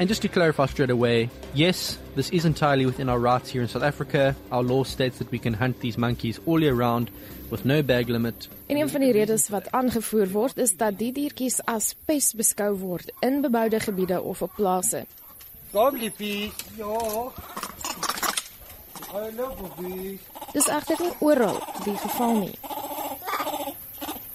And 0.00 0.08
just 0.08 0.20
to 0.22 0.28
clarify 0.28 0.66
straight 0.66 0.90
away, 0.90 1.30
yes, 1.54 1.96
this 2.16 2.28
is 2.30 2.44
entirely 2.44 2.86
within 2.86 3.08
our 3.08 3.20
rights 3.20 3.50
here 3.50 3.62
in 3.62 3.68
South 3.68 3.84
Africa. 3.84 4.34
Our 4.50 4.64
law 4.64 4.82
states 4.82 5.18
that 5.18 5.30
we 5.30 5.38
can 5.38 5.54
hunt 5.54 5.78
these 5.78 5.96
monkeys 5.96 6.40
all 6.44 6.60
year 6.60 6.74
round 6.74 7.12
with 7.50 7.64
no 7.64 7.80
bag 7.84 8.08
limit. 8.08 8.48
En 8.66 8.76
een 8.76 8.88
van 8.88 9.00
die 9.00 9.12
redes 9.12 9.48
wat 9.48 9.70
aangevoer 9.70 10.28
word 10.28 10.58
is 10.58 10.76
dat 10.76 10.98
die 10.98 11.12
diertjies 11.12 11.60
as 11.64 11.94
pes 12.04 12.32
beskou 12.34 12.74
word 12.74 13.12
in 13.20 13.40
beboude 13.40 13.80
gebiede 13.80 14.20
of 14.20 14.42
op 14.42 14.54
plase. 14.54 15.06
Kom 15.70 15.96
liefie. 15.96 16.50
Ja. 16.74 17.30
Hallo 19.12 19.54
Bobby. 19.60 20.18
Dis 20.52 20.66
egter 20.66 20.98
nie 20.98 21.14
oral 21.20 21.62
die 21.84 21.96
geval 21.96 22.40
nie. 22.40 22.58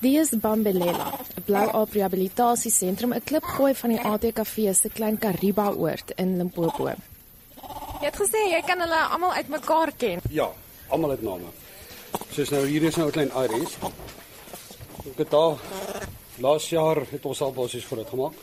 Die 0.04 0.18
is 0.20 0.30
Bambelela, 0.36 1.14
'n 1.38 1.44
blou 1.46 1.68
aap 1.80 1.94
rehabilitasiesentrum, 1.94 3.14
'n 3.14 3.24
klipgooi 3.24 3.74
van 3.76 3.90
die 3.90 4.00
ATKV 4.00 4.74
se 4.74 4.90
klein 4.90 5.18
Kariba 5.18 5.72
oord 5.72 6.12
in 6.16 6.38
Limpopo. 6.38 6.88
Jy 6.88 8.10
het 8.10 8.18
gesê 8.20 8.40
jy 8.52 8.62
kan 8.68 8.80
hulle 8.80 9.00
almal 9.16 9.34
uitmekaar 9.34 9.92
ken. 9.98 10.20
Ja, 10.30 10.50
almal 10.88 11.10
het 11.10 11.22
name. 11.22 11.48
Soos 12.32 12.50
nou 12.50 12.66
hier 12.68 12.84
is 12.84 12.96
nou 12.96 13.08
'n 13.08 13.12
klein 13.12 13.32
Iris. 13.44 13.78
Ek 15.12 15.18
het 15.18 15.32
daar 15.32 15.58
laas 16.38 16.70
jaar 16.70 16.98
het 17.12 17.26
ons 17.26 17.42
al 17.42 17.54
basies 17.54 17.86
vir 17.86 17.98
dit 17.98 18.10
gemaak. 18.10 18.34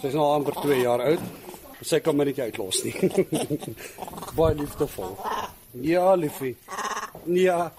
Sy 0.00 0.06
is 0.06 0.14
nou 0.14 0.34
amper 0.34 0.54
2 0.62 0.80
jaar 0.80 1.00
oud. 1.00 1.20
Sy 1.82 2.00
kan 2.00 2.16
my 2.16 2.24
net 2.24 2.38
uitlos 2.38 2.82
nie. 2.84 2.94
Baie 4.36 4.54
liefdevol. 4.54 5.16
Ja, 5.80 6.14
liefie. 6.14 6.56
Ja. 7.24 7.72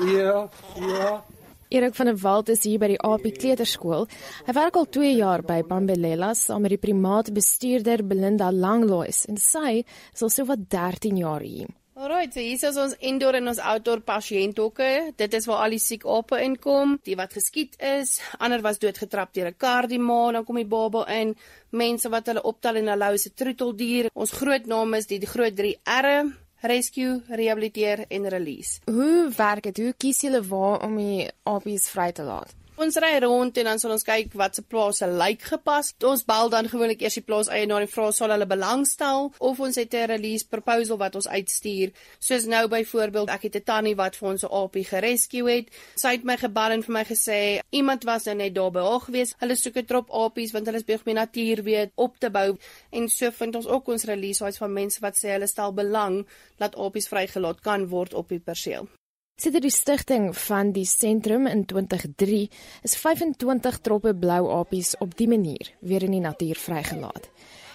Ja. 0.00 0.48
Ja. 0.80 1.24
Erik 1.70 1.94
van 1.94 2.06
der 2.06 2.18
Walt 2.22 2.48
is 2.48 2.64
hier 2.64 2.78
by 2.78 2.90
die 2.92 3.00
AP 3.00 3.30
Kleuterskool. 3.38 4.04
Hy 4.46 4.52
werk 4.56 4.76
al 4.76 4.88
2 4.96 5.14
jaar 5.16 5.44
by 5.46 5.62
Bambelela 5.68 6.34
saam 6.36 6.66
met 6.66 6.74
die 6.74 6.82
primaatbestuurder 6.82 8.04
Belinda 8.04 8.50
Langlois 8.52 9.24
en 9.30 9.40
sy 9.40 9.80
is 9.84 10.22
al 10.22 10.32
sowat 10.34 10.68
13 10.68 11.22
jaar 11.22 11.40
hier. 11.40 11.72
Alright, 11.94 12.34
so 12.34 12.42
hier 12.42 12.58
is 12.58 12.76
ons 12.82 12.96
indoor 13.06 13.36
en 13.38 13.48
ons 13.52 13.60
outdoor 13.62 14.00
pasiënthokke. 14.02 15.14
Dit 15.16 15.34
is 15.38 15.46
waar 15.46 15.62
al 15.64 15.76
die 15.76 15.80
siek 15.80 16.02
ape 16.10 16.40
inkom, 16.42 16.96
die 17.06 17.14
wat 17.16 17.36
geskiet 17.38 17.78
is, 17.78 18.16
ander 18.42 18.64
was 18.66 18.82
doodgetrap 18.82 19.32
deur 19.32 19.48
'n 19.52 19.56
kar 19.56 19.86
die 19.86 20.02
ma, 20.02 20.32
dan 20.32 20.44
kom 20.44 20.56
die 20.56 20.66
baba 20.66 21.06
in, 21.06 21.36
mense 21.70 22.10
wat 22.10 22.26
hulle 22.26 22.42
optel 22.42 22.82
en 22.82 22.88
hulle 22.88 23.04
hou 23.04 23.16
se 23.16 23.30
troeteldier. 23.30 24.10
Ons 24.12 24.32
groot 24.32 24.66
naam 24.66 24.94
is 24.94 25.06
die, 25.06 25.18
die 25.18 25.30
groot 25.30 25.54
3 25.54 25.76
R'e, 25.86 26.34
rescue, 26.66 27.22
rehabiliteer 27.28 28.04
en 28.08 28.28
release. 28.28 28.80
Hoe 28.84 29.30
werk 29.36 29.62
dit? 29.62 29.76
Hoe 29.76 29.94
kies 29.96 30.20
julle 30.20 30.42
waar 30.42 30.82
om 30.82 30.96
die 30.96 31.30
apies 31.42 31.88
vry 31.92 32.12
te 32.12 32.22
laat? 32.22 32.54
Ons 32.74 32.96
ry 32.98 33.12
rond 33.22 33.58
en 33.60 33.68
dan 33.68 33.78
sal 33.78 33.92
ons 33.94 34.02
kyk 34.02 34.32
wat 34.34 34.56
se 34.58 34.62
plase 34.66 35.06
lyk 35.06 35.44
gepas. 35.46 35.92
Ons 36.10 36.24
bel 36.26 36.48
dan 36.50 36.66
gewoonlik 36.66 37.04
eers 37.04 37.14
die 37.20 37.22
plaas 37.22 37.46
eienaar 37.46 37.84
en 37.84 37.90
vra 37.92 38.08
sal 38.10 38.32
hulle 38.34 38.48
belangstel 38.50 39.28
of 39.38 39.60
ons 39.62 39.78
het 39.78 39.94
'n 39.94 40.08
release 40.10 40.48
proposal 40.50 40.98
wat 40.98 41.14
ons 41.14 41.28
uitstuur. 41.28 41.92
Soos 42.18 42.44
nou 42.50 42.66
byvoorbeeld, 42.68 43.30
ek 43.30 43.42
het 43.42 43.56
'n 43.56 43.64
tannie 43.64 43.94
wat 43.94 44.16
vir 44.16 44.28
ons 44.28 44.42
'n 44.42 44.50
aapie 44.50 44.84
gerescue 44.84 45.46
het. 45.50 45.68
Sy 45.94 46.08
het 46.08 46.24
my 46.24 46.36
gebel 46.36 46.70
en 46.70 46.82
vir 46.82 46.92
my 46.92 47.04
gesê 47.04 47.60
iemand 47.70 48.04
was 48.04 48.24
nou 48.24 48.34
net 48.34 48.54
daar 48.54 48.72
by 48.72 48.80
haar 48.80 49.00
gewees. 49.00 49.34
Hulle 49.38 49.56
soek 49.56 49.76
'n 49.76 49.86
trop 49.86 50.10
apies 50.10 50.52
want 50.52 50.66
hulle 50.66 50.78
is 50.78 50.84
besig 50.84 51.04
met 51.04 51.14
natuur 51.14 51.62
weet 51.62 51.90
op 51.94 52.18
te 52.18 52.30
bou 52.30 52.58
en 52.90 53.08
so 53.08 53.30
vind 53.30 53.54
ons 53.54 53.66
ook 53.66 53.88
ons 53.88 54.04
release 54.04 54.38
sites 54.38 54.58
van 54.58 54.72
mense 54.72 55.00
wat 55.00 55.14
sê 55.14 55.28
hulle 55.28 55.46
stel 55.46 55.72
belang 55.72 56.26
dat 56.58 56.76
apies 56.76 57.08
vrygelaat 57.08 57.60
kan 57.60 57.86
word 57.88 58.14
op 58.14 58.28
die 58.28 58.40
perseel. 58.40 58.88
Sedert 59.34 59.64
die 59.66 59.70
stigting 59.74 60.28
van 60.38 60.68
die 60.70 60.84
sentrum 60.86 61.48
in 61.50 61.64
2003 61.66 62.44
is 62.86 62.92
25 62.94 63.80
troppe 63.82 64.12
blou 64.14 64.44
apies 64.60 64.92
op 65.02 65.16
die 65.18 65.26
manier 65.26 65.72
weer 65.80 66.06
in 66.06 66.14
die 66.14 66.22
natuur 66.22 66.60
vrygelaat. 66.62 67.26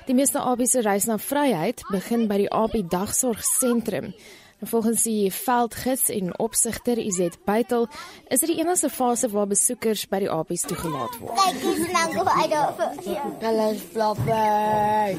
Die 0.08 0.16
meeste 0.16 0.40
apies 0.40 0.72
se 0.72 0.86
reis 0.86 1.10
na 1.10 1.18
vryheid 1.20 1.84
begin 1.92 2.30
by 2.32 2.38
die 2.46 2.48
Apie 2.56 2.86
Dagsorgsentrum. 2.88 4.14
En 4.60 4.68
volgens 4.68 5.04
die 5.04 5.34
veldgids 5.34 6.10
en 6.10 6.40
opsigter 6.40 6.98
Izet 6.98 7.38
Bytel 7.46 7.88
is 8.28 8.40
dit 8.40 8.50
die 8.50 8.58
enigste 8.60 8.90
fase 8.90 9.30
waar 9.32 9.48
besoekers 9.48 10.02
by 10.12 10.20
die 10.26 10.32
apies 10.32 10.66
toegelaat 10.68 11.16
word. 11.22 11.40
Kyk, 11.40 11.62
dis 11.64 11.94
nou 11.94 12.04
gou 12.18 12.26
uit 12.28 12.52
daar. 12.52 12.82
Hulle 13.46 13.68
is 13.72 13.86
floppy. 13.94 15.16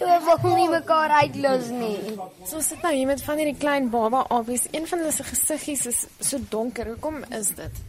Toe 0.00 0.18
wil 0.42 0.56
nie 0.56 0.66
mekaar 0.72 1.14
uitlos 1.20 1.70
nie. 1.70 2.16
So 2.42 2.58
sit 2.66 2.82
nou 2.82 2.92
hier 2.96 3.06
met 3.06 3.22
van 3.22 3.38
hierdie 3.38 3.60
klein 3.62 3.86
baba 3.94 4.24
apies. 4.26 4.66
Een 4.74 4.90
van 4.90 5.04
hulle 5.04 5.14
se 5.14 5.28
gesiggies 5.28 5.86
is 5.86 6.02
so 6.18 6.42
donker. 6.50 6.90
Hoekom 6.90 7.22
is 7.38 7.54
dit? 7.54 7.80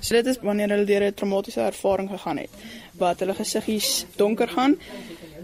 So 0.00 0.16
dit 0.16 0.32
is 0.32 0.40
wanneer 0.40 0.72
hulle 0.72 0.88
deur 0.88 1.04
'n 1.10 1.14
traumatiese 1.14 1.60
ervaring 1.60 2.08
gegaan 2.10 2.38
het, 2.38 2.50
wat 2.96 3.20
hulle 3.20 3.34
gesiggies 3.34 4.06
donker 4.16 4.48
gaan. 4.48 4.80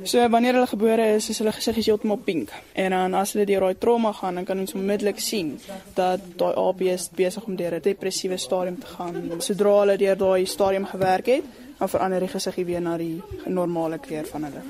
So 0.05 0.29
wanneer 0.29 0.55
hulle 0.55 0.67
gebore 0.67 1.07
is, 1.15 1.29
is 1.31 1.39
hulle 1.39 1.53
gesiggies 1.55 1.87
heeltemal 1.87 2.19
pink. 2.27 2.53
En 2.75 2.91
dan 2.91 3.15
as 3.15 3.35
hulle 3.35 3.47
deur 3.47 3.67
daai 3.67 3.79
trauma 3.79 4.13
gaan, 4.13 4.41
dan 4.41 4.45
kan 4.45 4.59
ons 4.59 4.75
onmiddellik 4.75 5.21
sien 5.23 5.55
dat 5.95 6.25
daai 6.41 6.55
AB 6.55 6.87
is 6.93 7.09
besig 7.15 7.45
om 7.47 7.57
deur 7.57 7.75
'n 7.75 7.83
depressiewe 7.83 8.37
stadium 8.37 8.79
te 8.79 8.87
gaan. 8.87 9.41
Sodra 9.41 9.81
hulle 9.81 9.97
deur 9.97 10.17
daai 10.17 10.47
stadium 10.47 10.87
gewerk 10.87 11.27
het, 11.27 11.45
dan 11.79 11.89
verander 11.89 12.21
die 12.21 12.29
gesiggie 12.29 12.65
weer 12.65 12.81
na 12.81 12.97
die 12.97 13.23
normale 13.47 13.99
kleur 13.99 14.27
van 14.27 14.45
hulle. 14.45 14.63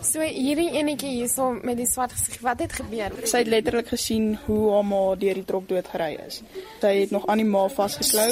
So 0.00 0.24
hierdie 0.24 0.70
enetjie 0.80 1.10
hierso 1.12 1.50
met 1.60 1.76
die 1.76 1.86
swart 1.88 2.14
gesig, 2.16 2.38
wat 2.40 2.62
het 2.64 2.72
gebeur? 2.72 3.12
Sy 3.28 3.42
het 3.42 3.50
letterlik 3.52 3.90
gesien 3.92 4.32
hoe 4.46 4.70
haar 4.72 4.86
ma 4.88 5.00
deur 5.20 5.40
die 5.40 5.44
trok 5.44 5.66
dood 5.68 5.90
gery 5.92 6.14
is. 6.24 6.40
Sy 6.80 6.92
het 7.02 7.12
nog 7.12 7.26
aan 7.28 7.42
die 7.42 7.48
ma 7.48 7.66
vasgeklou. 7.68 8.30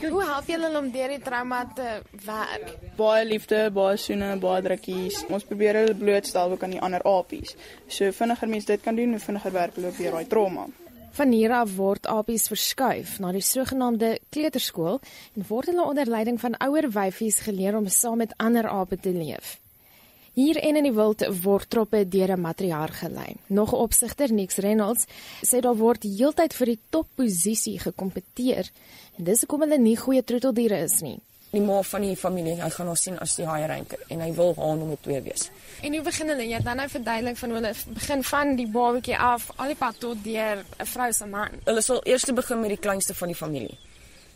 Hoe 0.00 0.24
help 0.24 0.48
julle 0.48 0.70
hulle 0.70 0.80
om 0.80 0.90
deur 0.94 1.12
die 1.12 1.20
trauma 1.20 1.60
te 1.76 2.00
werk? 2.24 2.72
Baie 2.96 3.28
liefde, 3.28 3.62
baie 3.76 4.00
soene, 4.00 4.32
baie 4.40 4.64
drukkies. 4.64 5.26
Ons 5.28 5.44
probeer 5.48 5.82
hulle 5.82 5.96
blootstel 6.00 6.56
ook 6.56 6.64
aan 6.64 6.78
die 6.78 6.82
ander 6.88 7.04
apies. 7.04 7.56
So 7.86 8.08
vinniger 8.16 8.48
mense 8.48 8.72
dit 8.72 8.84
kan 8.84 8.96
doen, 8.96 9.12
hoe 9.16 9.24
vinniger 9.28 9.56
werk 9.60 9.76
hulle 9.76 9.92
weer 10.00 10.16
daai 10.16 10.32
trauma. 10.32 10.68
Van 11.20 11.32
hier 11.36 11.52
af 11.52 11.76
word 11.76 12.06
apies 12.08 12.48
verskuif 12.48 13.18
na 13.20 13.34
die 13.36 13.44
sogenaamde 13.44 14.14
kleuterskool 14.32 15.00
en 15.36 15.48
word 15.48 15.74
hulle 15.74 15.84
onder 15.84 16.08
leiding 16.08 16.40
van 16.40 16.56
ouer 16.64 16.88
wyfies 16.94 17.42
geleer 17.44 17.76
om 17.76 17.90
saam 17.90 18.22
met 18.24 18.32
ander 18.38 18.70
ape 18.70 18.96
te 18.96 19.12
leef. 19.12 19.59
Hier 20.40 20.56
en 20.56 20.78
in 20.78 20.86
die 20.86 20.94
wild 20.96 21.20
word 21.42 21.68
troppe 21.68 21.98
deur 22.08 22.30
'n 22.32 22.40
matriarg 22.40 22.98
gelei. 22.98 23.36
Nog 23.46 23.72
'n 23.72 23.82
opsigter, 23.86 24.32
Nix 24.32 24.56
Reynolds, 24.56 25.04
sê 25.44 25.60
daar 25.60 25.76
word 25.76 26.02
heeltyd 26.02 26.54
vir 26.54 26.66
die 26.66 26.78
topposisie 26.88 27.78
gekompeteer 27.78 28.70
en 29.18 29.24
dis 29.24 29.40
hoekom 29.40 29.60
hulle 29.60 29.78
nie 29.78 29.96
goeie 29.96 30.24
troeteldiere 30.24 30.78
is 30.78 31.00
nie. 31.00 31.18
Die 31.50 31.60
ma 31.60 31.82
van 31.82 32.00
die 32.00 32.16
familie, 32.16 32.62
hy 32.62 32.70
gaan 32.70 32.86
haar 32.86 32.96
sien 32.96 33.18
as 33.18 33.34
die 33.36 33.46
haai 33.46 33.66
ranker 33.66 33.98
en 34.08 34.20
hy 34.20 34.32
wil 34.32 34.54
haar 34.56 34.76
nommer 34.76 34.96
2 35.00 35.22
wees. 35.22 35.50
En 35.82 35.92
hoe 35.92 36.02
begin 36.02 36.28
hulle? 36.28 36.48
Jy 36.48 36.54
het 36.54 36.64
dan 36.64 36.76
nou 36.76 36.88
verduidelik 36.88 37.36
van 37.36 37.50
hulle 37.50 37.74
begin 37.86 38.24
van 38.24 38.56
die 38.56 38.68
babatjie 38.68 39.18
af, 39.18 39.50
al 39.56 39.66
die 39.66 39.76
pad 39.76 39.98
tot 39.98 40.24
deur 40.24 40.64
'n 40.78 40.86
vrou 40.86 41.12
se 41.12 41.26
man. 41.26 41.50
Hulle 41.64 41.82
sal 41.82 42.00
eers 42.04 42.24
begin 42.24 42.60
met 42.60 42.68
die 42.68 42.78
kleinste 42.78 43.14
van 43.14 43.28
die 43.28 43.36
familie. 43.36 43.78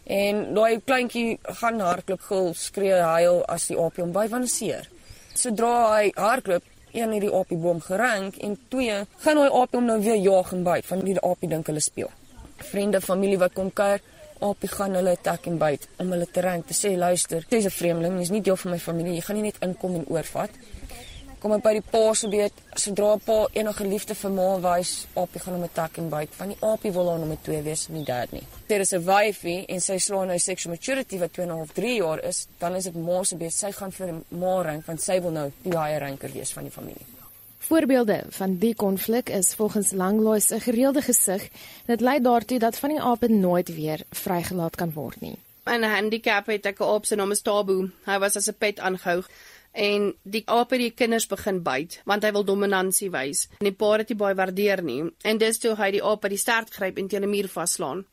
En 0.05 0.55
daai 0.55 0.80
kleintjie 0.84 1.38
gaan 1.42 1.80
hardloop, 1.80 2.20
gil, 2.20 2.55
skree, 2.55 2.92
huil 2.92 3.44
as 3.44 3.66
die 3.66 3.78
aapie 3.78 4.02
hom 4.02 4.12
baie 4.12 4.28
wanneer 4.28 4.92
Sodra 5.35 5.97
hy 5.97 6.12
hardloop, 6.14 6.62
een 6.95 7.11
het 7.11 7.24
die 7.24 7.30
aapie 7.35 7.57
boom 7.59 7.80
gerank 7.82 8.37
en 8.47 8.53
twee 8.70 9.01
gaan 9.24 9.41
hy 9.43 9.49
aapie 9.51 9.80
hom 9.80 9.89
nou 9.91 9.97
weer 10.03 10.20
jaag 10.22 10.53
en 10.55 10.62
byt 10.62 10.87
van 10.87 11.01
die 11.03 11.16
aapie 11.18 11.49
dink 11.51 11.66
hulle 11.66 11.82
speel. 11.82 12.11
Vriende, 12.70 13.01
familie 13.03 13.41
wat 13.43 13.57
kom 13.57 13.72
kuier, 13.74 13.99
aapie 14.39 14.70
gaan 14.70 14.95
hulle 14.95 15.16
attack 15.18 15.49
en 15.51 15.59
byt 15.59 15.89
om 15.99 16.14
hulle 16.14 16.28
te 16.30 16.45
rank 16.45 16.68
te 16.70 16.76
sê 16.78 16.93
luister, 16.95 17.43
jy's 17.51 17.66
'n 17.66 17.74
vreemdeling, 17.78 18.18
jy's 18.18 18.30
nie 18.30 18.43
deel 18.43 18.57
van 18.57 18.72
my 18.72 18.78
familie, 18.78 19.14
jy 19.14 19.24
gaan 19.26 19.37
nie 19.37 19.51
net 19.51 19.59
inkom 19.61 19.95
en 19.95 20.07
oorvat. 20.07 20.51
Kom 21.45 21.53
hy 21.53 21.59
by 21.61 21.74
die 21.76 21.84
pa 21.84 22.01
se 22.16 22.28
beet, 22.32 22.61
sodra 22.80 23.18
pa 23.20 23.34
enige 23.53 23.84
liefde 23.84 24.14
vir 24.16 24.30
ma 24.32 24.47
wys, 24.64 24.92
aapie 25.20 25.42
gaan 25.42 25.59
hom 25.59 25.66
attack 25.66 25.99
en 26.01 26.07
byt, 26.09 26.32
want 26.38 26.55
die 26.55 26.62
aapie 26.64 26.92
wil 26.95 27.11
haar 27.11 27.18
nommer 27.20 27.36
2 27.45 27.59
wees, 27.66 27.82
nie 27.92 28.05
dad 28.09 28.32
nie. 28.32 28.40
Daar 28.70 28.80
is 28.80 28.95
'n 28.95 29.05
wyfie 29.05 29.66
en 29.68 29.80
sy 29.80 29.99
slaan 29.99 30.28
nou 30.28 30.38
sexual 30.38 30.72
maturity 30.72 31.18
wat 31.18 31.34
2 31.34 31.45
en 31.45 31.53
'n 31.53 31.59
half 31.59 31.72
3 31.72 31.97
jaar 31.97 32.24
is, 32.24 32.47
dan 32.59 32.74
is 32.74 32.84
dit 32.84 32.97
ma 32.97 33.22
se 33.22 33.36
beet. 33.36 33.53
Sy 33.53 33.72
gaan 33.72 33.92
vir 33.92 34.22
ma 34.30 34.62
rank 34.62 34.86
want 34.86 35.03
sy 35.03 35.20
wil 35.20 35.30
nou 35.30 35.53
die 35.62 35.70
baie 35.72 35.99
ranker 35.99 36.32
wees 36.32 36.53
van 36.53 36.62
die 36.62 36.72
familie. 36.72 37.07
Voorbeelde 37.59 38.24
van 38.30 38.59
die 38.59 38.74
konflik 38.74 39.28
is 39.28 39.55
volgens 39.55 39.92
Langlois 39.92 40.51
'n 40.51 40.61
gereelde 40.61 41.03
gesig 41.03 41.49
dit 41.86 42.01
lei 42.01 42.20
daartoe 42.20 42.59
dat 42.59 42.78
van 42.78 42.90
die 42.90 43.01
ape 43.01 43.28
nooit 43.28 43.74
weer 43.74 44.01
vrygelaat 44.11 44.76
kan 44.76 44.92
word 44.92 45.20
nie. 45.20 45.36
In 45.66 45.80
'n 45.80 45.95
handicap 45.95 46.47
het 46.47 46.66
ek 46.66 46.80
'n 46.80 46.84
aap 46.84 47.05
se 47.05 47.14
naam 47.14 47.30
is 47.30 47.42
Tabu. 47.42 47.90
Hy 48.05 48.18
was 48.18 48.36
as 48.36 48.49
'n 48.49 48.57
pet 48.59 48.78
aangehou 48.78 49.24
en 49.75 50.12
die 50.22 50.45
aap 50.47 50.70
het 50.70 50.81
die 50.81 50.95
kinders 50.95 51.27
begin 51.27 51.61
byt 51.66 51.99
want 52.07 52.25
hy 52.25 52.31
wil 52.33 52.47
dominansie 52.47 53.11
wys. 53.11 53.49
En 53.61 53.68
die 53.68 53.77
pa 53.77 53.93
het 53.99 54.09
dit 54.09 54.18
baie 54.18 54.39
waardeer 54.39 54.83
nie 54.83 55.03
en 55.25 55.39
dis 55.39 55.59
toe 55.59 55.75
hy 55.79 55.91
die 55.97 56.03
aap 56.03 56.22
by 56.22 56.31
die 56.33 56.41
stert 56.41 56.70
gryp 56.70 56.99
en 56.99 57.09
teen 57.09 57.25
'n 57.25 57.31
muur 57.31 57.49
vaslaan. 57.49 58.05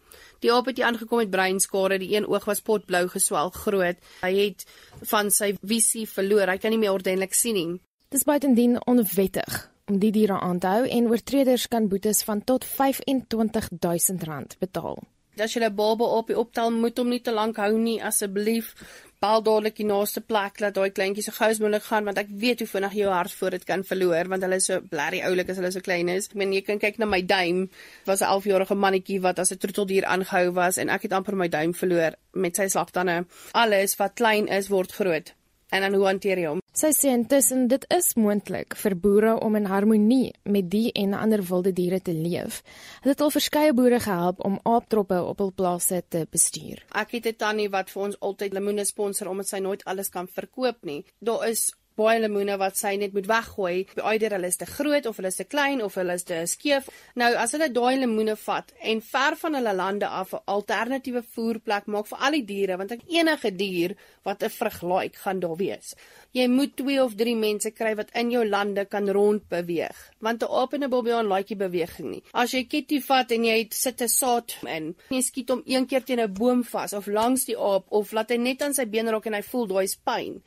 Die 0.41 0.51
aap 0.51 0.66
het 0.66 0.78
hier 0.78 0.88
aangekom 0.88 1.18
met 1.22 1.30
breinskade, 1.30 1.99
die 2.01 2.16
een 2.16 2.28
oog 2.28 2.45
was 2.45 2.62
potblou 2.62 3.07
geswel 3.07 3.49
groot. 3.49 3.97
Hy 4.22 4.34
het 4.36 4.66
van 5.01 5.30
sy 5.32 5.55
visie 5.62 6.07
verloor. 6.09 6.47
Hy 6.47 6.57
kan 6.57 6.72
nie 6.72 6.80
meer 6.80 6.93
ordentlik 6.93 7.34
sien 7.34 7.53
nie. 7.53 7.80
Dis 8.09 8.24
buitendien 8.24 8.80
onwettig 8.88 9.72
om 9.91 9.99
die 9.99 10.12
diere 10.12 10.39
aan 10.39 10.59
te 10.59 10.68
hou 10.68 10.88
en 10.88 11.09
oortreders 11.12 11.68
kan 11.68 11.88
boetes 11.91 12.24
van 12.24 12.43
tot 12.43 12.66
R25000 12.66 14.57
betaal. 14.59 14.97
As 15.39 15.53
jy 15.53 15.64
'n 15.64 15.76
baba 15.76 16.05
op 16.05 16.28
die 16.28 16.38
optel 16.38 16.72
moet 16.72 16.97
hom 16.97 17.09
nie 17.09 17.22
te 17.22 17.32
lank 17.32 17.55
hou 17.57 17.78
nie 17.78 18.03
asseblief. 18.03 18.76
Bel 19.22 19.43
dadelik 19.45 19.76
die 19.78 19.86
naaste 19.86 20.22
plek 20.26 20.55
dat 20.63 20.74
daai 20.74 20.89
kleintjie 20.97 21.22
so 21.22 21.36
gou 21.36 21.49
as 21.53 21.59
moontlik 21.61 21.84
gaan 21.86 22.07
want 22.09 22.17
ek 22.17 22.30
weet 22.43 22.63
hoe 22.63 22.67
vinnig 22.72 22.95
jou 22.97 23.09
hart 23.13 23.36
voor 23.38 23.53
dit 23.53 23.65
kan 23.69 23.84
verloor 23.86 24.30
want 24.32 24.41
hulle 24.47 24.57
is 24.57 24.69
so 24.72 24.82
blerry 24.93 25.19
oulik 25.28 25.51
as 25.53 25.59
hulle 25.61 25.69
so 25.76 25.86
klein 25.86 26.09
is. 26.09 26.30
Ek 26.32 26.39
meen 26.41 26.55
jy 26.55 26.63
kan 26.65 26.82
kyk 26.82 26.97
na 26.97 27.05
my 27.05 27.19
duim. 27.22 27.59
Was 28.07 28.24
'n 28.26 28.32
11-jarige 28.32 28.78
mannetjie 28.86 29.19
wat 29.22 29.43
as 29.43 29.53
'n 29.53 29.61
troeteldier 29.61 30.09
aangehou 30.15 30.55
was 30.57 30.82
en 30.82 30.89
ek 30.89 31.05
het 31.05 31.13
amper 31.13 31.38
my 31.38 31.49
duim 31.57 31.76
verloor 31.84 32.17
met 32.34 32.55
sy 32.55 32.67
slagtande. 32.67 33.26
Alles 33.53 33.95
wat 34.01 34.17
klein 34.17 34.47
is 34.47 34.74
word 34.74 34.91
groot. 34.91 35.34
En 35.72 35.82
dan 35.82 35.93
hoe 35.95 36.05
hanteer 36.05 36.39
jy 36.41 36.47
hom? 36.51 36.59
Sy 36.76 36.89
sê 36.95 37.11
intussen 37.15 37.65
dit 37.72 37.86
is 37.95 38.13
moontlik 38.19 38.76
vir 38.80 38.95
boere 38.99 39.34
om 39.43 39.55
in 39.59 39.69
harmonie 39.72 40.34
met 40.43 40.69
die 40.72 40.91
en 40.99 41.15
ander 41.15 41.43
wilde 41.47 41.72
diere 41.76 42.01
te 42.03 42.13
leef. 42.15 42.61
Dit 43.03 43.13
het 43.13 43.24
al 43.24 43.32
verskeie 43.32 43.74
boere 43.76 43.99
gehelp 44.03 44.43
om 44.47 44.59
aaptroppe 44.67 45.22
op 45.24 45.43
hul 45.43 45.53
plase 45.55 46.01
te 46.07 46.26
bestuur. 46.32 46.84
Ek 46.91 47.11
het 47.15 47.28
'n 47.28 47.36
tannie 47.43 47.69
wat 47.69 47.89
vir 47.89 48.03
ons 48.03 48.19
altyd 48.19 48.53
lemoene 48.53 48.86
sponsor 48.86 49.28
omdat 49.28 49.47
sy 49.47 49.59
nooit 49.59 49.86
alles 49.86 50.09
kan 50.09 50.28
verkoop 50.28 50.84
nie. 50.84 51.05
Daar 51.19 51.47
is 51.47 51.72
baie 51.99 52.19
lemoene 52.19 52.57
wat 52.61 52.77
sy 52.79 52.95
net 52.99 53.13
moet 53.13 53.27
weggooi. 53.29 53.75
Eider 54.01 54.35
hulle 54.37 54.47
is 54.51 54.59
te 54.59 54.67
groot 54.69 55.05
of 55.05 55.17
hulle 55.19 55.31
is 55.31 55.39
te 55.39 55.47
klein 55.49 55.81
of 55.83 55.95
hulle 55.99 56.15
is 56.17 56.25
te 56.27 56.39
skeef. 56.49 56.89
Nou 57.19 57.31
as 57.35 57.55
hulle 57.55 57.69
daai 57.73 57.99
lemoene 58.01 58.35
vat 58.39 58.71
en 58.91 59.01
ver 59.01 59.37
van 59.41 59.57
hulle 59.59 59.73
lande 59.75 60.07
af 60.07 60.33
'n 60.33 60.43
alternatiewe 60.45 61.23
voerplek 61.35 61.87
maak 61.87 62.07
vir 62.07 62.19
al 62.19 62.31
die 62.31 62.45
diere 62.45 62.77
want 62.77 62.91
enige 63.07 63.51
dier 63.55 63.95
wat 64.23 64.43
'n 64.43 64.49
vrug 64.49 64.81
like 64.83 65.17
gaan 65.17 65.39
daar 65.39 65.57
wees. 65.57 65.95
Jy 66.33 66.47
moet 66.47 66.75
2 66.75 67.03
of 67.03 67.15
3 67.15 67.35
mense 67.35 67.71
kry 67.71 67.95
wat 67.95 68.11
in 68.13 68.31
jou 68.31 68.45
lande 68.45 68.85
kan 68.85 69.09
rondbeweeg 69.09 69.97
want 70.19 70.43
'n 70.43 70.51
aap 70.51 70.73
en 70.73 70.83
'n 70.83 70.89
bobbejaan 70.89 71.27
nie 71.27 71.55
beweging 71.55 72.09
nie. 72.11 72.23
As 72.33 72.51
jy 72.51 72.63
kitty 72.63 73.01
vat 73.01 73.31
en 73.31 73.43
jy 73.43 73.67
sit 73.69 74.01
'n 74.01 74.07
saad 74.07 74.55
in, 74.67 74.95
jy 75.09 75.21
skiet 75.21 75.49
hom 75.49 75.63
een 75.65 75.85
keer 75.85 76.03
teen 76.03 76.19
'n 76.19 76.33
boom 76.33 76.63
vas 76.63 76.93
of 76.93 77.07
langs 77.07 77.45
die 77.45 77.57
aap 77.57 77.85
of 77.89 78.11
laat 78.11 78.29
hy 78.29 78.37
net 78.37 78.61
aan 78.61 78.73
sy 78.73 78.85
been 78.85 79.09
raak 79.09 79.25
en 79.25 79.33
hy 79.33 79.41
voel 79.41 79.67
daai 79.67 79.87
pyn 80.05 80.41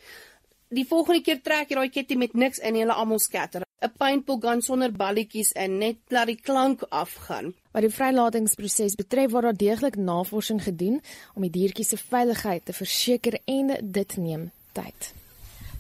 die 0.69 0.87
volgende 0.89 1.23
keer 1.23 1.41
trek 1.43 1.71
jy 1.71 1.77
daai 1.77 1.91
ketting 1.91 2.19
met 2.19 2.35
niks 2.35 2.59
in 2.59 2.75
en 2.75 2.81
hulle 2.81 2.93
almal 2.95 3.19
skatter. 3.19 3.63
'n 3.85 3.93
Paintball 3.99 4.41
gun 4.41 4.63
sonder 4.63 4.93
balletjies 4.93 5.53
in, 5.53 5.79
net 5.79 5.97
laat 6.09 6.27
die 6.27 6.41
klank 6.41 6.83
afgaan. 6.89 7.53
Wat 7.73 7.83
die 7.83 7.91
vrylatingsproses 7.91 8.95
betref, 8.95 9.31
word 9.31 9.45
daar 9.45 9.61
deeglik 9.65 9.97
navorsing 9.97 10.63
gedoen 10.63 11.03
om 11.35 11.43
die 11.43 11.51
diertjies 11.51 11.89
se 11.89 11.97
veiligheid 11.97 12.65
te 12.65 12.73
verseker 12.73 13.39
en 13.45 13.77
dit 13.83 14.17
neem 14.17 14.51
tyd. 14.73 15.13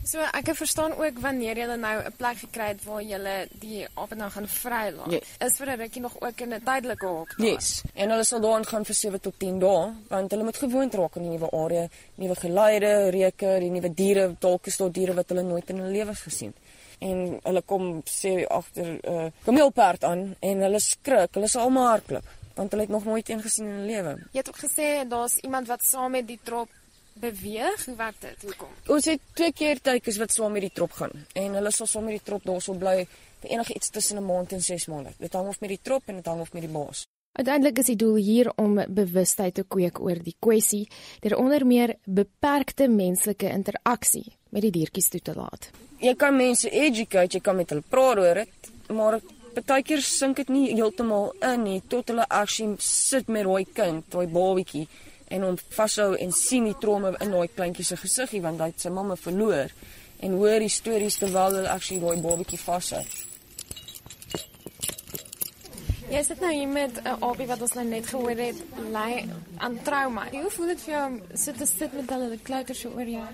So 0.04 0.20
ek 0.36 0.50
verstaan 0.52 0.92
ook 1.00 1.18
wanneer 1.24 1.56
jy 1.56 1.66
nou 1.80 1.96
'n 2.04 2.12
plek 2.16 2.36
gekry 2.36 2.66
het 2.72 2.84
waar 2.84 3.02
jy 3.02 3.48
die 3.60 3.86
ape 3.94 4.14
nou 4.14 4.30
gaan 4.30 4.48
vrylaat. 4.48 5.10
Yes. 5.10 5.28
Is 5.40 5.56
vir 5.56 5.68
'n 5.70 5.78
rukkie 5.78 6.00
nog 6.02 6.20
ook 6.20 6.40
in 6.40 6.52
'n 6.52 6.62
tydelike 6.62 7.06
hok. 7.06 7.36
daar. 7.36 7.46
Yes. 7.46 7.82
En 7.94 8.10
hulle 8.10 8.24
sal 8.24 8.40
daar 8.40 8.64
gaan 8.64 8.84
vir 8.84 8.94
7 8.94 9.20
tot 9.20 9.34
10 9.38 9.58
dae, 9.58 9.92
want 10.08 10.30
hulle 10.30 10.44
moet 10.44 10.56
gewoond 10.56 10.94
raak 10.94 11.16
aan 11.16 11.22
die 11.22 11.38
nuwe 11.38 11.50
area, 11.50 11.88
nuwe 12.14 12.34
geluide, 12.34 13.10
reuke, 13.10 13.58
die 13.60 13.70
nuwe 13.70 13.94
diere, 13.94 14.36
dalk 14.38 14.66
is 14.66 14.76
daar 14.76 14.92
diere 14.92 15.14
wat 15.14 15.28
hulle 15.28 15.42
nooit 15.42 15.70
in 15.70 15.78
hulle 15.78 15.92
lewens 15.92 16.20
gesien 16.20 16.52
het. 16.54 16.62
En 16.98 17.40
hulle 17.42 17.62
kom 17.62 18.02
sê 18.04 18.46
agter 18.46 18.84
'n 18.84 19.00
uh, 19.08 19.30
kameelperd 19.44 20.04
aan 20.04 20.36
en 20.40 20.60
hulle 20.60 20.80
skrik, 20.80 21.34
hulle 21.34 21.48
sal 21.48 21.62
almal 21.62 21.86
hardloop 21.86 22.24
want 22.54 22.70
hulle 22.70 22.82
het 22.82 22.90
nog 22.90 23.04
nooit 23.04 23.28
een 23.28 23.42
gesien 23.42 23.66
in 23.66 23.72
hulle 23.72 23.86
lewe. 23.86 24.18
Jy 24.30 24.38
het 24.38 24.48
ook 24.48 24.58
gesê 24.58 25.08
daar's 25.08 25.36
iemand 25.36 25.66
wat 25.66 25.84
saam 25.84 26.10
met 26.10 26.26
die 26.26 26.38
trop 26.42 26.68
beweeg. 27.20 27.84
Hoe 27.84 27.96
werk 27.96 28.20
dit? 28.20 28.42
Hoekom? 28.42 28.68
Ons 28.86 29.08
het 29.10 29.20
twee 29.34 29.52
keer 29.52 29.80
tydjies 29.80 30.18
wat 30.22 30.32
saam 30.32 30.52
met 30.52 30.66
die 30.66 30.72
trop 30.74 30.92
gaan 30.92 31.14
en 31.32 31.56
hulle 31.58 31.72
sal 31.74 31.86
saam 31.90 32.08
met 32.08 32.18
die 32.18 32.26
trop 32.26 32.44
daarso 32.44 32.74
bly 32.78 33.06
vir 33.42 33.50
enige 33.50 33.74
iets 33.74 33.90
tussen 33.90 34.18
'n 34.18 34.26
maand 34.26 34.52
en 34.52 34.62
6 34.62 34.86
maande. 34.86 35.12
Dit 35.18 35.32
hang 35.32 35.48
af 35.48 35.60
met 35.60 35.68
die 35.68 35.80
trop 35.82 36.02
en 36.06 36.16
dit 36.16 36.26
hang 36.26 36.40
af 36.40 36.52
met 36.52 36.62
die 36.62 36.72
baas. 36.72 37.06
Uiteindelik 37.32 37.78
is 37.78 37.86
die 37.86 37.96
doel 37.96 38.14
hier 38.14 38.52
om 38.56 38.76
bewustheid 38.88 39.54
te 39.54 39.64
kweek 39.66 40.00
oor 40.00 40.20
die 40.22 40.36
kwessie 40.38 40.88
deur 41.20 41.36
onder 41.36 41.66
meer 41.66 41.96
beperkte 42.04 42.88
menslike 42.88 43.48
interaksie 43.50 44.36
met 44.50 44.62
die 44.62 44.70
diertjies 44.70 45.08
toe 45.08 45.20
te 45.20 45.34
laat. 45.34 45.70
Jy 45.98 46.14
kan 46.14 46.36
mense 46.36 46.70
educate, 46.70 47.36
jy 47.36 47.40
kan 47.40 47.56
met 47.56 47.70
hulle 47.70 47.82
praat 47.88 48.18
oor 48.18 48.34
dit, 48.34 48.70
maar 48.88 49.20
partykeer 49.54 50.02
sink 50.02 50.36
dit 50.36 50.48
nie 50.48 50.74
heeltemal 50.74 51.32
in 51.40 51.62
nie 51.62 51.82
tot 51.88 52.08
hulle 52.08 52.26
actually 52.28 52.76
sit 52.78 53.28
met 53.28 53.44
daai 53.44 53.66
kind, 53.72 54.06
daai 54.14 54.26
babatjie 54.26 54.86
en 55.28 55.42
hom 55.42 55.58
vashou 55.76 56.14
en 56.14 56.32
sien 56.32 56.64
die 56.64 56.78
tromme 56.80 57.14
in 57.20 57.30
daai 57.30 57.48
kleintjie 57.48 57.84
se 57.84 57.96
gesiggie 57.96 58.42
want 58.42 58.60
hy 58.60 58.72
het 58.72 58.80
sy 58.80 58.92
mamma 58.94 59.16
verloor 59.16 59.70
en 60.24 60.40
hoor 60.40 60.58
die 60.58 60.72
stories 60.72 61.18
terwyl 61.20 61.58
hulle 61.58 61.70
actually 61.70 62.00
daai 62.00 62.22
babatjie 62.22 62.58
vashou. 62.58 63.04
Jy 66.14 66.20
sit 66.22 66.40
nou 66.44 66.50
hier 66.52 66.68
met 66.68 67.00
'n 67.02 67.16
aapie 67.26 67.46
wat 67.46 67.60
ons 67.60 67.72
nou 67.74 67.84
net 67.84 68.06
gehoor 68.06 68.38
het 68.38 68.58
ly 68.92 69.26
aan 69.56 69.82
trauma. 69.82 70.28
Hoe 70.30 70.50
voel 70.50 70.66
dit 70.66 70.80
vir 70.80 70.94
jou 70.94 71.06
om 71.06 71.20
sit 71.34 71.56
te 71.56 71.66
sit 71.66 71.92
met 71.92 72.10
hulle 72.10 72.38
klouter 72.42 72.74
so 72.74 72.88
oor 72.88 73.08
jou? 73.08 73.26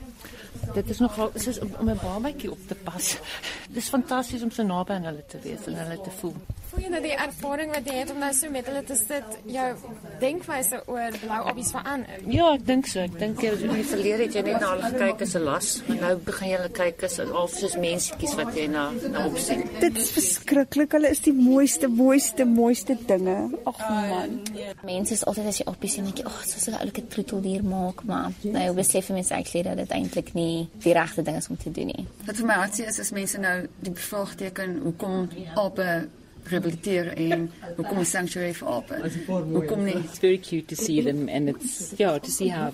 Dit 0.74 0.90
is 0.90 0.98
nogal 0.98 1.30
soos 1.34 1.58
om 1.58 1.88
'n 1.88 1.98
babatjie 2.02 2.50
op 2.50 2.68
te 2.68 2.74
pas. 2.74 3.18
Dis 3.76 3.88
fantasties 3.88 4.42
om 4.42 4.50
so 4.50 4.62
naby 4.62 4.92
aan 4.92 5.04
hulle 5.04 5.24
te 5.26 5.38
wees 5.38 5.66
en 5.66 5.74
hulle 5.74 6.00
te 6.00 6.10
voel. 6.10 6.34
Voel 6.70 6.82
jy 6.82 6.88
nou 6.88 7.02
die 7.02 7.16
ervaring 7.16 7.74
wat 7.74 7.86
jy 7.86 7.94
het 7.94 8.10
om 8.10 8.18
nou 8.18 8.32
so 8.32 8.50
met 8.50 8.66
hulle 8.66 8.84
te 8.84 8.94
sit, 8.96 9.38
jou 9.44 9.76
denkwyse 10.20 10.82
oor 10.86 11.16
blou 11.22 11.40
apies 11.50 11.70
verander? 11.74 12.20
Ja, 12.30 12.52
ek 12.54 12.66
dink 12.66 12.88
so. 12.90 13.00
Ek 13.00 13.18
dink 13.20 13.42
jy 13.44 13.52
in 13.56 13.74
die 13.74 13.86
verlede 13.90 14.26
het 14.26 14.36
jy 14.36 14.42
net 14.46 14.60
na 14.60 14.72
hulle 14.74 14.90
gekyk 14.94 15.24
as 15.26 15.34
'n 15.36 15.44
las, 15.44 15.68
maar 15.86 16.00
nou 16.04 16.14
begin 16.28 16.48
jy 16.48 16.56
hulle 16.56 16.72
kyk 16.80 17.04
as 17.08 17.16
half 17.32 17.56
soos 17.56 17.76
mensetjies 17.76 18.34
wat 18.36 18.54
jy 18.56 18.66
na 18.68 18.90
na 19.10 19.26
opsien. 19.26 19.64
Dit 19.80 19.98
is 19.98 20.10
verskriklik. 20.16 20.92
Hulle 20.92 21.10
is 21.10 21.20
die 21.20 21.32
mooiste, 21.32 21.88
mooiste, 21.88 22.44
mooiste 22.44 22.96
dinge. 23.06 23.38
Ag 23.64 23.78
man. 23.88 24.40
Mense 24.84 25.12
is 25.12 25.24
altyd 25.24 25.46
as 25.46 25.58
jy 25.58 25.66
oppies 25.66 25.92
sien, 25.92 26.04
dink 26.04 26.18
jy, 26.18 26.24
"Ag, 26.24 26.44
soos 26.44 26.68
'n 26.68 26.78
oulike 26.80 27.06
troeteldier 27.08 27.64
maak," 27.64 28.04
maar 28.04 28.32
nou 28.42 28.74
besef 28.74 29.10
mense 29.10 29.34
eintlik 29.34 29.64
dat 29.64 29.76
dit 29.76 29.90
eintlik 29.90 30.34
nie 30.34 30.68
die 30.78 30.92
regte 30.92 31.22
ding 31.22 31.36
is 31.36 31.48
om 31.48 31.56
te 31.56 31.70
doen 31.70 31.86
nie. 31.86 32.06
Wat 32.26 32.36
vir 32.36 32.46
my 32.46 32.54
hartseer 32.54 32.88
is 32.88 33.00
as 33.00 33.10
mense 33.10 33.38
nou 33.38 33.68
die 33.80 33.92
bevraagteken 33.92 34.80
hoekom 34.82 35.28
ape 35.54 36.08
rehabiliteer 36.44 37.12
en 37.16 37.50
hoekom 37.76 37.98
'n 37.98 38.04
sanctuary 38.04 38.54
vir 38.54 38.68
ape. 38.68 38.94
Hoekom 39.26 39.84
nie? 39.84 39.96
It's 39.96 40.18
very 40.18 40.38
cute 40.38 40.74
to 40.74 40.82
see 40.84 41.02
them 41.02 41.28
and 41.28 41.48
it's 41.48 41.92
yeah, 41.96 42.18
to 42.18 42.30
see 42.30 42.48
how 42.48 42.72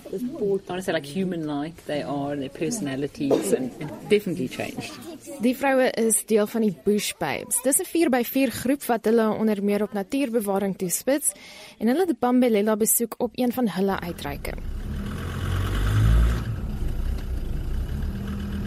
honestly 0.69 0.93
like 0.93 1.05
human 1.05 1.47
like 1.47 1.85
they 1.85 2.03
are 2.03 2.31
and 2.31 2.41
their 2.41 2.49
personalities 2.49 3.53
and, 3.53 3.71
and 3.79 3.91
definitely 4.09 4.47
changed. 4.47 4.93
Die 5.41 5.55
vroue 5.55 5.89
is 5.97 6.25
deel 6.25 6.47
van 6.47 6.61
die 6.61 6.75
Bush 6.83 7.13
Babes. 7.19 7.61
Dis 7.63 7.79
'n 7.79 7.85
4x4 7.85 8.51
groep 8.51 8.83
wat 8.83 9.05
hulle 9.05 9.29
onder 9.29 9.63
meer 9.63 9.83
op 9.83 9.93
natuurbewaring 9.93 10.77
toespits 10.77 11.31
en 11.77 11.87
hulle 11.87 12.05
het 12.05 12.19
Bambelela 12.19 12.75
besoek 12.75 13.15
op 13.17 13.31
een 13.33 13.51
van 13.51 13.69
hulle 13.69 13.99
uitreike. 13.99 14.76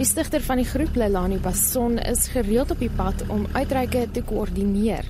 Die 0.00 0.08
stigter 0.08 0.40
van 0.40 0.56
die 0.56 0.64
groep, 0.64 0.94
Lelani 0.96 1.36
Basson, 1.44 1.98
is 1.98 2.30
gereeld 2.32 2.70
op 2.72 2.78
die 2.80 2.92
pad 2.96 3.20
om 3.28 3.42
uitreike 3.52 4.06
te 4.16 4.22
koördineer. 4.24 5.04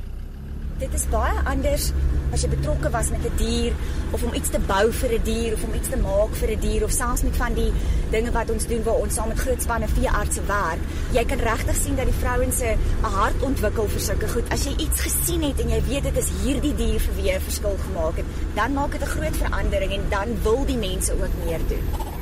Dit 0.80 0.96
is 0.98 1.04
baie 1.12 1.44
anders 1.46 1.92
as 2.34 2.42
jy 2.42 2.50
betrokke 2.50 2.90
was 2.90 3.12
met 3.14 3.22
'n 3.22 3.36
die 3.36 3.44
dier 3.44 3.76
of 4.10 4.24
om 4.26 4.34
iets 4.34 4.50
te 4.50 4.58
bou 4.58 4.90
vir 4.90 5.10
'n 5.10 5.22
die 5.22 5.34
dier 5.34 5.54
of 5.54 5.62
om 5.62 5.74
iets 5.78 5.90
te 5.90 5.96
maak 5.96 6.34
vir 6.40 6.48
'n 6.48 6.58
die 6.58 6.68
dier 6.68 6.84
of 6.84 6.90
selfs 6.90 7.22
met 7.22 7.36
van 7.36 7.54
die 7.54 7.72
dinge 8.10 8.32
wat 8.32 8.50
ons 8.50 8.66
doen 8.66 8.82
waar 8.82 9.00
ons 9.04 9.14
saam 9.14 9.28
met 9.28 9.38
groot 9.38 9.62
spanne 9.62 9.88
veeartse 9.88 10.42
werk. 10.46 10.82
Jy 11.12 11.24
kan 11.24 11.38
regtig 11.38 11.76
sien 11.76 11.96
dat 11.96 12.06
die 12.06 12.20
vrouens 12.22 12.56
se 12.56 12.74
'n 12.74 13.04
hart 13.04 13.42
ontwikkel 13.42 13.88
vir 13.88 14.00
sulke 14.00 14.28
goed. 14.28 14.50
As 14.50 14.64
jy 14.64 14.74
iets 14.76 15.00
gesien 15.00 15.42
het 15.42 15.60
en 15.60 15.68
jy 15.68 15.82
weet 15.88 16.02
dit 16.02 16.16
is 16.16 16.30
hierdie 16.42 16.74
dier 16.74 17.00
vir 17.00 17.14
wie 17.14 17.32
'n 17.32 17.40
verskil 17.40 17.76
gemaak 17.86 18.16
het, 18.16 18.26
dan 18.54 18.72
maak 18.72 18.90
dit 18.90 19.02
'n 19.02 19.14
groot 19.16 19.36
verandering 19.36 19.92
en 19.92 20.04
dan 20.10 20.28
wil 20.42 20.66
die 20.66 20.78
mense 20.78 21.12
ook 21.12 21.34
meer 21.44 21.60
doen. 21.68 22.18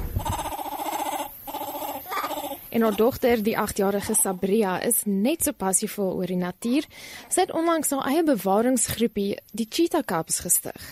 En 2.79 2.85
haar 2.85 2.97
dogter, 2.97 3.43
die 3.43 3.57
8-jarige 3.59 4.15
Sabria, 4.15 4.77
is 4.87 5.01
net 5.03 5.43
so 5.43 5.51
passievol 5.51 6.13
oor 6.15 6.31
die 6.31 6.39
natuur. 6.39 6.85
Sy 7.27 7.49
het 7.49 7.51
onlangs 7.51 7.91
haar 7.91 8.05
eie 8.07 8.21
bewaringsgroepie, 8.23 9.33
die 9.51 9.67
Cheetah 9.67 10.05
Cubs, 10.07 10.37
gestig. 10.45 10.85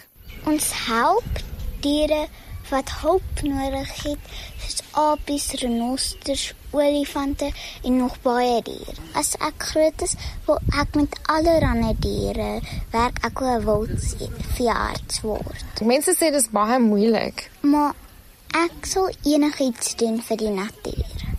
Ons 0.50 0.66
help 0.88 1.38
diere 1.84 2.24
wat 2.72 2.90
hulp 3.04 3.44
nodig 3.46 3.92
het, 4.00 4.32
soos 4.64 4.82
apies, 4.98 5.46
renosters, 5.62 6.48
olifante 6.74 7.52
en 7.84 8.00
nog 8.00 8.18
baie 8.26 8.58
diere. 8.66 8.96
As 9.14 9.36
ek 9.38 9.68
groot 9.70 10.02
is, 10.08 10.16
wil 10.48 10.58
ek 10.74 10.98
met 10.98 11.14
allerlei 11.36 11.94
diere 12.02 12.50
werk. 12.96 13.22
Ek 13.30 13.38
wil 13.38 13.60
'n 13.60 13.64
wildveearts 13.68 15.22
word. 15.22 15.86
Mense 15.86 16.18
sê 16.18 16.34
dis 16.34 16.50
baie 16.50 16.82
moeilik. 16.82 17.46
Maar 17.62 17.94
ek 18.50 18.90
sal 18.90 19.14
enigiets 19.22 19.94
doen 19.94 20.18
vir 20.18 20.36
die 20.36 20.50
natuur. 20.50 21.35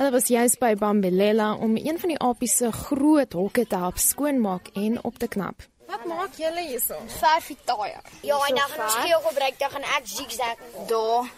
Hulle 0.00 0.14
was 0.14 0.30
juis 0.32 0.54
by 0.56 0.74
Bambelela 0.80 1.54
om 1.60 1.74
een 1.76 1.98
van 2.00 2.08
die 2.08 2.18
apies 2.24 2.54
se 2.56 2.70
groot 2.72 3.34
hokke 3.36 3.66
te 3.68 3.76
help 3.76 3.98
skoonmaak 4.00 4.70
en 4.72 4.96
op 5.04 5.18
te 5.20 5.28
knap. 5.28 5.66
Wat 5.90 6.06
maak 6.08 6.38
julle 6.40 6.64
hierso? 6.64 6.96
Vyf 7.18 7.50
taaie. 7.68 8.00
Ja, 8.24 8.38
en 8.48 8.56
dan 8.56 8.72
gaan 8.72 8.86
ons 8.86 8.96
geel 9.04 9.20
gebruik, 9.26 9.58
dan 9.58 9.70
gaan 9.74 9.86
ek 9.98 10.08
zigzag 10.08 10.64
daar 10.88 11.28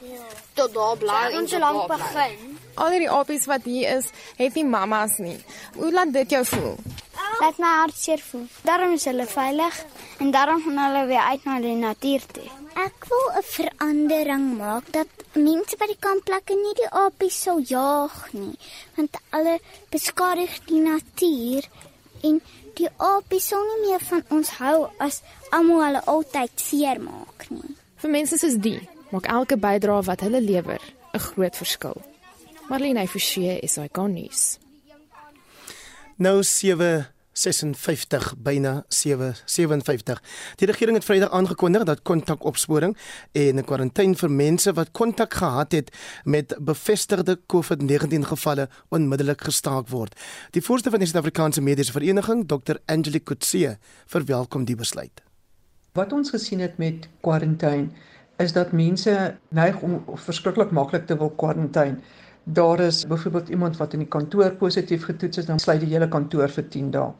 tot 0.54 0.74
daar 0.78 0.96
bly. 1.02 1.18
Ons 1.40 1.50
so 1.50 1.58
lank 1.58 1.90
begin. 1.90 2.56
Al 2.78 2.94
hierdie 2.94 3.10
apies 3.10 3.50
wat 3.50 3.66
hier 3.66 3.98
is, 3.98 4.14
het 4.38 4.54
nie 4.54 4.68
mammas 4.70 5.18
nie. 5.18 5.40
Hoe 5.74 5.90
laat 5.90 6.14
dit 6.14 6.38
jou 6.38 6.46
voel? 6.54 6.76
Laat 7.42 7.58
my 7.58 7.76
hart 7.82 7.98
seer 7.98 8.22
voel. 8.30 8.46
Daarom 8.62 8.94
is 8.94 9.10
hulle 9.10 9.26
veilig 9.26 9.84
en 10.22 10.30
daarom 10.30 10.62
gaan 10.62 10.84
hulle 10.86 11.06
weer 11.10 11.32
uit 11.34 11.50
na 11.50 11.58
die 11.66 11.80
natuur 11.82 12.30
toe. 12.38 12.50
Ek 12.75 13.05
wil 13.09 13.27
'n 13.37 13.43
verandering 13.43 14.57
maak 14.57 14.93
dat 14.93 15.09
mense 15.35 15.77
by 15.77 15.87
die 15.87 16.01
kampplekke 16.01 16.55
nie 16.57 16.75
die 16.75 16.89
apies 16.89 17.43
sou 17.43 17.61
jaag 17.61 18.33
nie, 18.33 18.57
want 18.97 19.16
hulle 19.31 19.59
beskadig 19.91 20.53
die 20.66 20.81
natuur 20.81 21.68
en 22.23 22.41
die 22.75 22.89
apies 22.97 23.49
sal 23.49 23.64
nie 23.68 23.91
meer 23.91 24.01
van 24.01 24.25
ons 24.31 24.51
hou 24.51 24.89
as 24.99 25.23
almal 25.51 25.85
hulle 25.85 26.03
altyd 26.05 26.53
seermaak 26.57 27.51
nie. 27.51 27.77
Vir 27.97 28.11
mense 28.11 28.39
soos 28.39 28.57
die 28.57 28.81
maak 29.12 29.27
elke 29.27 29.57
bydrae 29.57 30.07
wat 30.09 30.20
hulle 30.20 30.41
lewer 30.41 30.81
'n 31.14 31.18
groot 31.18 31.57
verskil. 31.57 32.03
Marlene 32.68 33.07
Forsie 33.09 33.59
is 33.61 33.77
hy 33.77 33.89
konnies. 33.89 34.59
Nou 36.16 36.43
756 37.33 38.35
byna 38.39 38.85
757. 38.89 40.22
Die 40.57 40.66
regering 40.66 40.97
het 40.97 41.07
Vrydag 41.07 41.30
aangekondig 41.30 41.85
dat 41.89 42.03
kontakopsporing 42.03 42.97
en 43.33 43.57
'n 43.57 43.64
kwarantyne 43.64 44.14
vir 44.16 44.30
mense 44.30 44.72
wat 44.72 44.91
kontak 44.91 45.35
gehad 45.35 45.72
het 45.72 45.97
met 46.24 46.57
bevestigde 46.61 47.41
COVID-19 47.47 48.24
gevalle 48.24 48.68
onmiddellik 48.89 49.41
gestaak 49.41 49.89
word. 49.89 50.14
Die 50.51 50.62
voorsitter 50.62 50.91
van 50.91 51.01
die 51.01 51.09
Suid-Afrikaanse 51.09 51.61
Mediese 51.61 51.93
Vereniging, 51.93 52.49
Dr. 52.49 52.76
Angelique 52.87 53.24
Kutse, 53.24 53.78
verwelkom 54.07 54.64
die 54.64 54.76
besluit. 54.76 55.22
Wat 55.93 56.12
ons 56.12 56.30
gesien 56.30 56.61
het 56.61 56.78
met 56.78 57.09
kwarantyne 57.20 57.89
is 58.37 58.53
dat 58.53 58.72
mense 58.72 59.37
neig 59.49 59.80
om 59.80 60.05
verskriklik 60.14 60.70
maklik 60.70 61.07
te 61.07 61.16
wil 61.16 61.30
kwarantyne. 61.30 61.99
Daar 62.45 62.80
is 62.80 63.07
byvoorbeeld 63.07 63.49
iemand 63.49 63.76
wat 63.76 63.93
in 63.93 63.99
die 63.99 64.09
kantoor 64.09 64.51
positief 64.59 65.05
getoets 65.05 65.38
is, 65.38 65.47
dan 65.47 65.59
sluit 65.59 65.80
die 65.80 65.88
hele 65.88 66.09
kantoor 66.09 66.51
vir 66.51 66.64
10 66.68 66.90
dae. 66.90 67.12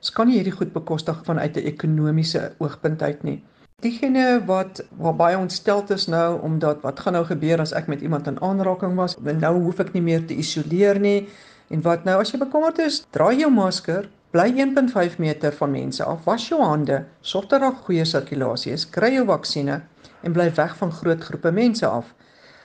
Ons 0.00 0.12
kan 0.16 0.26
nie 0.26 0.38
hierdie 0.38 0.54
goed 0.56 0.72
bekostig 0.72 1.18
vanuit 1.24 1.56
'n 1.56 1.66
ekonomiese 1.68 2.52
oogpunt 2.58 3.02
uit 3.02 3.22
nie. 3.22 3.42
Diegene 3.80 4.42
wat 4.46 4.80
waar 4.96 5.16
baie 5.16 5.38
ontsteld 5.38 5.90
is 5.90 6.06
nou 6.06 6.40
omdat 6.40 6.80
wat 6.80 7.00
gaan 7.00 7.12
nou 7.12 7.24
gebeur 7.24 7.60
as 7.60 7.72
ek 7.72 7.86
met 7.86 8.00
iemand 8.00 8.26
in 8.26 8.40
aanraking 8.40 8.96
was? 8.96 9.16
Nou 9.20 9.62
hoef 9.62 9.78
ek 9.80 9.92
nie 9.92 10.02
meer 10.02 10.26
te 10.26 10.34
isoleer 10.34 11.00
nie. 11.00 11.28
En 11.68 11.82
wat 11.82 12.04
nou 12.04 12.20
as 12.20 12.30
jy 12.32 12.38
bekommerd 12.38 12.78
is, 12.78 13.04
dra 13.10 13.32
jou 13.32 13.50
masker, 13.50 14.08
bly 14.30 14.52
1.5 14.56 15.18
meter 15.18 15.52
van 15.52 15.70
mense 15.70 16.04
af, 16.04 16.24
was 16.24 16.48
jou 16.48 16.62
hande, 16.62 17.04
sorg 17.20 17.46
dat 17.46 17.60
daar 17.60 17.72
goeie 17.72 18.04
sirkulasie 18.04 18.72
is, 18.72 18.88
kry 18.90 19.12
jou 19.14 19.26
vaksines 19.26 19.80
en 20.22 20.32
bly 20.32 20.50
weg 20.54 20.76
van 20.76 20.92
groot 20.92 21.20
groepe 21.20 21.52
mense 21.52 21.86
af. 21.86 22.14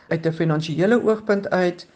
Uit 0.09 0.25
'n 0.25 0.31
finansiële 0.31 1.03
oogpunt 1.03 1.49
uit 1.49 1.87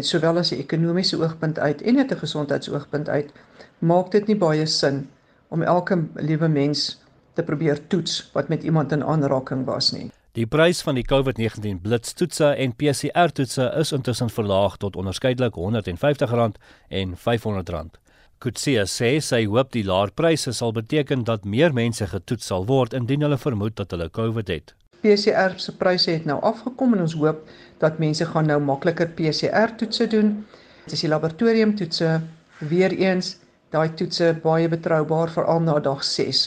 sowel 0.00 0.38
as 0.38 0.52
'n 0.52 0.58
ekonomiese 0.58 1.16
oogpunt 1.16 1.58
uit 1.58 1.82
en 1.82 1.98
uit 1.98 2.12
'n 2.12 2.18
gesondheidsoogpunt 2.18 3.08
uit 3.08 3.32
maak 3.78 4.10
dit 4.10 4.26
nie 4.26 4.36
baie 4.36 4.66
sin 4.66 5.08
om 5.48 5.62
elke 5.62 6.04
liewe 6.14 6.48
mens 6.48 7.00
te 7.34 7.42
probeer 7.42 7.86
toets 7.86 8.30
wat 8.32 8.48
met 8.48 8.62
iemand 8.62 8.92
in 8.92 9.04
aanraking 9.04 9.64
was 9.64 9.92
nie. 9.92 10.10
Die 10.32 10.46
prys 10.46 10.82
van 10.82 10.94
die 10.94 11.04
COVID-19 11.04 11.78
blitstoetse 11.80 12.44
en 12.44 12.74
PCR-toetse 12.76 13.72
is 13.80 13.92
intussen 13.92 14.30
verlaag 14.30 14.76
tot 14.76 14.96
onderskeidelik 14.96 15.54
R150 15.56 16.58
en 16.88 17.14
R500. 17.16 18.00
Kutsia 18.38 18.84
sê 18.84 19.14
sy 19.24 19.46
hoop 19.48 19.70
die 19.72 19.84
laer 19.84 20.10
pryse 20.12 20.52
sal 20.52 20.74
beteken 20.76 21.24
dat 21.24 21.44
meer 21.48 21.72
mense 21.72 22.06
getoets 22.06 22.46
sal 22.52 22.66
word 22.68 22.92
indien 22.92 23.24
hulle 23.24 23.38
vermoed 23.40 23.76
dat 23.76 23.90
hulle 23.90 24.10
COVID 24.10 24.48
het. 24.52 24.74
PCR 25.02 25.56
se 25.56 25.72
pryse 25.76 26.10
het 26.10 26.24
nou 26.24 26.40
afgekom 26.40 26.94
en 26.94 27.00
ons 27.00 27.14
hoop 27.14 27.42
dat 27.78 27.98
mense 27.98 28.24
gaan 28.24 28.46
nou 28.46 28.60
makliker 28.60 29.08
PCR 29.08 29.74
toetse 29.76 30.06
doen. 30.06 30.46
Dit 30.84 30.92
is 30.92 31.04
die 31.04 31.10
laboratorium 31.10 31.74
toetse 31.76 32.20
weer 32.58 32.92
eens 32.92 33.36
daai 33.74 33.94
toetse 33.98 34.32
baie 34.42 34.68
betroubaar 34.68 35.32
veral 35.34 35.60
na 35.60 35.78
dag 35.80 36.04
6. 36.04 36.44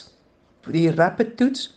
Die 0.71 0.89
rapid 0.91 1.35
toets 1.37 1.69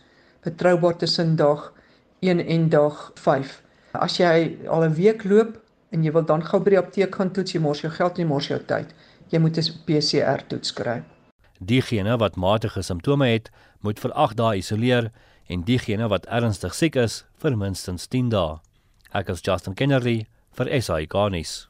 betroubaar 0.43 0.97
tussen 0.97 1.35
dag 1.35 1.71
1 2.19 2.45
en 2.45 2.69
dag 2.69 3.11
5. 3.15 3.61
As 3.93 4.17
jy 4.17 4.57
al 4.67 4.83
'n 4.83 4.95
week 4.95 5.23
loop 5.23 5.59
en 5.91 6.03
jy 6.03 6.11
wil 6.11 6.25
dan 6.25 6.43
gou 6.43 6.59
by 6.59 6.69
die 6.69 6.79
apteek 6.79 7.15
gaan 7.15 7.31
toets, 7.31 7.53
jy 7.53 7.59
mors 7.59 7.81
jou 7.81 7.91
geld 7.91 8.17
en 8.17 8.23
jy 8.23 8.27
mors 8.27 8.47
jou 8.47 8.59
tyd. 8.59 8.93
Jy 9.29 9.39
moet 9.39 9.57
'n 9.57 9.83
PCR 9.85 10.41
toets 10.47 10.73
kry. 10.73 11.03
Diegene 11.59 12.17
wat 12.17 12.35
matige 12.35 12.81
simptome 12.81 13.27
het, 13.27 13.49
moet 13.81 13.99
vir 13.99 14.11
8 14.11 14.37
dae 14.37 14.57
isoleer 14.57 15.11
en 15.47 15.63
diegene 15.67 16.07
wat 16.07 16.27
ernstig 16.31 16.75
siek 16.75 16.95
is 16.95 17.23
vir 17.41 17.57
minstens 17.57 18.07
10 18.07 18.29
dae. 18.33 18.59
Ek 19.13 19.29
is 19.29 19.43
Justin 19.45 19.75
Kennedy 19.75 20.25
vir 20.57 20.71
SI 20.81 21.05
Garnis. 21.09 21.67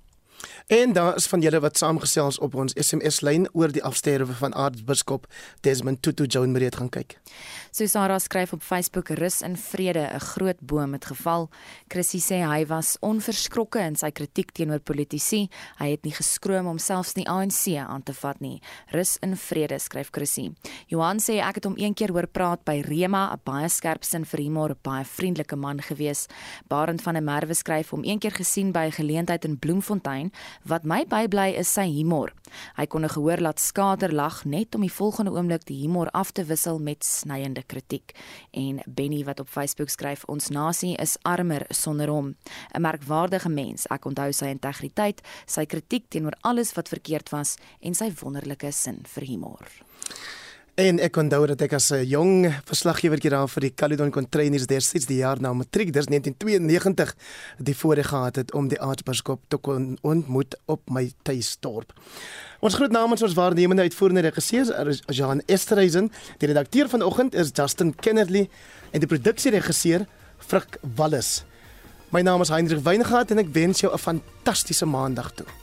En 0.67 0.93
daar 0.93 1.15
is 1.15 1.27
van 1.27 1.41
julle 1.41 1.59
wat 1.59 1.77
saamgesels 1.77 2.39
op 2.39 2.55
ons 2.55 2.73
SMS 2.73 3.21
lyn 3.21 3.47
oor 3.53 3.71
die 3.71 3.83
afsterwe 3.83 4.33
van 4.33 4.55
aartsbiskop 4.55 5.27
Desmond 5.61 6.01
Tutu 6.01 6.25
Joan 6.25 6.51
Marie 6.51 6.65
het 6.65 6.75
gaan 6.75 6.89
kyk. 6.89 7.17
So 7.71 7.85
Sarah 7.85 8.19
skryf 8.19 8.53
op 8.53 8.61
Facebook 8.61 9.09
rus 9.09 9.41
in 9.41 9.57
vrede 9.57 10.09
'n 10.13 10.19
groot 10.19 10.59
boom 10.59 10.93
het 10.93 11.05
geval. 11.05 11.49
Chrissy 11.87 12.19
sê 12.19 12.45
hy 12.45 12.65
was 12.65 12.97
onverskrokke 12.99 13.79
in 13.79 13.95
sy 13.95 14.11
kritiek 14.11 14.51
teenoor 14.51 14.79
politici. 14.79 15.49
Hy 15.77 15.89
het 15.89 16.03
nie 16.03 16.13
geskroom 16.13 16.67
om 16.67 16.77
selfs 16.77 17.13
die 17.13 17.27
ANC 17.29 17.75
aan 17.77 18.03
te 18.03 18.13
vat 18.13 18.39
nie. 18.39 18.61
Rus 18.91 19.17
in 19.21 19.37
vrede 19.37 19.79
skryf 19.79 20.09
Chrissy. 20.11 20.53
Johan 20.87 21.19
sê 21.19 21.39
ek 21.39 21.55
het 21.55 21.63
hom 21.63 21.77
een 21.77 21.93
keer 21.93 22.11
hoor 22.11 22.27
praat 22.27 22.63
by 22.63 22.81
Rema, 22.81 23.33
'n 23.33 23.41
baie 23.43 23.69
skerp 23.69 24.03
sin 24.03 24.25
vir 24.25 24.39
humor, 24.39 24.69
'n 24.69 24.77
baie 24.81 25.05
vriendelike 25.05 25.55
man 25.55 25.81
gewees. 25.81 26.27
Barend 26.67 27.01
van 27.01 27.13
der 27.13 27.23
Merwe 27.23 27.53
skryf 27.53 27.89
hom 27.89 28.03
een 28.03 28.19
keer 28.19 28.31
gesien 28.31 28.71
by 28.71 28.85
'n 28.85 28.91
geleentheid 28.91 29.45
in 29.45 29.59
Bloemfontein 29.59 30.32
Wat 30.63 30.83
my 30.83 31.05
bybly 31.05 31.53
is 31.57 31.73
sy 31.73 31.87
humor. 31.89 32.33
Hy 32.77 32.85
kon 32.85 33.03
'n 33.03 33.09
gehoor 33.09 33.41
laat 33.41 33.59
skater 33.59 34.13
lag 34.13 34.45
net 34.45 34.75
om 34.75 34.81
die 34.81 34.91
volgende 34.91 35.31
oomblik 35.31 35.65
die 35.65 35.81
humor 35.81 36.09
af 36.13 36.31
te 36.31 36.43
wissel 36.43 36.79
met 36.79 37.03
snyende 37.03 37.63
kritiek. 37.63 38.15
En 38.51 38.81
Benny 38.87 39.23
wat 39.23 39.39
op 39.39 39.49
Facebook 39.49 39.89
skryf: 39.89 40.23
"Ons 40.25 40.49
nasie 40.49 40.95
is 40.95 41.17
armer 41.21 41.65
sonder 41.69 42.09
hom. 42.09 42.35
'n 42.73 42.81
Merkwaardige 42.81 43.49
mens. 43.49 43.87
Ek 43.87 44.05
onthou 44.05 44.31
sy 44.31 44.45
integriteit, 44.45 45.21
sy 45.45 45.65
kritiek 45.65 46.09
teenoor 46.09 46.37
alles 46.41 46.73
wat 46.73 46.89
verkeerd 46.89 47.29
was 47.29 47.55
en 47.81 47.93
sy 47.93 48.11
wonderlike 48.21 48.71
sin 48.71 48.99
vir 49.03 49.23
humor." 49.23 49.67
En 50.73 50.97
ek 51.05 51.19
onthou 51.21 51.43
dat 51.45 51.61
ek 51.61 51.75
as 51.77 51.91
'n 51.93 52.01
jong 52.09 52.49
verslaggewer 52.65 53.19
daar 53.19 53.47
vir 53.47 53.61
die 53.61 53.73
Caledon 53.75 54.09
Contrainers 54.09 54.65
destyds 54.65 55.05
die 55.05 55.17
jaar 55.21 55.39
na 55.39 55.53
matriek, 55.53 55.93
dis 55.93 56.07
1992, 56.07 57.15
die 57.59 57.75
voorreg 57.75 58.07
gehad 58.07 58.35
het 58.35 58.53
om 58.53 58.67
die 58.67 58.81
aartsbiskop 58.81 59.39
te 59.47 59.57
kon 59.57 59.97
ontmoet 60.01 60.57
op 60.65 60.81
my 60.89 61.11
tuisdorp. 61.21 61.93
Ons 62.59 62.73
groet 62.73 62.91
namens 62.91 63.21
ons 63.21 63.33
waarnemende 63.33 63.81
uitvoerende 63.81 64.21
regisseur 64.21 64.99
Jean 65.05 65.41
Esterhuizen, 65.45 66.11
die 66.39 66.47
redakteur 66.47 66.89
vanoggend 66.89 67.35
is 67.35 67.51
Justin 67.53 67.95
Kennedy 67.95 68.49
en 68.91 68.99
die 68.99 69.07
produksieregisseur 69.07 70.07
Frik 70.39 70.77
Wallis. 70.95 71.43
My 72.09 72.21
naam 72.21 72.41
is 72.41 72.49
Heinrich 72.49 72.81
Weingart 72.81 73.31
en 73.31 73.37
ek 73.37 73.53
wens 73.53 73.79
jou 73.79 73.93
'n 73.93 73.97
fantastiese 73.99 74.85
maandag 74.85 75.31
toe. 75.33 75.62